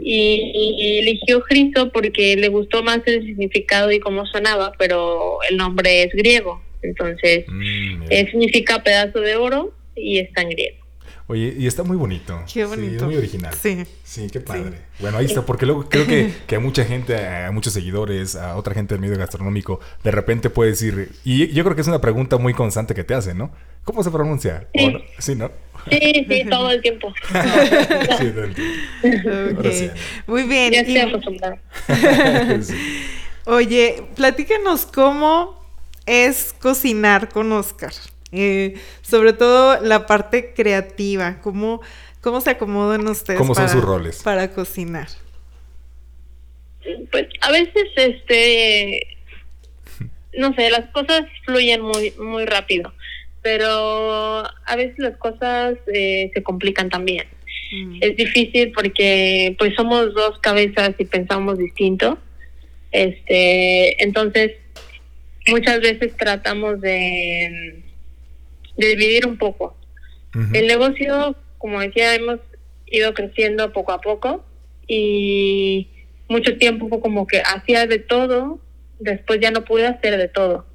y, 0.00 0.98
eligió 0.98 1.40
Cristo 1.44 1.90
porque 1.90 2.36
le 2.36 2.48
gustó 2.48 2.82
más 2.82 3.00
el 3.06 3.24
significado 3.24 3.90
y 3.90 4.00
cómo 4.00 4.26
sonaba, 4.26 4.74
pero 4.78 5.38
el 5.48 5.56
nombre 5.56 6.02
es 6.02 6.12
griego. 6.12 6.62
Entonces, 6.84 7.44
mm, 7.48 8.04
significa 8.30 8.82
pedazo 8.82 9.20
de 9.20 9.36
oro 9.36 9.72
y 9.96 10.18
está 10.18 10.42
en 10.42 10.50
griego. 10.50 10.84
Oye, 11.26 11.54
y 11.56 11.66
está 11.66 11.82
muy 11.82 11.96
bonito. 11.96 12.38
Qué 12.52 12.66
bonito. 12.66 12.98
Sí, 12.98 13.04
muy 13.06 13.16
original. 13.16 13.54
Sí. 13.54 13.84
Sí, 14.02 14.28
qué 14.30 14.40
padre. 14.40 14.72
Bueno, 14.98 15.16
ahí 15.16 15.24
está, 15.24 15.40
porque 15.46 15.64
luego 15.64 15.88
creo 15.88 16.06
que, 16.06 16.30
que, 16.46 16.56
a 16.56 16.60
mucha 16.60 16.84
gente, 16.84 17.16
a 17.16 17.50
muchos 17.50 17.72
seguidores, 17.72 18.36
a 18.36 18.56
otra 18.56 18.74
gente 18.74 18.94
del 18.94 19.00
medio 19.00 19.16
gastronómico, 19.16 19.80
de 20.02 20.10
repente 20.10 20.50
puede 20.50 20.72
decir, 20.72 21.12
y 21.24 21.48
yo 21.48 21.64
creo 21.64 21.74
que 21.74 21.80
es 21.80 21.88
una 21.88 22.02
pregunta 22.02 22.36
muy 22.36 22.52
constante 22.52 22.94
que 22.94 23.04
te 23.04 23.14
hacen, 23.14 23.38
¿no? 23.38 23.50
¿Cómo 23.84 24.02
se 24.02 24.10
pronuncia? 24.10 24.68
Sí, 24.74 24.86
no? 24.86 25.00
¿Sí, 25.18 25.34
¿no? 25.34 25.50
Sí, 25.90 26.26
sí, 26.28 26.44
todo 26.48 26.70
el 26.70 26.82
tiempo. 26.82 27.12
sí, 28.18 28.30
todo 28.30 28.44
el 28.44 28.54
tiempo. 28.54 28.74
Okay. 29.58 29.90
Muy 30.26 30.42
bien. 30.44 30.72
Ya 30.72 30.80
estoy 30.80 30.98
acostumbrada. 30.98 31.58
Oye, 33.46 34.02
platícanos 34.14 34.86
cómo 34.86 35.63
es 36.06 36.54
cocinar 36.60 37.28
con 37.28 37.52
Oscar. 37.52 37.92
Eh, 38.32 38.74
sobre 39.02 39.32
todo 39.32 39.80
la 39.80 40.06
parte 40.06 40.54
creativa, 40.54 41.40
cómo, 41.40 41.80
cómo 42.20 42.40
se 42.40 42.50
acomodan 42.50 43.06
ustedes 43.06 43.38
¿Cómo 43.38 43.54
son 43.54 43.68
sus 43.68 43.82
roles? 43.82 44.22
para 44.24 44.50
cocinar. 44.50 45.06
Pues 47.12 47.28
a 47.40 47.52
veces, 47.52 47.84
este, 47.96 49.06
no 50.36 50.52
sé, 50.54 50.68
las 50.70 50.90
cosas 50.90 51.22
fluyen 51.44 51.80
muy, 51.80 52.12
muy 52.18 52.44
rápido, 52.44 52.92
pero 53.40 54.44
a 54.44 54.76
veces 54.76 54.98
las 54.98 55.16
cosas 55.16 55.76
eh, 55.92 56.30
se 56.34 56.42
complican 56.42 56.90
también. 56.90 57.26
Mm. 57.72 57.98
Es 58.00 58.16
difícil 58.16 58.72
porque 58.72 59.54
pues 59.58 59.74
somos 59.76 60.12
dos 60.12 60.40
cabezas 60.40 60.94
y 60.98 61.04
pensamos 61.04 61.58
distinto. 61.58 62.18
Este, 62.90 64.02
entonces 64.02 64.52
muchas 65.48 65.80
veces 65.80 66.16
tratamos 66.16 66.80
de, 66.80 67.82
de 68.76 68.86
dividir 68.86 69.26
un 69.26 69.38
poco. 69.38 69.76
El 70.52 70.66
negocio, 70.66 71.36
como 71.58 71.80
decía, 71.80 72.14
hemos 72.14 72.40
ido 72.86 73.14
creciendo 73.14 73.72
poco 73.72 73.92
a 73.92 74.00
poco 74.00 74.44
y 74.88 75.88
mucho 76.28 76.56
tiempo 76.58 77.00
como 77.00 77.26
que 77.26 77.40
hacía 77.40 77.86
de 77.86 78.00
todo 78.00 78.58
después 78.98 79.40
ya 79.40 79.50
no 79.50 79.64
pude 79.64 79.86
hacer 79.86 80.16
de 80.16 80.28
todo. 80.28 80.66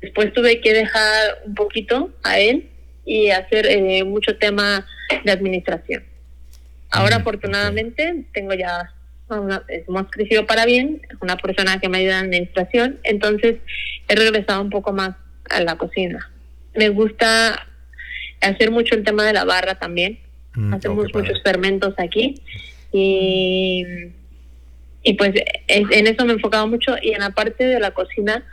Después 0.00 0.32
tuve 0.32 0.60
que 0.60 0.72
dejar 0.72 1.42
un 1.44 1.54
poquito 1.54 2.10
a 2.22 2.38
él 2.38 2.68
y 3.04 3.30
hacer 3.30 3.66
eh, 3.66 4.04
mucho 4.04 4.36
tema 4.36 4.86
de 5.24 5.32
administración. 5.32 6.04
Ahora, 6.90 7.18
Mm, 7.18 7.20
afortunadamente, 7.20 8.24
tengo 8.32 8.54
ya, 8.54 8.92
una- 9.28 9.64
hemos 9.68 10.10
crecido 10.10 10.46
para 10.46 10.64
bien, 10.66 11.02
una 11.20 11.36
persona 11.36 11.80
que 11.80 11.88
me 11.88 11.98
ayuda 11.98 12.18
en 12.20 12.26
administración, 12.26 12.98
entonces 13.04 13.56
he 14.08 14.14
regresado 14.14 14.62
un 14.62 14.70
poco 14.70 14.92
más 14.92 15.16
a 15.50 15.60
la 15.60 15.76
cocina. 15.76 16.30
Me 16.74 16.88
gusta 16.90 17.66
hacer 18.40 18.70
mucho 18.70 18.94
el 18.94 19.02
tema 19.04 19.24
de 19.24 19.32
la 19.32 19.44
barra 19.44 19.76
también. 19.76 20.18
Mm, 20.54 20.74
Hacemos 20.74 21.06
muchos 21.14 21.42
fermentos 21.42 21.94
aquí 21.98 22.34
y, 22.92 23.84
y 25.02 25.14
pues 25.14 25.32
es- 25.68 25.86
en 25.90 26.06
eso 26.06 26.24
me 26.24 26.32
he 26.32 26.36
enfocado 26.36 26.66
mucho 26.66 26.96
y 27.02 27.12
en 27.12 27.20
la 27.20 27.30
parte 27.30 27.64
de 27.64 27.80
la 27.80 27.90
cocina 27.92 28.44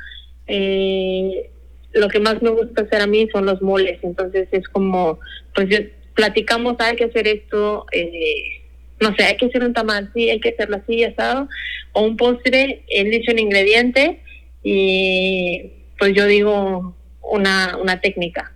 eh, 0.47 1.49
lo 1.93 2.09
que 2.09 2.19
más 2.19 2.41
me 2.41 2.49
gusta 2.49 2.81
hacer 2.83 3.01
a 3.01 3.07
mí 3.07 3.27
son 3.31 3.45
los 3.45 3.61
moles 3.61 3.99
entonces 4.03 4.49
es 4.51 4.67
como 4.67 5.19
pues 5.55 5.69
platicamos 6.15 6.75
"Ah, 6.79 6.87
hay 6.87 6.95
que 6.97 7.05
hacer 7.05 7.27
esto 7.27 7.85
eh, 7.91 8.62
no 8.99 9.13
sé 9.15 9.23
hay 9.25 9.37
que 9.37 9.47
hacer 9.47 9.63
un 9.63 9.73
tamal 9.73 10.09
sí 10.13 10.29
hay 10.29 10.39
que 10.39 10.49
hacerlo 10.49 10.77
así 10.77 11.03
asado 11.03 11.47
o 11.93 12.01
un 12.01 12.15
postre 12.17 12.83
él 12.87 13.09
dice 13.11 13.31
un 13.31 13.39
ingrediente 13.39 14.21
y 14.63 15.71
pues 15.99 16.13
yo 16.15 16.25
digo 16.25 16.95
una 17.21 17.77
una 17.81 17.99
técnica 18.01 18.49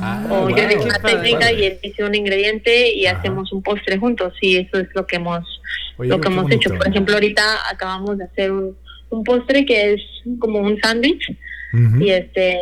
Ah, 0.00 0.26
o 0.28 0.50
yo 0.50 0.66
digo 0.66 0.82
una 0.82 0.98
padre. 0.98 1.16
técnica 1.18 1.52
y 1.52 1.64
él 1.66 1.78
dice 1.80 2.02
un 2.02 2.14
ingrediente 2.16 2.92
y 2.92 3.06
Ajá. 3.06 3.18
hacemos 3.18 3.52
un 3.52 3.62
postre 3.62 3.96
juntos 3.98 4.32
y 4.40 4.56
eso 4.56 4.80
es 4.80 4.88
lo 4.94 5.06
que 5.06 5.16
hemos 5.16 5.44
Oye, 5.98 6.08
lo 6.10 6.20
que 6.20 6.28
hemos 6.28 6.44
bonito. 6.44 6.68
hecho 6.68 6.76
por 6.76 6.88
ejemplo 6.88 7.14
ahorita 7.14 7.42
acabamos 7.70 8.18
de 8.18 8.24
hacer 8.24 8.50
un, 8.50 8.76
un 9.10 9.22
postre 9.22 9.64
que 9.64 9.92
es 9.92 10.00
como 10.40 10.58
un 10.58 10.80
sándwich 10.80 11.36
y 12.00 12.10
este 12.10 12.58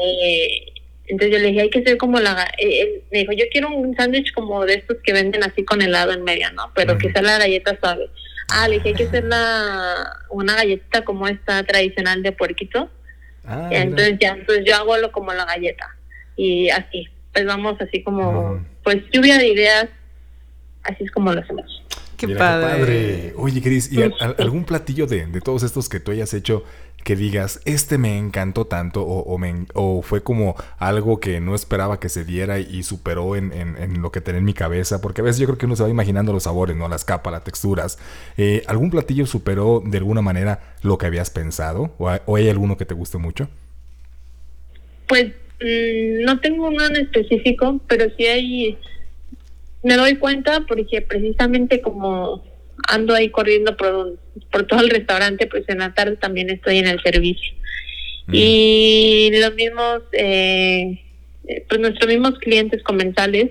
entonces 1.13 1.37
yo 1.37 1.39
le 1.43 1.49
dije 1.49 1.61
hay 1.63 1.71
que 1.71 1.79
hacer 1.81 1.97
como 1.99 2.19
la 2.21 2.43
eh, 2.59 2.81
él 2.83 3.03
me 3.13 3.19
dijo 3.21 3.33
yo 3.33 3.45
quiero 3.53 3.69
un 3.71 3.95
sándwich 3.95 4.33
como 4.33 4.65
de 4.65 4.75
estos 4.75 4.97
que 5.05 5.13
venden 5.13 5.45
así 5.45 5.65
con 5.65 5.81
helado 5.83 6.13
en 6.13 6.25
medio 6.25 6.51
no 6.53 6.71
pero 6.75 6.99
que 6.99 7.07
Ujú. 7.07 7.13
sea 7.15 7.23
la 7.23 7.39
galleta 7.39 7.77
suave 7.81 8.11
ah 8.51 8.67
le 8.69 8.77
dije 8.77 8.89
hay 8.91 8.95
que 8.95 9.05
hacer 9.05 9.25
la 9.25 10.17
una 10.31 10.55
galleta 10.57 11.05
como 11.05 11.29
esta 11.29 11.63
tradicional 11.65 12.23
de 12.23 12.33
puerquito 12.33 12.91
Ah, 13.45 13.69
entonces 13.73 14.19
ya, 14.21 14.31
entonces 14.39 14.65
yo 14.65 14.77
hago 14.77 14.97
lo 14.99 15.11
como 15.11 15.33
la 15.33 15.45
galleta. 15.45 15.97
Y 16.37 16.69
así, 16.71 17.09
pues 17.33 17.45
vamos 17.45 17.75
así 17.81 18.01
como, 18.05 18.53
Ujú. 18.53 18.61
pues 18.85 18.99
lluvia 19.11 19.37
de 19.37 19.49
ideas, 19.49 19.89
así 20.85 21.03
es 21.03 21.11
como 21.11 21.33
lo 21.33 21.41
hacemos. 21.41 21.83
Qué 22.17 22.29
Mira, 22.29 22.39
padre. 22.39 23.33
Oye, 23.37 23.61
Cris, 23.61 23.91
¿y 23.93 24.01
al- 24.01 24.13
Sí. 24.13 24.17
al- 24.21 24.37
algún 24.39 24.65
platillo 24.65 25.09
de, 25.09 25.27
de 25.27 25.41
todos 25.41 25.65
estos 25.65 25.89
que 25.89 25.99
tú 25.99 26.13
hayas 26.13 26.33
hecho 26.35 26.63
que 27.03 27.17
digas, 27.17 27.61
este 27.65 27.99
me 27.99 28.17
encantó 28.17 28.67
tanto 28.67 29.03
o, 29.03 29.39
me 29.39 29.67
o 29.75 30.03
fue 30.03 30.23
como 30.23 30.55
algo 30.79 31.21
que 31.21 31.41
no 31.41 31.55
esperaba 31.55 31.99
que 31.99 32.09
se 32.09 32.25
diera 32.25 32.59
y 32.59 32.83
superó 32.83 33.37
en, 33.37 33.51
lo 34.01 34.13
que 34.13 34.21
tenía 34.21 34.39
en 34.39 34.45
mi 34.45 34.55
cabeza? 34.55 35.01
Porque 35.01 35.21
a 35.21 35.25
veces 35.25 35.41
yo 35.41 35.47
creo 35.47 35.59
que 35.59 35.67
uno 35.67 35.77
se 35.77 35.83
va 35.83 35.89
imaginando 35.89 36.33
los 36.33 36.45
sabores, 36.45 36.77
¿no? 36.77 36.89
Las 36.89 37.05
capas, 37.05 37.33
las 37.33 37.45
texturas. 37.45 37.99
Eh, 38.37 38.63
¿Algún 38.67 38.91
platillo 38.91 39.27
superó 39.27 39.83
de 39.85 39.99
alguna 39.99 40.23
manera 40.23 40.77
lo 40.83 40.99
que 40.99 41.07
habías 41.07 41.31
pensado? 41.31 41.93
¿O 41.99 42.09
hay, 42.09 42.21
o 42.27 42.37
hay 42.37 42.49
alguno 42.49 42.77
que 42.77 42.85
te 42.85 42.95
guste 42.95 43.19
mucho? 43.19 43.49
Pues 45.07 45.27
mm, 45.61 46.25
no 46.25 46.41
tengo 46.41 46.69
uno 46.69 46.87
en 46.87 46.97
específico, 46.97 47.81
pero 47.89 48.07
sí 48.17 48.27
hay, 48.27 48.79
me 49.83 49.97
doy 49.97 50.17
cuenta 50.17 50.65
porque 50.69 51.03
precisamente 51.03 51.81
como 51.81 52.45
ando 52.89 53.15
ahí 53.15 53.31
corriendo 53.31 53.77
por, 53.77 54.19
por 54.51 54.67
todo 54.67 54.81
el 54.81 54.91
restaurante, 54.91 55.47
pues 55.47 55.65
en 55.69 55.79
la 55.79 55.95
tarde 55.95 56.17
también 56.17 56.51
estoy 56.51 56.79
en 56.79 56.89
el 56.89 57.01
servicio. 57.03 57.55
Mm. 58.27 58.33
Y 58.35 59.31
los 59.41 59.55
mismos, 59.55 60.03
eh, 60.13 61.01
eh, 61.49 61.65
pues 61.69 61.81
nuestros 61.81 62.09
mismos 62.09 62.39
clientes 62.39 62.83
comensales 62.83 63.51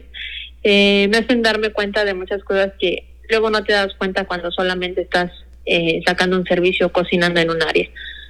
eh, 0.64 1.08
me 1.10 1.18
hacen 1.18 1.42
darme 1.42 1.70
cuenta 1.72 2.06
de 2.06 2.14
muchas 2.14 2.44
cosas 2.44 2.74
que 2.80 3.06
luego 3.30 3.50
no 3.50 3.64
te 3.64 3.74
das 3.74 3.94
cuenta 3.96 4.26
cuando 4.26 4.52
solamente 4.52 5.02
estás 5.02 5.32
eh, 5.66 6.02
sacando 6.06 6.38
un 6.38 6.46
servicio 6.46 6.88
o 6.88 6.92
cocinando 6.92 7.40
en 7.40 7.50
un 7.50 7.62
área. 7.64 7.90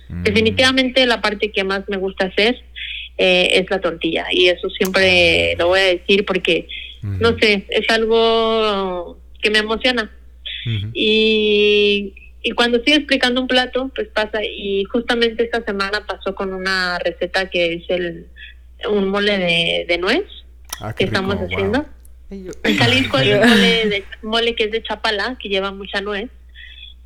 Mm. 0.09 0.23
Definitivamente 0.23 1.05
la 1.05 1.21
parte 1.21 1.51
que 1.51 1.63
más 1.63 1.83
me 1.89 1.97
gusta 1.97 2.25
hacer 2.25 2.61
eh, 3.17 3.49
es 3.53 3.69
la 3.69 3.79
tortilla 3.79 4.25
y 4.31 4.47
eso 4.47 4.69
siempre 4.69 5.55
lo 5.57 5.67
voy 5.67 5.79
a 5.79 5.83
decir 5.83 6.25
porque, 6.25 6.67
no 7.01 7.37
sé, 7.39 7.65
es 7.69 7.89
algo 7.89 9.19
que 9.41 9.49
me 9.49 9.59
emociona. 9.59 10.11
Ujú. 10.65 10.91
Y, 10.93 12.13
y 12.43 12.51
cuando 12.51 12.77
estoy 12.77 12.93
explicando 12.93 13.41
un 13.41 13.47
plato, 13.47 13.91
pues 13.95 14.07
pasa, 14.09 14.43
y 14.43 14.83
justamente 14.85 15.43
esta 15.43 15.63
semana 15.63 16.05
pasó 16.07 16.33
con 16.35 16.53
una 16.53 16.97
receta 16.99 17.49
que 17.49 17.73
es 17.75 17.83
el 17.89 18.27
un 18.89 19.09
mole 19.09 19.37
de, 19.37 19.85
de 19.87 19.97
nuez 19.99 20.23
Ah, 20.79 20.95
que 20.95 21.05
rico, 21.05 21.15
estamos 21.15 21.35
wow. 21.35 21.45
haciendo. 21.45 21.85
En 22.31 22.77
Jalisco 22.77 23.17
hay 23.17 23.33
un 23.33 23.39
mole, 23.49 23.85
de, 23.87 24.03
mole 24.23 24.55
que 24.55 24.63
es 24.63 24.71
de 24.71 24.81
chapala, 24.81 25.37
que 25.39 25.49
lleva 25.49 25.71
mucha 25.71 26.01
nuez, 26.01 26.29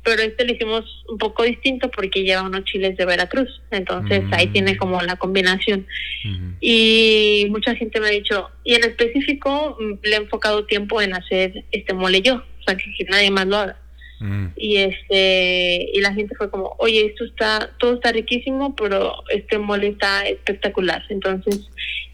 pero 0.02 0.22
este 0.22 0.46
lo 0.46 0.52
hicimos 0.54 0.84
un 1.10 1.18
poco 1.18 1.42
distinto 1.42 1.90
porque 1.90 2.22
lleva 2.22 2.42
unos 2.42 2.64
chiles 2.64 2.96
de 2.96 3.04
Veracruz, 3.04 3.60
entonces 3.70 4.22
ahí 4.32 4.46
Mm. 4.46 4.52
tiene 4.52 4.76
como 4.78 5.02
la 5.02 5.16
combinación. 5.16 5.86
Ujú. 6.24 6.54
Y 6.60 7.46
mucha 7.50 7.74
gente 7.74 8.00
me 8.00 8.06
ha 8.06 8.10
dicho, 8.12 8.48
y 8.64 8.74
en 8.74 8.84
específico 8.84 9.76
mm, 9.78 9.92
le 10.04 10.12
he 10.16 10.18
enfocado 10.20 10.64
tiempo 10.64 11.02
en 11.02 11.12
hacer 11.12 11.64
este 11.72 11.92
mole 11.92 12.22
yo, 12.22 12.42
sea, 12.66 12.76
que, 12.76 12.84
que 12.96 13.04
nadie 13.10 13.30
más 13.30 13.46
lo 13.46 13.56
haga. 13.56 13.76
Mm. 14.18 14.46
Y 14.56 14.78
este 14.78 15.90
y 15.92 16.00
la 16.00 16.14
gente 16.14 16.34
fue 16.36 16.50
como, 16.50 16.74
oye, 16.78 17.06
esto 17.06 17.24
está, 17.24 17.70
todo 17.78 17.94
está 17.94 18.12
riquísimo, 18.12 18.74
pero 18.74 19.12
este 19.30 19.58
mole 19.58 19.88
está 19.88 20.26
espectacular. 20.26 21.02
Entonces, 21.10 21.68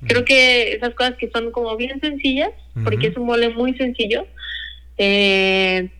creo 0.07 0.25
que 0.25 0.73
esas 0.73 0.95
cosas 0.95 1.15
que 1.17 1.31
son 1.31 1.53
como 1.53 1.77
bien 1.77 2.01
sencillas, 2.01 2.51
porque 2.83 3.09
es 3.09 3.17
un 3.17 3.27
mole 3.27 3.51
muy 3.51 3.75
sencillo, 3.75 4.27
eh, 4.99 5.91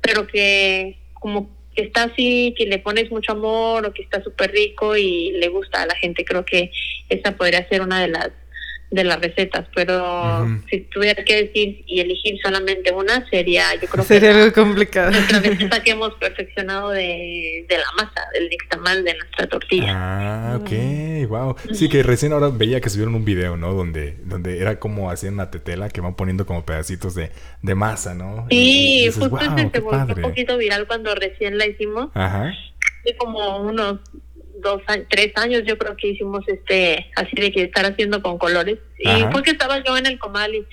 pero 0.00 0.26
que 0.26 0.98
como 1.14 1.50
que 1.74 1.82
está 1.82 2.04
así, 2.04 2.54
que 2.56 2.66
le 2.66 2.78
pones 2.78 3.10
mucho 3.10 3.32
amor 3.32 3.86
o 3.86 3.92
que 3.92 4.02
está 4.02 4.22
súper 4.22 4.52
rico 4.52 4.96
y 4.96 5.32
le 5.32 5.48
gusta 5.48 5.82
a 5.82 5.86
la 5.86 5.94
gente, 5.94 6.24
creo 6.24 6.44
que 6.44 6.70
esa 7.08 7.36
podría 7.36 7.66
ser 7.68 7.82
una 7.82 8.00
de 8.00 8.08
las 8.08 8.30
de 8.92 9.04
las 9.04 9.20
recetas, 9.20 9.66
pero 9.74 10.46
si 10.70 10.80
tuviera 10.82 11.24
que 11.24 11.44
decir 11.46 11.82
y 11.86 12.00
elegir 12.00 12.38
solamente 12.44 12.92
una, 12.92 13.26
sería 13.30 13.74
yo 13.80 13.88
creo 13.88 14.04
Sería 14.04 14.32
que 14.32 14.38
algo 14.42 14.52
complicado. 14.52 15.10
nuestra 15.10 15.40
receta 15.40 15.82
que 15.82 15.90
hemos 15.92 16.12
perfeccionado 16.14 16.90
de, 16.90 17.64
de 17.68 17.78
la 17.78 17.86
masa, 17.96 18.20
del 18.34 18.50
nixtamal 18.50 19.02
de 19.02 19.14
nuestra 19.14 19.46
tortilla. 19.48 19.86
Ah, 19.96 20.58
ok, 20.60 21.26
wow. 21.28 21.56
Sí, 21.72 21.88
que 21.88 22.02
recién 22.02 22.32
ahora 22.34 22.48
veía 22.48 22.80
que 22.82 22.90
subieron 22.90 23.14
un 23.14 23.24
video, 23.24 23.56
¿no? 23.56 23.72
Donde, 23.72 24.16
donde 24.24 24.58
era 24.60 24.78
como 24.78 25.10
hacían 25.10 25.34
una 25.34 25.50
tetela 25.50 25.88
que 25.88 26.02
van 26.02 26.14
poniendo 26.14 26.44
como 26.44 26.64
pedacitos 26.66 27.14
de, 27.14 27.30
de 27.62 27.74
masa, 27.74 28.14
¿no? 28.14 28.46
Y- 28.50 28.56
y 28.56 28.58
Sí, 28.58 28.98
dices, 29.06 29.14
justo 29.14 29.30
"Guau, 29.30 29.42
ese 29.58 29.70
qué 29.70 29.78
se 29.78 29.80
volvió 29.80 29.98
padre". 30.00 30.14
un 30.16 30.22
poquito 30.28 30.58
viral 30.58 30.86
cuando 30.86 31.14
recién 31.14 31.56
la 31.56 31.66
hicimos. 31.66 32.10
Ajá. 32.12 32.52
Como 33.18 33.62
unos 33.62 33.98
dos, 34.62 34.82
tres 35.10 35.32
años 35.36 35.62
yo 35.66 35.76
creo 35.76 35.96
que 35.96 36.08
hicimos 36.08 36.48
este, 36.48 37.10
así 37.16 37.36
de 37.36 37.52
que 37.52 37.62
estar 37.62 37.84
haciendo 37.84 38.22
con 38.22 38.38
colores. 38.38 38.78
Ajá. 39.04 39.18
Y 39.18 39.32
fue 39.32 39.42
que 39.42 39.50
estaba 39.50 39.82
yo 39.84 39.96
en 39.96 40.06
el 40.06 40.18
comal 40.18 40.54
y 40.54 40.66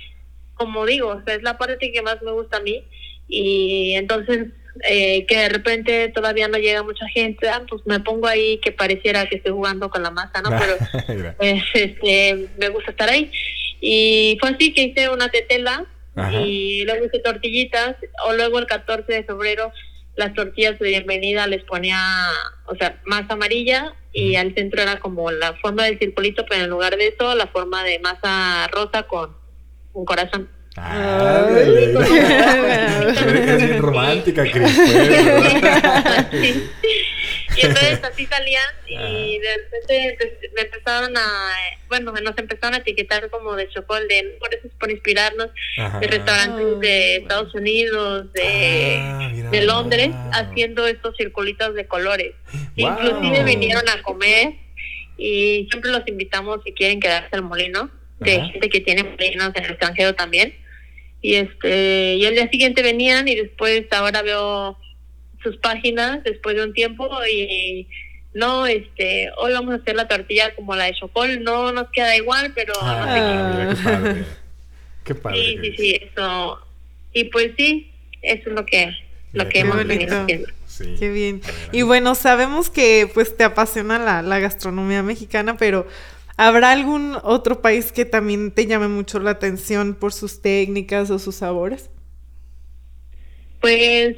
como 0.53 0.85
digo, 0.85 1.09
o 1.09 1.23
sea, 1.23 1.35
es 1.35 1.43
la 1.43 1.57
parte 1.57 1.91
que 1.91 2.01
más 2.01 2.21
me 2.21 2.31
gusta 2.31 2.57
a 2.57 2.61
mí. 2.61 2.83
Y 3.27 3.93
entonces 3.95 4.47
eh, 4.83 5.25
que 5.25 5.37
de 5.37 5.49
repente 5.49 6.09
todavía 6.09 6.47
no 6.47 6.57
llega 6.57 6.83
mucha 6.83 7.07
gente, 7.09 7.49
ah, 7.49 7.63
pues 7.67 7.81
me 7.85 7.99
pongo 7.99 8.27
ahí 8.27 8.59
que 8.59 8.71
pareciera 8.71 9.25
que 9.25 9.37
estoy 9.37 9.51
jugando 9.51 9.89
con 9.89 10.03
la 10.03 10.11
masa, 10.11 10.41
¿no? 10.41 10.49
Pero 10.59 11.33
pues 11.37 11.63
este 11.73 12.47
me 12.57 12.69
gusta 12.69 12.91
estar 12.91 13.09
ahí 13.09 13.31
y 13.81 14.37
fue 14.39 14.49
así 14.49 14.73
que 14.73 14.83
hice 14.83 15.09
una 15.09 15.29
tetela 15.29 15.85
Ajá. 16.15 16.41
y 16.41 16.83
luego 16.85 17.05
hice 17.05 17.19
tortillitas 17.19 17.95
o 18.25 18.33
luego 18.33 18.59
el 18.59 18.67
14 18.67 19.11
de 19.11 19.23
febrero 19.23 19.71
las 20.19 20.33
tortillas 20.33 20.77
de 20.79 20.89
bienvenida 20.89 21.47
les 21.47 21.63
ponía 21.63 21.97
o 22.65 22.75
sea 22.75 22.99
masa 23.05 23.33
amarilla 23.33 23.93
y 24.11 24.35
al 24.35 24.53
centro 24.53 24.81
era 24.81 24.99
como 24.99 25.31
la 25.31 25.53
forma 25.61 25.85
del 25.85 25.97
circulito 25.97 26.45
pero 26.49 26.65
en 26.65 26.69
lugar 26.69 26.97
de 26.97 27.07
eso 27.07 27.33
la 27.35 27.47
forma 27.47 27.83
de 27.85 27.99
masa 27.99 28.67
rosa 28.67 29.03
con 29.03 29.35
un 29.93 30.05
corazón 30.05 30.49
Ah, 30.77 31.45
Ay, 31.49 31.93
Eres 33.25 33.57
bien 33.65 33.81
romántica, 33.81 34.43
Cris. 34.43 34.79
pues. 36.31 36.57
Y 37.61 37.65
entonces 37.65 37.99
así 38.03 38.25
salían 38.25 38.63
y 38.87 38.95
Ajá. 38.95 39.07
de 39.07 39.57
repente 39.57 40.49
me 40.55 40.61
empezaron 40.61 41.17
a, 41.17 41.51
bueno, 41.89 42.11
nos 42.13 42.37
empezaron 42.37 42.75
a 42.75 42.77
etiquetar 42.77 43.29
como 43.29 43.55
de 43.55 43.67
chocolate, 43.69 44.37
por 44.39 44.53
eso 44.53 44.67
es 44.67 44.73
por 44.79 44.89
inspirarnos, 44.91 45.49
Ajá. 45.77 45.99
de 45.99 46.07
restaurantes 46.07 46.79
de 46.79 47.15
Ah. 47.15 47.21
Estados 47.21 47.53
Unidos, 47.55 48.31
de, 48.33 48.97
Ah, 48.99 49.29
mira, 49.33 49.49
de 49.49 49.61
Londres, 49.63 50.09
wow. 50.09 50.31
haciendo 50.33 50.87
estos 50.87 51.15
circulitos 51.17 51.73
de 51.75 51.85
colores. 51.87 52.33
Wow. 52.77 52.91
Inclusive 52.91 53.43
vinieron 53.43 53.87
a 53.89 54.01
comer 54.03 54.53
y 55.17 55.67
siempre 55.69 55.91
los 55.91 56.07
invitamos 56.07 56.59
si 56.65 56.71
quieren 56.73 56.99
quedarse 56.99 57.29
al 57.35 57.41
molino, 57.43 57.89
de 58.19 58.35
Ajá. 58.37 58.49
gente 58.51 58.69
que 58.69 58.81
tiene 58.81 59.03
molinos 59.03 59.51
en 59.55 59.63
el 59.65 59.71
extranjero 59.71 60.13
también. 60.15 60.55
Y 61.21 61.35
este 61.35 62.15
y 62.15 62.25
al 62.25 62.33
día 62.33 62.49
siguiente 62.49 62.81
venían 62.81 63.27
y 63.27 63.35
después 63.35 63.83
ahora 63.91 64.21
veo 64.21 64.77
sus 65.41 65.57
páginas 65.57 66.23
después 66.23 66.55
de 66.55 66.63
un 66.63 66.73
tiempo 66.73 67.09
y 67.31 67.87
no, 68.33 68.67
este, 68.67 69.29
hoy 69.37 69.53
vamos 69.53 69.73
a 69.73 69.77
hacer 69.77 69.95
la 69.95 70.07
tortilla 70.07 70.53
como 70.55 70.75
la 70.75 70.85
de 70.85 70.93
Chocol, 70.93 71.43
no 71.43 71.71
nos 71.71 71.89
queda 71.89 72.15
igual, 72.15 72.51
pero 72.53 72.73
ah, 72.81 73.65
no 73.65 73.75
sé 73.75 73.83
qué. 73.83 73.83
qué 73.83 73.83
padre. 73.83 74.25
Qué 75.03 75.15
padre. 75.15 75.39
Sí, 75.39 75.57
sí, 75.61 75.75
sí, 75.77 75.99
eso. 76.03 76.59
Y 77.13 77.23
pues 77.25 77.51
sí, 77.57 77.91
eso 78.21 78.49
es 78.49 78.55
lo 78.55 78.65
que, 78.65 78.91
lo 79.33 79.49
que 79.49 79.59
hemos 79.59 79.83
venido 79.83 80.21
haciendo. 80.21 80.49
Sí, 80.67 80.95
Qué 80.99 81.09
bien. 81.09 81.41
Y 81.71 81.81
bueno, 81.81 82.13
sabemos 82.13 82.69
que 82.69 83.09
pues 83.11 83.35
te 83.35 83.43
apasiona 83.43 83.97
la, 83.97 84.21
la 84.21 84.39
gastronomía 84.39 85.01
mexicana, 85.01 85.57
pero 85.57 85.87
¿habrá 86.37 86.71
algún 86.71 87.17
otro 87.23 87.61
país 87.61 87.91
que 87.91 88.05
también 88.05 88.51
te 88.51 88.67
llame 88.67 88.87
mucho 88.87 89.19
la 89.19 89.31
atención 89.31 89.95
por 89.95 90.13
sus 90.13 90.41
técnicas 90.41 91.09
o 91.09 91.17
sus 91.17 91.35
sabores? 91.35 91.89
Pues 93.59 94.17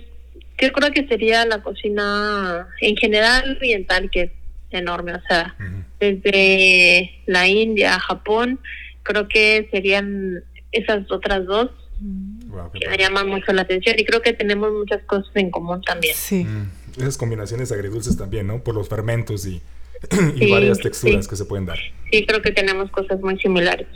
yo 0.61 0.71
creo 0.71 0.91
que 0.91 1.07
sería 1.07 1.45
la 1.45 1.61
cocina 1.61 2.67
en 2.79 2.95
general 2.95 3.57
oriental, 3.57 4.09
que 4.11 4.21
es 4.21 4.31
enorme, 4.69 5.13
o 5.15 5.21
sea, 5.27 5.55
desde 5.99 7.11
la 7.25 7.47
India, 7.47 7.99
Japón, 7.99 8.59
creo 9.03 9.27
que 9.27 9.67
serían 9.71 10.43
esas 10.71 11.09
otras 11.11 11.45
dos 11.45 11.71
que 12.73 12.89
me 12.89 12.97
llaman 12.97 13.27
mucho 13.27 13.53
la 13.53 13.61
atención 13.63 13.95
y 13.97 14.05
creo 14.05 14.21
que 14.21 14.33
tenemos 14.33 14.71
muchas 14.71 15.03
cosas 15.03 15.31
en 15.35 15.51
común 15.51 15.81
también. 15.81 16.15
Sí. 16.15 16.45
Esas 16.97 17.17
combinaciones 17.17 17.71
agridulces 17.71 18.17
también, 18.17 18.47
¿no? 18.47 18.63
Por 18.63 18.75
los 18.75 18.89
fermentos 18.89 19.45
y, 19.45 19.61
varias 20.49 20.79
texturas 20.79 21.27
que 21.27 21.35
se 21.35 21.45
pueden 21.45 21.65
dar. 21.65 21.79
Sí, 22.11 22.25
creo 22.25 22.41
que 22.41 22.51
tenemos 22.51 22.89
cosas 22.91 23.19
muy 23.21 23.37
similares. 23.39 23.87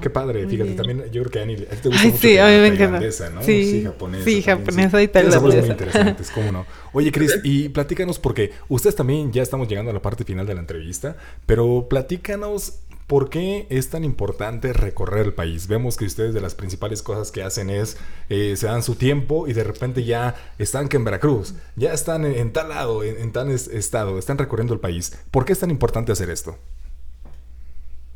Qué 0.00 0.10
padre, 0.10 0.46
fíjate, 0.48 0.72
también 0.72 1.04
yo 1.12 1.22
creo 1.22 1.30
que 1.30 1.38
a 1.38 1.42
Ani, 1.42 1.56
te 1.56 1.88
gusta 1.88 2.04
mucho 2.04 2.18
sí, 2.18 2.38
a 2.38 2.46
mí 2.46 2.58
me 2.58 2.66
encanta. 2.68 3.30
¿no? 3.30 3.42
Sí, 3.42 3.70
sí, 3.70 3.84
japonesa. 3.84 4.24
Sí, 4.24 4.42
japonesa 4.42 5.02
y 5.02 5.08
tailandesa. 5.08 5.40
muy 5.40 5.70
interesantes, 5.70 6.30
cómo 6.30 6.50
no. 6.50 6.66
Oye, 6.92 7.12
Cris, 7.12 7.38
y 7.44 7.68
platícanos 7.68 8.18
porque 8.18 8.52
ustedes 8.68 8.96
también 8.96 9.30
ya 9.32 9.42
estamos 9.42 9.68
llegando 9.68 9.90
a 9.90 9.94
la 9.94 10.02
parte 10.02 10.24
final 10.24 10.46
de 10.46 10.54
la 10.54 10.60
entrevista, 10.60 11.16
pero 11.46 11.86
platícanos 11.88 12.80
¿Por 13.10 13.28
qué 13.28 13.66
es 13.70 13.90
tan 13.90 14.04
importante 14.04 14.72
recorrer 14.72 15.26
el 15.26 15.34
país? 15.34 15.66
Vemos 15.66 15.96
que 15.96 16.04
ustedes 16.04 16.32
de 16.32 16.40
las 16.40 16.54
principales 16.54 17.02
cosas 17.02 17.32
que 17.32 17.42
hacen 17.42 17.68
es, 17.68 17.96
eh, 18.28 18.54
se 18.56 18.68
dan 18.68 18.84
su 18.84 18.94
tiempo 18.94 19.48
y 19.48 19.52
de 19.52 19.64
repente 19.64 20.04
ya 20.04 20.36
están 20.58 20.88
que 20.88 20.96
en 20.96 21.02
Veracruz, 21.02 21.54
ya 21.74 21.92
están 21.92 22.24
en, 22.24 22.52
tal 22.52 22.68
lado, 22.68 23.02
en, 23.02 23.20
en 23.20 23.32
tal 23.32 23.50
estado, 23.50 24.16
están 24.16 24.38
recorriendo 24.38 24.74
el 24.74 24.78
país. 24.78 25.18
¿Por 25.32 25.44
qué 25.44 25.54
es 25.54 25.58
tan 25.58 25.72
importante 25.72 26.12
hacer 26.12 26.30
esto? 26.30 26.56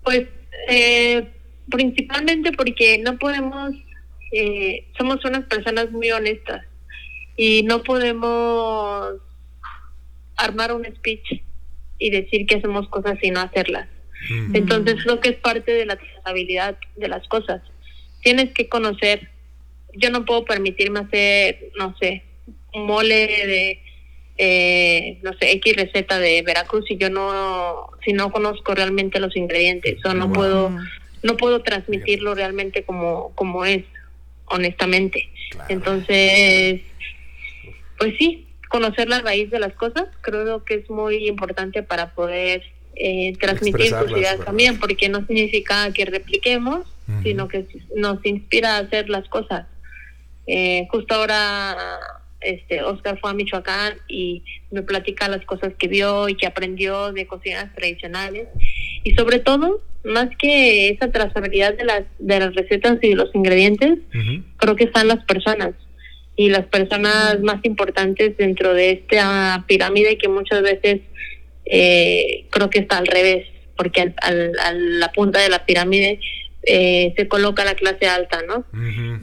Pues 0.04 0.28
eh, 0.68 1.32
principalmente 1.70 2.52
porque 2.52 2.98
no 2.98 3.18
podemos, 3.18 3.74
eh, 4.32 4.86
somos 4.96 5.24
unas 5.24 5.44
personas 5.44 5.90
muy 5.90 6.10
honestas 6.10 6.64
y 7.36 7.62
no 7.62 7.82
podemos 7.82 9.14
armar 10.36 10.72
un 10.72 10.84
speech 10.84 11.42
y 11.98 12.10
decir 12.10 12.46
que 12.46 12.56
hacemos 12.56 12.88
cosas 12.88 13.18
y 13.22 13.30
no 13.30 13.40
hacerlas. 13.40 13.88
Entonces 14.54 15.02
creo 15.02 15.20
que 15.20 15.30
es 15.30 15.36
parte 15.36 15.72
de 15.72 15.84
la 15.84 15.96
trazabilidad 15.96 16.78
de 16.96 17.08
las 17.08 17.26
cosas. 17.28 17.60
Tienes 18.22 18.52
que 18.54 18.68
conocer, 18.68 19.28
yo 19.94 20.10
no 20.10 20.24
puedo 20.24 20.44
permitirme 20.46 21.00
hacer, 21.00 21.70
no 21.78 21.94
sé, 22.00 22.22
un 22.72 22.86
mole 22.86 23.26
de, 23.46 23.82
eh, 24.38 25.18
no 25.22 25.32
sé, 25.34 25.52
X 25.52 25.76
receta 25.76 26.18
de 26.18 26.42
Veracruz 26.42 26.86
si 26.88 26.96
yo 26.96 27.10
no, 27.10 27.90
si 28.04 28.12
no 28.12 28.32
conozco 28.32 28.74
realmente 28.74 29.20
los 29.20 29.36
ingredientes 29.36 30.04
o 30.04 30.14
no 30.14 30.32
puedo 30.32 30.74
no 31.24 31.36
puedo 31.38 31.62
transmitirlo 31.62 32.34
realmente 32.34 32.84
como, 32.84 33.32
como 33.34 33.64
es, 33.64 33.82
honestamente. 34.44 35.30
Entonces, 35.68 36.82
pues 37.98 38.14
sí, 38.18 38.46
conocer 38.68 39.08
la 39.08 39.20
raíz 39.20 39.50
de 39.50 39.58
las 39.58 39.72
cosas 39.72 40.04
creo 40.20 40.64
que 40.64 40.74
es 40.74 40.90
muy 40.90 41.26
importante 41.26 41.82
para 41.82 42.14
poder 42.14 42.62
eh, 42.94 43.32
transmitir 43.40 43.92
tus 43.94 44.10
ideas 44.12 44.38
también, 44.44 44.78
porque 44.78 45.08
no 45.08 45.26
significa 45.26 45.90
que 45.92 46.04
repliquemos, 46.04 46.86
sino 47.22 47.48
que 47.48 47.66
nos 47.96 48.24
inspira 48.24 48.76
a 48.76 48.80
hacer 48.80 49.08
las 49.08 49.26
cosas. 49.28 49.66
Eh, 50.46 50.86
justo 50.90 51.14
ahora 51.14 51.98
este 52.44 52.82
Oscar 52.82 53.18
fue 53.20 53.30
a 53.30 53.34
Michoacán 53.34 53.94
y 54.08 54.42
me 54.70 54.82
platica 54.82 55.28
las 55.28 55.44
cosas 55.44 55.72
que 55.78 55.88
vio 55.88 56.28
y 56.28 56.36
que 56.36 56.46
aprendió 56.46 57.12
de 57.12 57.26
cocinas 57.26 57.74
tradicionales. 57.74 58.48
Y 59.02 59.14
sobre 59.14 59.38
todo 59.38 59.82
más 60.04 60.28
que 60.38 60.90
esa 60.90 61.10
trazabilidad 61.10 61.76
de 61.76 61.84
las 61.84 62.02
de 62.18 62.38
las 62.40 62.54
recetas 62.54 62.98
y 63.02 63.10
de 63.10 63.16
los 63.16 63.34
ingredientes 63.34 63.98
creo 64.58 64.76
que 64.76 64.84
están 64.84 65.08
las 65.08 65.24
personas. 65.24 65.70
Y 66.36 66.50
las 66.50 66.66
personas 66.66 67.40
más 67.40 67.64
importantes 67.64 68.36
dentro 68.36 68.74
de 68.74 68.90
esta 68.90 69.64
pirámide 69.68 70.18
que 70.18 70.28
muchas 70.28 70.62
veces 70.62 71.00
eh, 71.64 72.46
creo 72.50 72.70
que 72.70 72.80
está 72.80 72.98
al 72.98 73.06
revés 73.06 73.46
porque 73.76 74.14
al, 74.20 74.52
a 74.60 74.72
la 74.72 75.12
punta 75.12 75.40
de 75.40 75.48
la 75.48 75.64
pirámide 75.64 76.20
eh, 76.66 77.12
se 77.16 77.28
coloca 77.28 77.64
la 77.64 77.74
clase 77.74 78.06
alta, 78.06 78.42
¿no? 78.46 78.64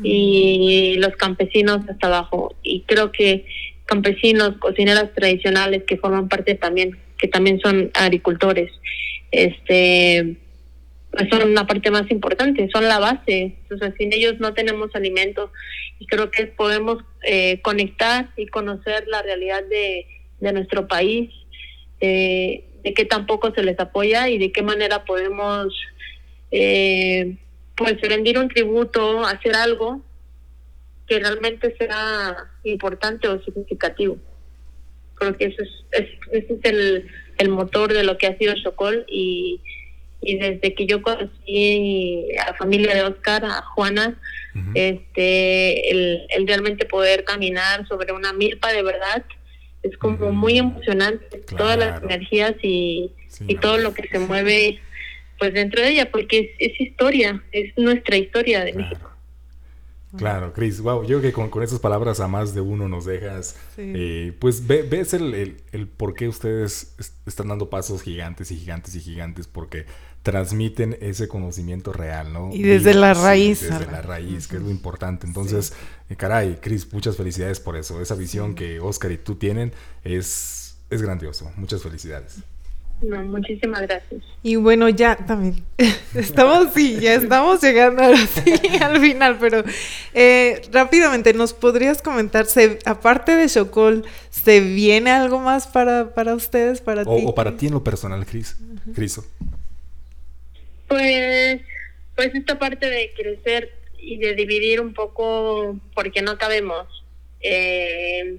Y 0.04 0.96
los 1.00 1.16
campesinos 1.16 1.80
hasta 1.90 2.08
abajo. 2.08 2.56
Y 2.64 2.82
creo 2.82 3.12
que 3.12 3.46
campesinos, 3.86 4.58
cocineras 4.58 5.14
tradicionales 5.14 5.84
que 5.84 5.98
forman 5.98 6.30
parte 6.30 6.56
también, 6.56 6.98
que 7.18 7.28
también 7.28 7.60
son 7.60 7.92
agricultores, 7.94 8.72
este 9.32 10.38
pues 11.12 11.28
son 11.30 11.50
una 11.50 11.68
parte 11.68 11.92
más 11.92 12.10
importante, 12.10 12.70
son 12.72 12.86
la 12.86 13.00
base. 13.00 13.58
O 13.70 13.78
sea, 13.78 13.94
sin 13.98 14.14
ellos 14.14 14.40
no 14.40 14.54
tenemos 14.54 14.96
alimento 14.96 15.52
y 16.00 16.06
creo 16.06 16.32
que 16.32 16.46
podemos 16.48 17.04
eh, 17.24 17.60
conectar 17.62 18.30
y 18.38 18.48
conocer 18.48 19.08
la 19.08 19.22
realidad 19.22 19.62
de, 19.70 20.08
de 20.40 20.54
nuestro 20.54 20.88
país, 20.88 21.30
eh, 22.00 22.64
de 22.84 22.94
qué 22.94 23.06
tampoco 23.06 23.54
se 23.54 23.62
les 23.64 23.78
apoya 23.80 24.30
y 24.30 24.38
de 24.38 24.54
qué 24.54 24.64
manera 24.64 25.04
podemos 25.04 25.74
eh, 26.52 27.38
pues 27.76 28.00
rendir 28.02 28.38
un 28.38 28.50
tributo, 28.50 29.26
hacer 29.26 29.56
algo 29.56 30.02
que 31.08 31.20
realmente 31.20 31.76
sea 31.78 32.36
importante 32.64 33.28
o 33.28 33.42
significativo. 33.44 34.18
Creo 35.16 35.38
que 35.38 35.46
eso 35.46 35.64
es, 35.92 36.08
ese 36.32 36.54
es 36.54 36.60
el, 36.64 37.08
el 37.38 37.50
motor 37.50 37.94
de 37.94 38.04
lo 38.04 38.18
que 38.18 38.28
ha 38.28 38.38
sido 38.38 38.54
Chocol 38.56 39.06
y, 39.08 39.62
y 40.22 40.38
desde 40.38 40.74
que 40.74 40.86
yo 40.86 41.02
conocí 41.02 42.28
a 42.38 42.52
la 42.52 42.54
familia 42.56 42.96
de 42.96 43.04
Oscar, 43.04 43.44
a 43.46 43.62
Juana, 43.62 44.20
este, 44.74 45.92
el, 45.92 46.22
el, 46.30 46.48
realmente 46.48 46.86
poder 46.86 47.24
caminar 47.24 47.88
sobre 47.88 48.12
una 48.12 48.34
milpa 48.34 48.74
de 48.74 48.84
verdad 48.84 49.24
es 49.82 49.98
como 49.98 50.32
muy 50.32 50.58
emocionante, 50.60 51.40
todas 51.58 51.78
las 51.78 52.04
energías 52.04 52.54
y, 52.62 53.12
y 53.48 53.56
todo 53.56 53.78
lo 53.78 53.94
que 53.94 54.08
se 54.08 54.20
mueve 54.20 54.80
pues 55.42 55.56
dentro 55.56 55.82
de 55.82 55.90
ella, 55.90 56.12
porque 56.12 56.54
es, 56.60 56.80
historia, 56.80 57.44
es 57.52 57.76
nuestra 57.76 58.16
historia 58.16 58.64
de 58.64 58.74
México. 58.74 59.10
Claro, 60.16 60.54
Cris, 60.54 60.80
wow, 60.82 61.02
yo 61.02 61.18
creo 61.18 61.22
que 61.22 61.34
con, 61.34 61.50
con 61.50 61.64
esas 61.64 61.80
palabras 61.80 62.20
a 62.20 62.28
más 62.28 62.54
de 62.54 62.62
uno 62.62 62.88
nos 62.88 63.06
dejas, 63.06 63.56
eh, 63.76 64.34
pues 64.38 64.68
ves 64.68 65.16
el, 65.16 65.34
el, 65.34 65.58
el, 65.72 65.88
por 65.88 66.14
qué 66.14 66.28
ustedes 66.28 66.96
están 67.26 67.48
dando 67.48 67.72
pasos 67.72 68.04
gigantes 68.04 68.52
y 68.52 68.58
gigantes 68.58 68.94
y 68.94 69.00
gigantes, 69.00 69.48
porque 69.48 69.88
transmiten 70.22 70.96
ese 71.02 71.28
conocimiento 71.28 71.92
real, 71.92 72.32
¿no? 72.32 72.52
Y 72.54 72.62
desde 72.62 72.94
la 72.94 73.16
raíz. 73.16 73.62
desde 73.62 73.92
la 73.92 74.04
raíz, 74.04 74.48
que 74.48 74.58
es 74.58 74.62
lo 74.62 74.70
importante. 74.70 75.26
Entonces, 75.26 75.74
eh, 76.12 76.16
caray, 76.16 76.60
Cris, 76.62 76.94
muchas 76.94 77.18
felicidades 77.18 77.60
por 77.60 77.78
eso. 77.78 78.00
Esa 78.00 78.14
visión 78.14 78.54
que 78.54 78.80
Oscar 78.80 79.12
y 79.12 79.18
tú 79.18 79.34
tienen 79.38 79.74
es, 80.04 80.78
es 80.92 81.02
grandioso. 81.02 81.52
Muchas 81.56 81.82
felicidades. 81.82 82.44
No, 83.02 83.24
muchísimas 83.24 83.82
gracias. 83.82 84.24
Y 84.44 84.56
bueno, 84.58 84.88
ya 84.90 85.16
también. 85.16 85.64
Estamos, 86.16 86.74
sí, 86.74 87.00
ya 87.00 87.16
estamos 87.16 87.62
llegando 87.62 88.04
ahora 88.04 88.18
sí, 88.18 88.54
al 88.82 89.00
final, 89.00 89.38
pero 89.40 89.64
eh, 90.14 90.62
rápidamente, 90.72 91.34
¿nos 91.34 91.54
podrías 91.54 92.02
comentar, 92.02 92.46
se, 92.46 92.80
aparte 92.86 93.36
de 93.36 93.48
Chocol, 93.48 94.06
¿se 94.30 94.60
viene 94.60 95.10
algo 95.10 95.40
más 95.40 95.68
para, 95.68 96.14
para 96.14 96.36
ustedes, 96.36 96.82
para 96.82 97.04
o, 97.04 97.16
ti? 97.16 97.24
O 97.26 97.34
para 97.34 97.56
ti 97.58 97.68
en 97.68 97.74
lo 97.74 97.84
personal, 97.84 98.26
Cris, 98.26 98.58
Criso. 98.94 99.26
Pues, 100.88 101.62
pues 102.16 102.36
esta 102.36 102.60
parte 102.60 102.90
de 102.90 103.14
crecer 103.16 103.72
y 103.98 104.18
de 104.18 104.36
dividir 104.36 104.82
un 104.82 104.94
poco, 104.94 105.80
porque 105.96 106.22
no 106.22 106.38
cabemos, 106.38 106.88
eh, 107.40 108.38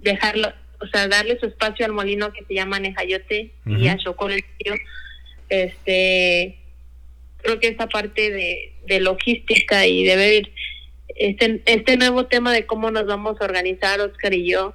dejarlo, 0.00 0.52
o 0.84 0.88
sea, 0.88 1.08
darle 1.08 1.38
su 1.38 1.46
espacio 1.46 1.86
al 1.86 1.92
molino 1.92 2.32
que 2.32 2.44
se 2.44 2.54
llama 2.54 2.78
Nejayote 2.78 3.50
y 3.66 3.88
a 3.88 3.96
Chocol 3.96 4.32
el 4.32 4.44
tío, 4.58 4.74
este, 5.48 6.58
creo 7.38 7.58
que 7.60 7.68
esta 7.68 7.88
parte 7.88 8.30
de, 8.30 8.72
de 8.86 9.00
logística 9.00 9.86
y 9.86 10.04
de 10.04 10.16
ver 10.16 10.50
este, 11.16 11.62
este 11.66 11.96
nuevo 11.96 12.26
tema 12.26 12.52
de 12.52 12.66
cómo 12.66 12.90
nos 12.90 13.06
vamos 13.06 13.40
a 13.40 13.44
organizar 13.44 14.00
Oscar 14.00 14.34
y 14.34 14.50
yo, 14.50 14.74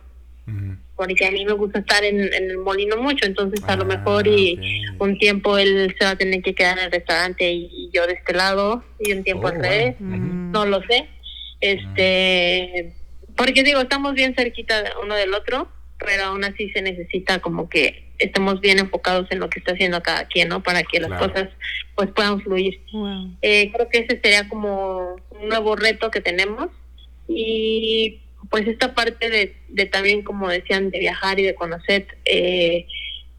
porque 0.95 1.25
a 1.25 1.31
mí 1.31 1.45
me 1.45 1.53
gusta 1.53 1.79
estar 1.79 2.03
en, 2.03 2.33
el 2.33 2.57
molino 2.57 2.97
mucho, 2.97 3.25
entonces 3.25 3.63
a 3.67 3.75
lo 3.75 3.83
ah, 3.83 3.97
mejor 3.97 4.27
y 4.27 4.59
un 4.99 5.17
tiempo 5.17 5.57
él 5.57 5.95
se 5.97 6.05
va 6.05 6.11
a 6.11 6.17
tener 6.17 6.41
que 6.41 6.53
quedar 6.53 6.77
en 6.77 6.85
el 6.85 6.91
restaurante 6.91 7.49
y, 7.51 7.89
yo 7.93 8.05
de 8.05 8.13
este 8.13 8.33
lado 8.33 8.83
y 8.99 9.13
un 9.13 9.23
tiempo 9.23 9.45
oh, 9.45 9.49
al 9.49 9.61
revés, 9.61 9.95
no 9.99 10.65
lo 10.65 10.81
sé, 10.83 11.07
este, 11.61 12.93
porque 13.35 13.63
digo, 13.63 13.79
estamos 13.81 14.13
bien 14.13 14.33
cerquita 14.35 14.83
uno 15.01 15.15
del 15.15 15.33
otro, 15.33 15.69
pero 15.99 16.23
aún 16.25 16.43
así 16.43 16.69
se 16.71 16.81
necesita 16.81 17.39
como 17.39 17.69
que 17.69 18.05
estemos 18.17 18.59
bien 18.61 18.79
enfocados 18.79 19.27
en 19.31 19.39
lo 19.39 19.49
que 19.49 19.59
está 19.59 19.73
haciendo 19.73 20.01
cada 20.01 20.25
quien, 20.27 20.49
¿no? 20.49 20.63
Para 20.63 20.83
que 20.83 20.99
las 20.99 21.09
Claro. 21.09 21.27
cosas 21.31 21.49
pues 21.95 22.09
puedan 22.11 22.41
fluir. 22.41 22.79
Wow. 22.91 23.35
Eh, 23.41 23.71
creo 23.73 23.89
que 23.89 23.99
ese 23.99 24.19
sería 24.21 24.47
como 24.49 25.15
un 25.31 25.49
nuevo 25.49 25.75
reto 25.75 26.09
que 26.11 26.21
tenemos 26.21 26.69
y 27.27 28.19
pues 28.49 28.67
esta 28.67 28.95
parte 28.95 29.29
de, 29.29 29.55
de 29.67 29.85
también, 29.85 30.23
como 30.23 30.49
decían, 30.49 30.89
de 30.89 30.99
viajar 30.99 31.39
y 31.39 31.43
de 31.43 31.55
conocer, 31.55 32.07
eh, 32.25 32.87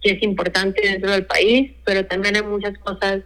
que 0.03 0.13
es 0.13 0.23
importante 0.23 0.81
dentro 0.87 1.11
del 1.11 1.27
país, 1.27 1.73
pero 1.85 2.07
también 2.07 2.37
hay 2.37 2.43
muchas 2.43 2.79
cosas 2.79 3.23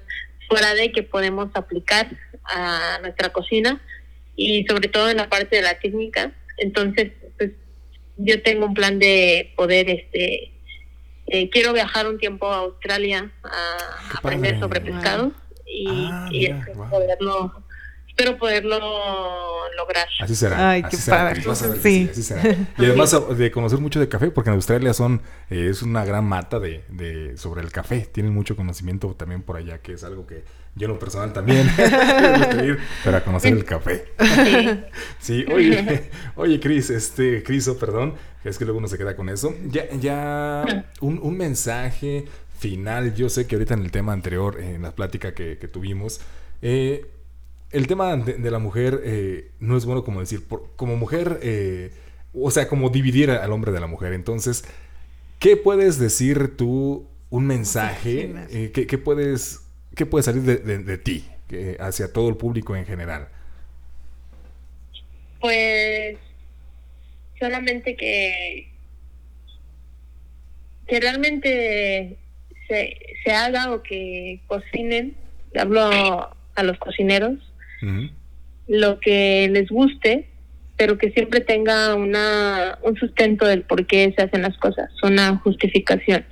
fuera 0.49 0.75
de 0.75 0.93
que 0.93 1.03
podemos 1.03 1.51
aplicar 1.55 2.09
a 2.45 2.99
nuestra 3.03 3.31
cocina 3.31 3.81
y 4.37 4.65
sobre 4.69 4.89
todo 4.89 5.11
en 5.11 5.19
la 5.19 5.29
parte 5.29 5.57
de 5.57 5.63
la 5.63 5.79
técnica. 5.79 6.33
Entonces, 6.59 7.13
pues 7.21 7.24
yo 8.17 8.43
tengo 8.43 8.67
un 8.67 8.75
plan 8.75 8.99
de 8.99 9.53
poder, 9.57 9.89
este, 9.91 10.53
eh, 11.27 11.51
quiero 11.51 11.73
viajar 11.73 12.07
un 12.09 12.19
tiempo 12.19 12.51
a 12.53 12.59
Australia 12.59 13.31
a 13.45 14.19
aprender 14.19 14.59
sobre 14.61 14.81
Wow. 14.81 14.89
pescado 14.93 15.33
y, 15.67 15.87
Ah, 16.11 16.29
y 16.31 16.39
mira, 16.41 16.59
espero 16.59 16.77
wow. 16.79 16.91
poderlo, 16.91 17.65
espero 18.09 18.39
poderlo 18.39 18.79
lograr. 19.77 20.07
Así 20.21 20.35
será. 20.37 20.71
Ay, 20.71 20.83
así 20.85 20.97
qué 20.97 21.03
será, 21.03 21.17
padre. 21.17 21.33
Cris, 21.35 21.47
vas 21.47 21.63
a 21.63 21.67
ver 21.69 21.77
que 21.77 21.83
Sí. 21.83 22.05
sí, 22.05 22.11
así 22.13 22.23
será. 22.23 22.43
Y 22.79 22.85
además 22.85 23.37
de 23.37 23.51
conocer 23.51 23.79
mucho 23.81 23.99
de 23.99 24.09
café, 24.09 24.31
porque 24.31 24.51
en 24.51 24.55
Australia 24.57 24.93
son 24.93 25.23
eh, 25.51 25.69
es 25.71 25.83
una 25.83 26.05
gran 26.05 26.25
mata 26.25 26.61
de, 26.61 26.85
de- 26.91 27.37
sobre 27.37 27.63
el 27.63 27.73
café. 27.73 28.01
Tienen 28.13 28.33
mucho 28.33 28.55
conocimiento 28.55 29.15
también 29.17 29.43
por 29.43 29.57
allá, 29.57 29.79
que 29.79 29.95
es 29.95 30.05
algo 30.05 30.27
que 30.27 30.45
yo 30.77 30.87
en 30.87 30.93
lo 30.93 30.99
personal 30.99 31.33
también 31.33 31.67
ir 32.65 32.79
para 33.05 33.23
conocer 33.25 33.53
el 33.53 33.65
café. 33.65 34.05
Sí, 35.21 35.45
oye, 35.53 36.11
oye, 36.37 36.61
Cris, 36.61 36.91
este, 36.91 37.43
Criso, 37.43 37.79
perdón, 37.79 38.15
es 38.45 38.59
que 38.59 38.65
luego 38.65 38.79
uno 38.79 38.89
se 38.89 38.99
queda 38.99 39.17
con 39.17 39.29
eso. 39.29 39.55
Ya, 39.69 39.89
ya, 40.01 40.87
un, 41.01 41.19
un 41.23 41.37
mensaje 41.37 42.25
final. 42.59 43.15
Yo 43.15 43.29
sé 43.29 43.47
que 43.47 43.57
ahorita 43.57 43.75
en 43.75 43.83
el 43.83 43.91
tema 43.91 44.13
anterior, 44.13 44.61
en 44.61 44.83
la 44.83 44.93
plática 44.95 45.33
que, 45.35 45.59
que 45.59 45.69
tuvimos, 45.69 46.21
eh, 46.63 47.07
el 47.71 47.87
tema 47.87 48.17
de, 48.17 48.35
de 48.35 48.51
la 48.51 48.59
mujer 48.59 49.01
eh, 49.05 49.51
no 49.61 49.77
es 49.77 49.85
bueno 49.85 50.05
como 50.05 50.21
decir, 50.21 50.45
por- 50.47 50.71
como 50.77 50.97
mujer, 50.97 51.41
eh, 51.43 51.93
o 52.33 52.51
sea, 52.51 52.69
como 52.69 52.89
dividir 52.91 53.31
al 53.31 53.53
hombre 53.53 53.73
de 53.73 53.81
la 53.81 53.87
mujer. 53.87 54.13
Entonces, 54.13 54.65
¿qué 55.39 55.57
puedes 55.57 55.99
decir 55.99 56.57
tú, 56.57 57.07
un 57.31 57.47
mensaje, 57.47 58.33
eh, 58.51 58.71
¿qué, 58.73 58.87
qué 58.87 58.97
puedes, 58.99 59.61
qué 59.95 60.07
puede 60.07 60.23
salir 60.23 60.43
de, 60.43 60.57
de- 60.57 60.79
de 60.79 60.99
ti 60.99 61.25
que- 61.49 61.77
hacia 61.81 62.13
todo 62.13 62.29
el 62.29 62.37
público 62.37 62.75
en 62.77 62.87
general? 62.87 63.29
Pues 65.41 66.17
solamente 67.39 67.97
que 67.97 68.71
que 70.87 71.01
realmente 71.01 72.17
se, 72.69 72.97
se 73.25 73.31
haga 73.33 73.73
o 73.73 73.83
que 73.83 74.41
cocinen, 74.47 75.17
hablo 75.59 75.81
a 75.83 76.63
los 76.63 76.79
cocineros, 76.79 77.39
lo 78.69 79.01
que 79.01 79.49
les 79.51 79.69
guste, 79.71 80.29
pero 80.77 80.97
que 80.99 81.11
siempre 81.11 81.41
tenga 81.41 81.95
una 81.95 82.79
un 82.83 82.97
sustento 82.97 83.47
del 83.47 83.63
por 83.63 83.87
qué 83.87 84.13
se 84.17 84.23
hacen 84.25 84.43
las 84.43 84.57
cosas, 84.59 84.91
una 85.03 85.37
justificación. 85.39 86.25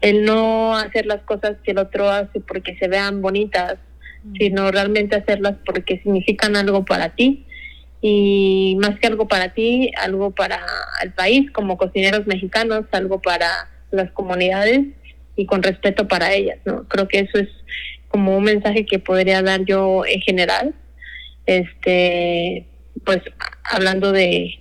El 0.00 0.24
no 0.24 0.76
hacer 0.76 1.06
las 1.06 1.22
cosas 1.22 1.56
que 1.64 1.72
el 1.72 1.78
otro 1.78 2.08
hace 2.08 2.40
porque 2.40 2.76
se 2.76 2.88
vean 2.88 3.20
bonitas, 3.20 3.78
sino 4.38 4.70
realmente 4.70 5.16
hacerlas 5.16 5.56
porque 5.64 5.98
significan 5.98 6.56
algo 6.56 6.84
para 6.84 7.10
ti 7.10 7.46
y 8.00 8.76
más 8.80 8.98
que 9.00 9.08
algo 9.08 9.26
para 9.26 9.54
ti, 9.54 9.90
algo 9.96 10.30
para 10.30 10.60
el 11.02 11.12
país 11.12 11.50
como 11.50 11.76
cocineros 11.76 12.26
mexicanos, 12.26 12.84
algo 12.92 13.20
para 13.20 13.68
las 13.90 14.10
comunidades 14.12 14.86
y 15.36 15.46
con 15.46 15.62
respeto 15.62 16.06
para 16.06 16.32
ellas, 16.32 16.58
¿no? 16.64 16.86
Creo 16.88 17.08
que 17.08 17.20
eso 17.20 17.38
es 17.38 17.48
como 18.08 18.36
un 18.36 18.44
mensaje 18.44 18.86
que 18.86 18.98
podría 18.98 19.42
dar 19.42 19.64
yo 19.64 20.04
en 20.06 20.20
general, 20.20 20.74
este, 21.46 22.66
pues 23.04 23.20
hablando 23.64 24.12
de, 24.12 24.60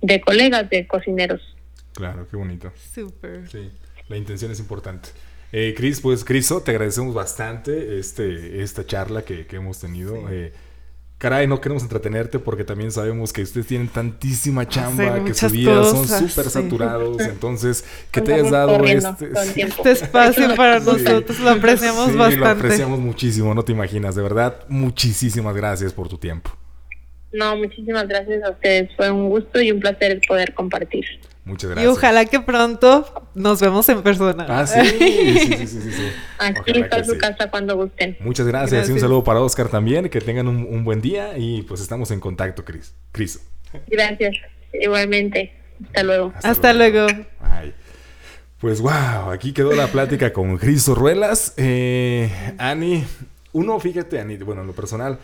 de 0.00 0.20
colegas, 0.20 0.68
de 0.70 0.86
cocineros. 0.86 1.42
Claro, 1.94 2.26
qué 2.28 2.36
bonito. 2.36 2.72
Súper. 2.76 3.48
Sí, 3.48 3.70
la 4.08 4.16
intención 4.16 4.50
es 4.50 4.60
importante. 4.60 5.10
Eh, 5.52 5.74
Cris, 5.76 6.00
pues 6.00 6.24
Criso, 6.24 6.60
te 6.60 6.72
agradecemos 6.72 7.14
bastante 7.14 7.98
este, 7.98 8.62
esta 8.62 8.84
charla 8.84 9.22
que, 9.22 9.46
que 9.46 9.56
hemos 9.56 9.78
tenido. 9.80 10.28
Eh, 10.30 10.52
caray, 11.16 11.46
no 11.46 11.60
queremos 11.60 11.82
entretenerte 11.82 12.38
porque 12.38 12.64
también 12.64 12.92
sabemos 12.92 13.32
que 13.32 13.42
ustedes 13.42 13.66
tienen 13.66 13.88
tantísima 13.88 14.68
chamba, 14.68 15.24
que 15.24 15.32
su 15.34 15.46
muchas 15.46 15.52
vida 15.52 15.84
son 15.84 16.06
súper 16.06 16.44
sí. 16.44 16.50
saturados. 16.50 17.20
Entonces, 17.22 17.84
que 18.10 18.20
te 18.20 18.34
hayas 18.34 18.50
dado 18.50 18.84
este... 18.84 19.30
Este 19.56 19.90
espacio 19.90 20.54
para 20.56 20.80
Sí. 20.80 20.86
nosotros 20.86 21.40
lo 21.40 21.50
apreciamos 21.50 22.10
sí, 22.10 22.16
bastante. 22.16 22.36
lo 22.36 22.46
apreciamos 22.46 22.98
muchísimo, 22.98 23.54
no 23.54 23.64
te 23.64 23.72
imaginas. 23.72 24.14
De 24.14 24.22
verdad, 24.22 24.64
muchísimas 24.68 25.54
gracias 25.56 25.92
por 25.94 26.08
tu 26.08 26.18
tiempo. 26.18 26.50
No, 27.32 27.56
muchísimas 27.56 28.06
gracias 28.06 28.42
a 28.42 28.50
ustedes. 28.50 28.90
Fue 28.96 29.10
un 29.10 29.28
gusto 29.28 29.60
y 29.60 29.70
un 29.70 29.80
placer 29.80 30.20
poder 30.26 30.54
compartir. 30.54 31.04
Muchas 31.48 31.70
Y 31.70 31.74
gracias. 31.74 31.92
ojalá 31.96 32.24
que 32.26 32.40
pronto 32.40 33.30
nos 33.34 33.58
vemos 33.60 33.88
en 33.88 34.02
persona. 34.02 34.44
Ah, 34.48 34.66
sí, 34.66 34.80
sí, 34.84 34.98
sí, 34.98 35.38
sí, 35.38 35.66
sí, 35.66 35.80
sí, 35.80 35.92
sí. 35.92 36.08
Aquí 36.38 36.78
está 36.78 37.02
su 37.02 37.12
sí. 37.12 37.18
casa 37.18 37.50
cuando 37.50 37.74
gusten. 37.74 38.16
Muchas 38.20 38.46
gracias. 38.46 38.88
y 38.88 38.92
un 38.92 39.00
saludo 39.00 39.24
para 39.24 39.40
Oscar 39.40 39.68
también. 39.68 40.10
Que 40.10 40.20
tengan 40.20 40.46
un, 40.46 40.66
un 40.68 40.84
buen 40.84 41.00
día 41.00 41.38
y 41.38 41.62
pues 41.62 41.80
estamos 41.80 42.10
en 42.10 42.20
contacto, 42.20 42.64
Cris. 42.64 42.94
Cris. 43.12 43.40
Gracias. 43.88 44.36
Igualmente. 44.74 45.54
Hasta 45.86 46.02
luego. 46.02 46.32
Hasta 46.42 46.72
luego. 46.74 47.06
Ay. 47.40 47.72
Pues 48.60 48.80
wow, 48.80 49.30
aquí 49.32 49.52
quedó 49.52 49.72
la 49.72 49.86
plática 49.86 50.32
con 50.32 50.58
Cris 50.58 50.86
Ruelas. 50.88 51.54
Eh, 51.56 52.30
Ani, 52.58 53.04
uno, 53.52 53.78
fíjate, 53.80 54.20
Ani, 54.20 54.36
bueno, 54.36 54.60
en 54.62 54.66
lo 54.66 54.72
personal, 54.74 55.18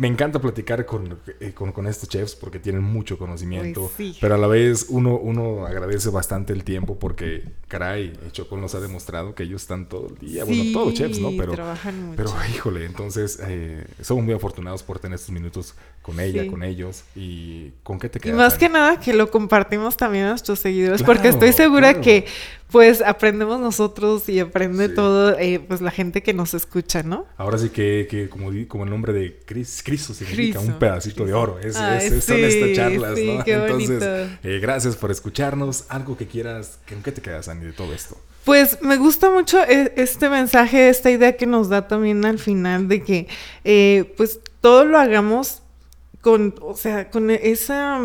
me 0.00 0.08
encanta 0.08 0.40
platicar 0.40 0.86
con, 0.86 1.18
eh, 1.40 1.52
con, 1.52 1.72
con 1.72 1.86
estos 1.86 2.08
chefs 2.08 2.34
porque 2.34 2.58
tienen 2.58 2.82
mucho 2.82 3.18
conocimiento, 3.18 3.92
sí. 3.98 4.16
pero 4.18 4.34
a 4.34 4.38
la 4.38 4.46
vez 4.46 4.86
uno, 4.88 5.18
uno 5.18 5.66
agradece 5.66 6.08
bastante 6.08 6.54
el 6.54 6.64
tiempo 6.64 6.98
porque, 6.98 7.44
caray, 7.68 8.14
Chocón 8.32 8.62
nos 8.62 8.74
ha 8.74 8.80
demostrado 8.80 9.34
que 9.34 9.42
ellos 9.42 9.60
están 9.60 9.90
todo 9.90 10.08
el 10.08 10.16
día, 10.16 10.44
bueno, 10.44 10.64
todos 10.72 10.94
chefs, 10.94 11.18
¿no? 11.18 11.32
Pero, 11.36 11.52
trabajan 11.52 12.02
mucho. 12.02 12.16
pero 12.16 12.30
híjole, 12.54 12.86
entonces 12.86 13.38
eh, 13.46 13.84
somos 14.00 14.24
muy 14.24 14.32
afortunados 14.32 14.82
por 14.82 14.98
tener 15.00 15.16
estos 15.16 15.32
minutos 15.32 15.74
con 16.00 16.18
ella, 16.18 16.44
Sí. 16.44 16.48
con 16.48 16.62
ellos 16.62 17.04
y 17.14 17.72
¿con 17.82 17.98
qué 17.98 18.08
te 18.08 18.20
Y 18.20 18.22
quedas? 18.22 18.38
más 18.38 18.52
Ani? 18.54 18.58
que 18.60 18.68
nada 18.70 18.98
que 19.00 19.12
lo 19.12 19.30
compartimos 19.30 19.98
también 19.98 20.24
a 20.24 20.30
nuestros 20.30 20.60
seguidores, 20.60 21.02
Claro, 21.02 21.12
porque 21.12 21.28
estoy 21.28 21.52
segura 21.52 21.90
claro. 21.90 22.00
que 22.00 22.24
pues 22.70 23.02
aprendemos 23.02 23.58
nosotros 23.60 24.28
y 24.28 24.40
aprende 24.40 24.88
Sí. 24.88 24.94
todo 24.94 25.38
eh, 25.38 25.60
pues 25.66 25.80
la 25.80 25.90
gente 25.90 26.22
que 26.22 26.32
nos 26.32 26.54
escucha, 26.54 27.02
¿no? 27.02 27.26
Ahora 27.36 27.58
sí 27.58 27.70
que, 27.70 28.06
que 28.10 28.28
como, 28.28 28.50
di- 28.50 28.66
como 28.66 28.84
el 28.84 28.90
nombre 28.90 29.12
de 29.12 29.38
Cris, 29.44 29.82
Criso 29.84 30.14
significa 30.14 30.60
un 30.60 30.78
pedacito 30.78 31.24
de 31.24 31.32
oro. 31.34 31.58
Es, 31.58 31.76
Ay, 31.76 31.98
es- 32.06 32.12
es- 32.12 32.24
son 32.24 32.36
sí, 32.36 32.42
estas 32.44 32.72
charlas, 32.76 33.14
sí, 33.18 33.34
¿no? 33.36 33.44
qué 33.44 33.52
Entonces, 33.54 34.02
eh, 34.44 34.58
gracias 34.60 34.96
por 34.96 35.10
escucharnos. 35.10 35.84
Algo 35.88 36.16
que 36.16 36.26
quieras, 36.26 36.78
¿con 36.88 37.02
qué 37.02 37.12
te 37.12 37.20
quedas, 37.20 37.48
Ani, 37.48 37.64
de 37.64 37.72
todo 37.72 37.92
esto? 37.92 38.16
Pues 38.44 38.78
me 38.82 38.96
gusta 38.96 39.30
mucho 39.30 39.62
e- 39.64 39.92
este 39.96 40.28
mensaje, 40.30 40.88
esta 40.88 41.10
idea 41.10 41.36
que 41.36 41.46
nos 41.46 41.68
da 41.68 41.86
también 41.88 42.24
al 42.24 42.38
final 42.38 42.88
de 42.88 43.02
que 43.02 43.28
eh, 43.64 44.14
pues 44.16 44.40
todo 44.60 44.84
lo 44.86 44.98
hagamos 44.98 45.62
con, 46.22 46.54
o 46.62 46.74
sea, 46.76 47.10
con 47.10 47.30
esa, 47.30 48.00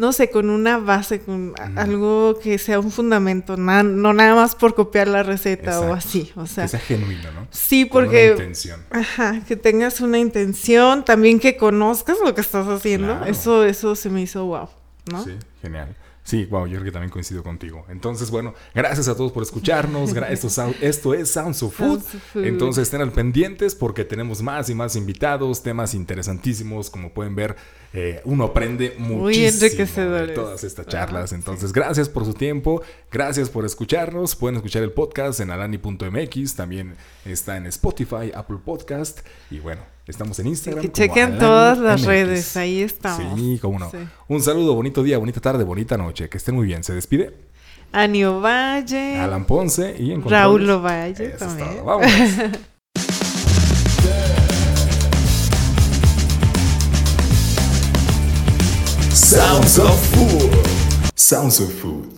no 0.00 0.12
sé, 0.12 0.30
con 0.30 0.50
una 0.50 0.78
base, 0.78 1.20
con 1.20 1.52
algo 1.76 2.38
que 2.42 2.58
sea 2.58 2.80
un 2.80 2.90
fundamento, 2.90 3.56
na- 3.56 3.82
no 3.82 4.12
nada 4.12 4.34
más 4.34 4.54
por 4.54 4.74
copiar 4.74 5.06
la 5.08 5.22
receta 5.22 5.78
o 5.80 5.92
así, 5.92 6.32
o 6.36 6.46
sea, 6.46 6.64
que 6.64 6.68
sea 6.70 6.80
genuino, 6.80 7.30
¿no? 7.32 7.46
sí, 7.50 7.86
Con 7.88 8.04
una 8.04 8.06
porque... 8.10 8.30
intención. 8.30 8.80
Ajá, 8.90 9.42
que 9.46 9.56
tengas 9.56 10.00
una 10.00 10.18
intención, 10.18 11.04
también 11.04 11.38
que 11.38 11.56
conozcas 11.56 12.16
lo 12.24 12.34
que 12.34 12.40
estás 12.40 12.66
haciendo. 12.66 13.16
Claro. 13.18 13.30
Eso, 13.30 13.64
eso 13.64 13.94
se 13.94 14.08
me 14.10 14.22
hizo 14.22 14.44
wow, 14.46 14.68
¿no? 15.12 15.22
Sí, 15.22 15.32
genial. 15.62 15.94
Sí, 16.22 16.44
wow, 16.44 16.66
yo 16.66 16.74
creo 16.74 16.84
que 16.84 16.92
también 16.92 17.10
coincido 17.10 17.42
contigo. 17.42 17.84
Entonces, 17.88 18.30
bueno, 18.30 18.54
gracias 18.74 19.08
a 19.08 19.16
todos 19.16 19.32
por 19.32 19.42
escucharnos. 19.42 20.14
Esto, 20.14 20.74
esto 20.80 21.14
es 21.14 21.30
Sounds 21.30 21.62
of 21.62 21.74
Food. 21.74 22.00
Sounds 22.00 22.14
of 22.14 22.22
Food. 22.32 22.44
Entonces, 22.44 22.82
estén 22.82 23.00
al 23.00 23.12
pendientes 23.12 23.74
porque 23.74 24.04
tenemos 24.04 24.42
más 24.42 24.68
y 24.70 24.74
más 24.74 24.96
invitados, 24.96 25.62
temas 25.62 25.94
interesantísimos. 25.94 26.90
Como 26.90 27.12
pueden 27.12 27.34
ver, 27.34 27.56
eh, 27.92 28.20
uno 28.24 28.44
aprende 28.44 28.94
muchísimo 28.98 30.10
de 30.10 30.28
todas 30.34 30.62
estas 30.62 30.86
charlas. 30.86 31.32
Entonces, 31.32 31.72
gracias 31.72 32.08
por 32.08 32.24
su 32.24 32.34
tiempo. 32.34 32.82
Gracias 33.10 33.48
por 33.48 33.64
escucharnos. 33.64 34.36
Pueden 34.36 34.56
escuchar 34.56 34.82
el 34.82 34.92
podcast 34.92 35.40
en 35.40 35.50
alani.mx. 35.50 36.54
También 36.54 36.96
está 37.24 37.56
en 37.56 37.66
Spotify, 37.66 38.30
Apple 38.34 38.58
Podcast. 38.64 39.20
Y 39.50 39.58
bueno, 39.58 39.82
estamos 40.10 40.38
en 40.38 40.48
Instagram. 40.48 40.82
Como 40.82 40.92
chequen 40.92 41.38
todas 41.38 41.78
las 41.78 42.00
MX. 42.00 42.06
redes, 42.06 42.56
ahí 42.56 42.82
estamos. 42.82 43.38
Sí, 43.38 43.58
cómo 43.60 43.78
no. 43.78 43.90
Sí. 43.90 43.98
Un 44.28 44.42
saludo, 44.42 44.74
bonito 44.74 45.02
día, 45.02 45.18
bonita 45.18 45.40
tarde, 45.40 45.64
bonita 45.64 45.96
noche. 45.96 46.28
Que 46.28 46.38
estén 46.38 46.54
muy 46.54 46.66
bien. 46.66 46.84
Se 46.84 46.92
despide 46.94 47.34
Anio 47.92 48.40
Valle, 48.40 49.18
Alan 49.18 49.44
Ponce 49.44 49.96
y 49.98 50.12
en 50.12 50.22
Raúl. 50.22 50.68
Ovalle 50.68 51.30
también. 51.30 51.84
Vámonos. 51.84 52.10
Sounds 59.12 59.78
of 59.78 59.98
Food. 60.12 60.66
Sounds 61.14 61.60
of 61.60 61.72
Food. 61.80 62.09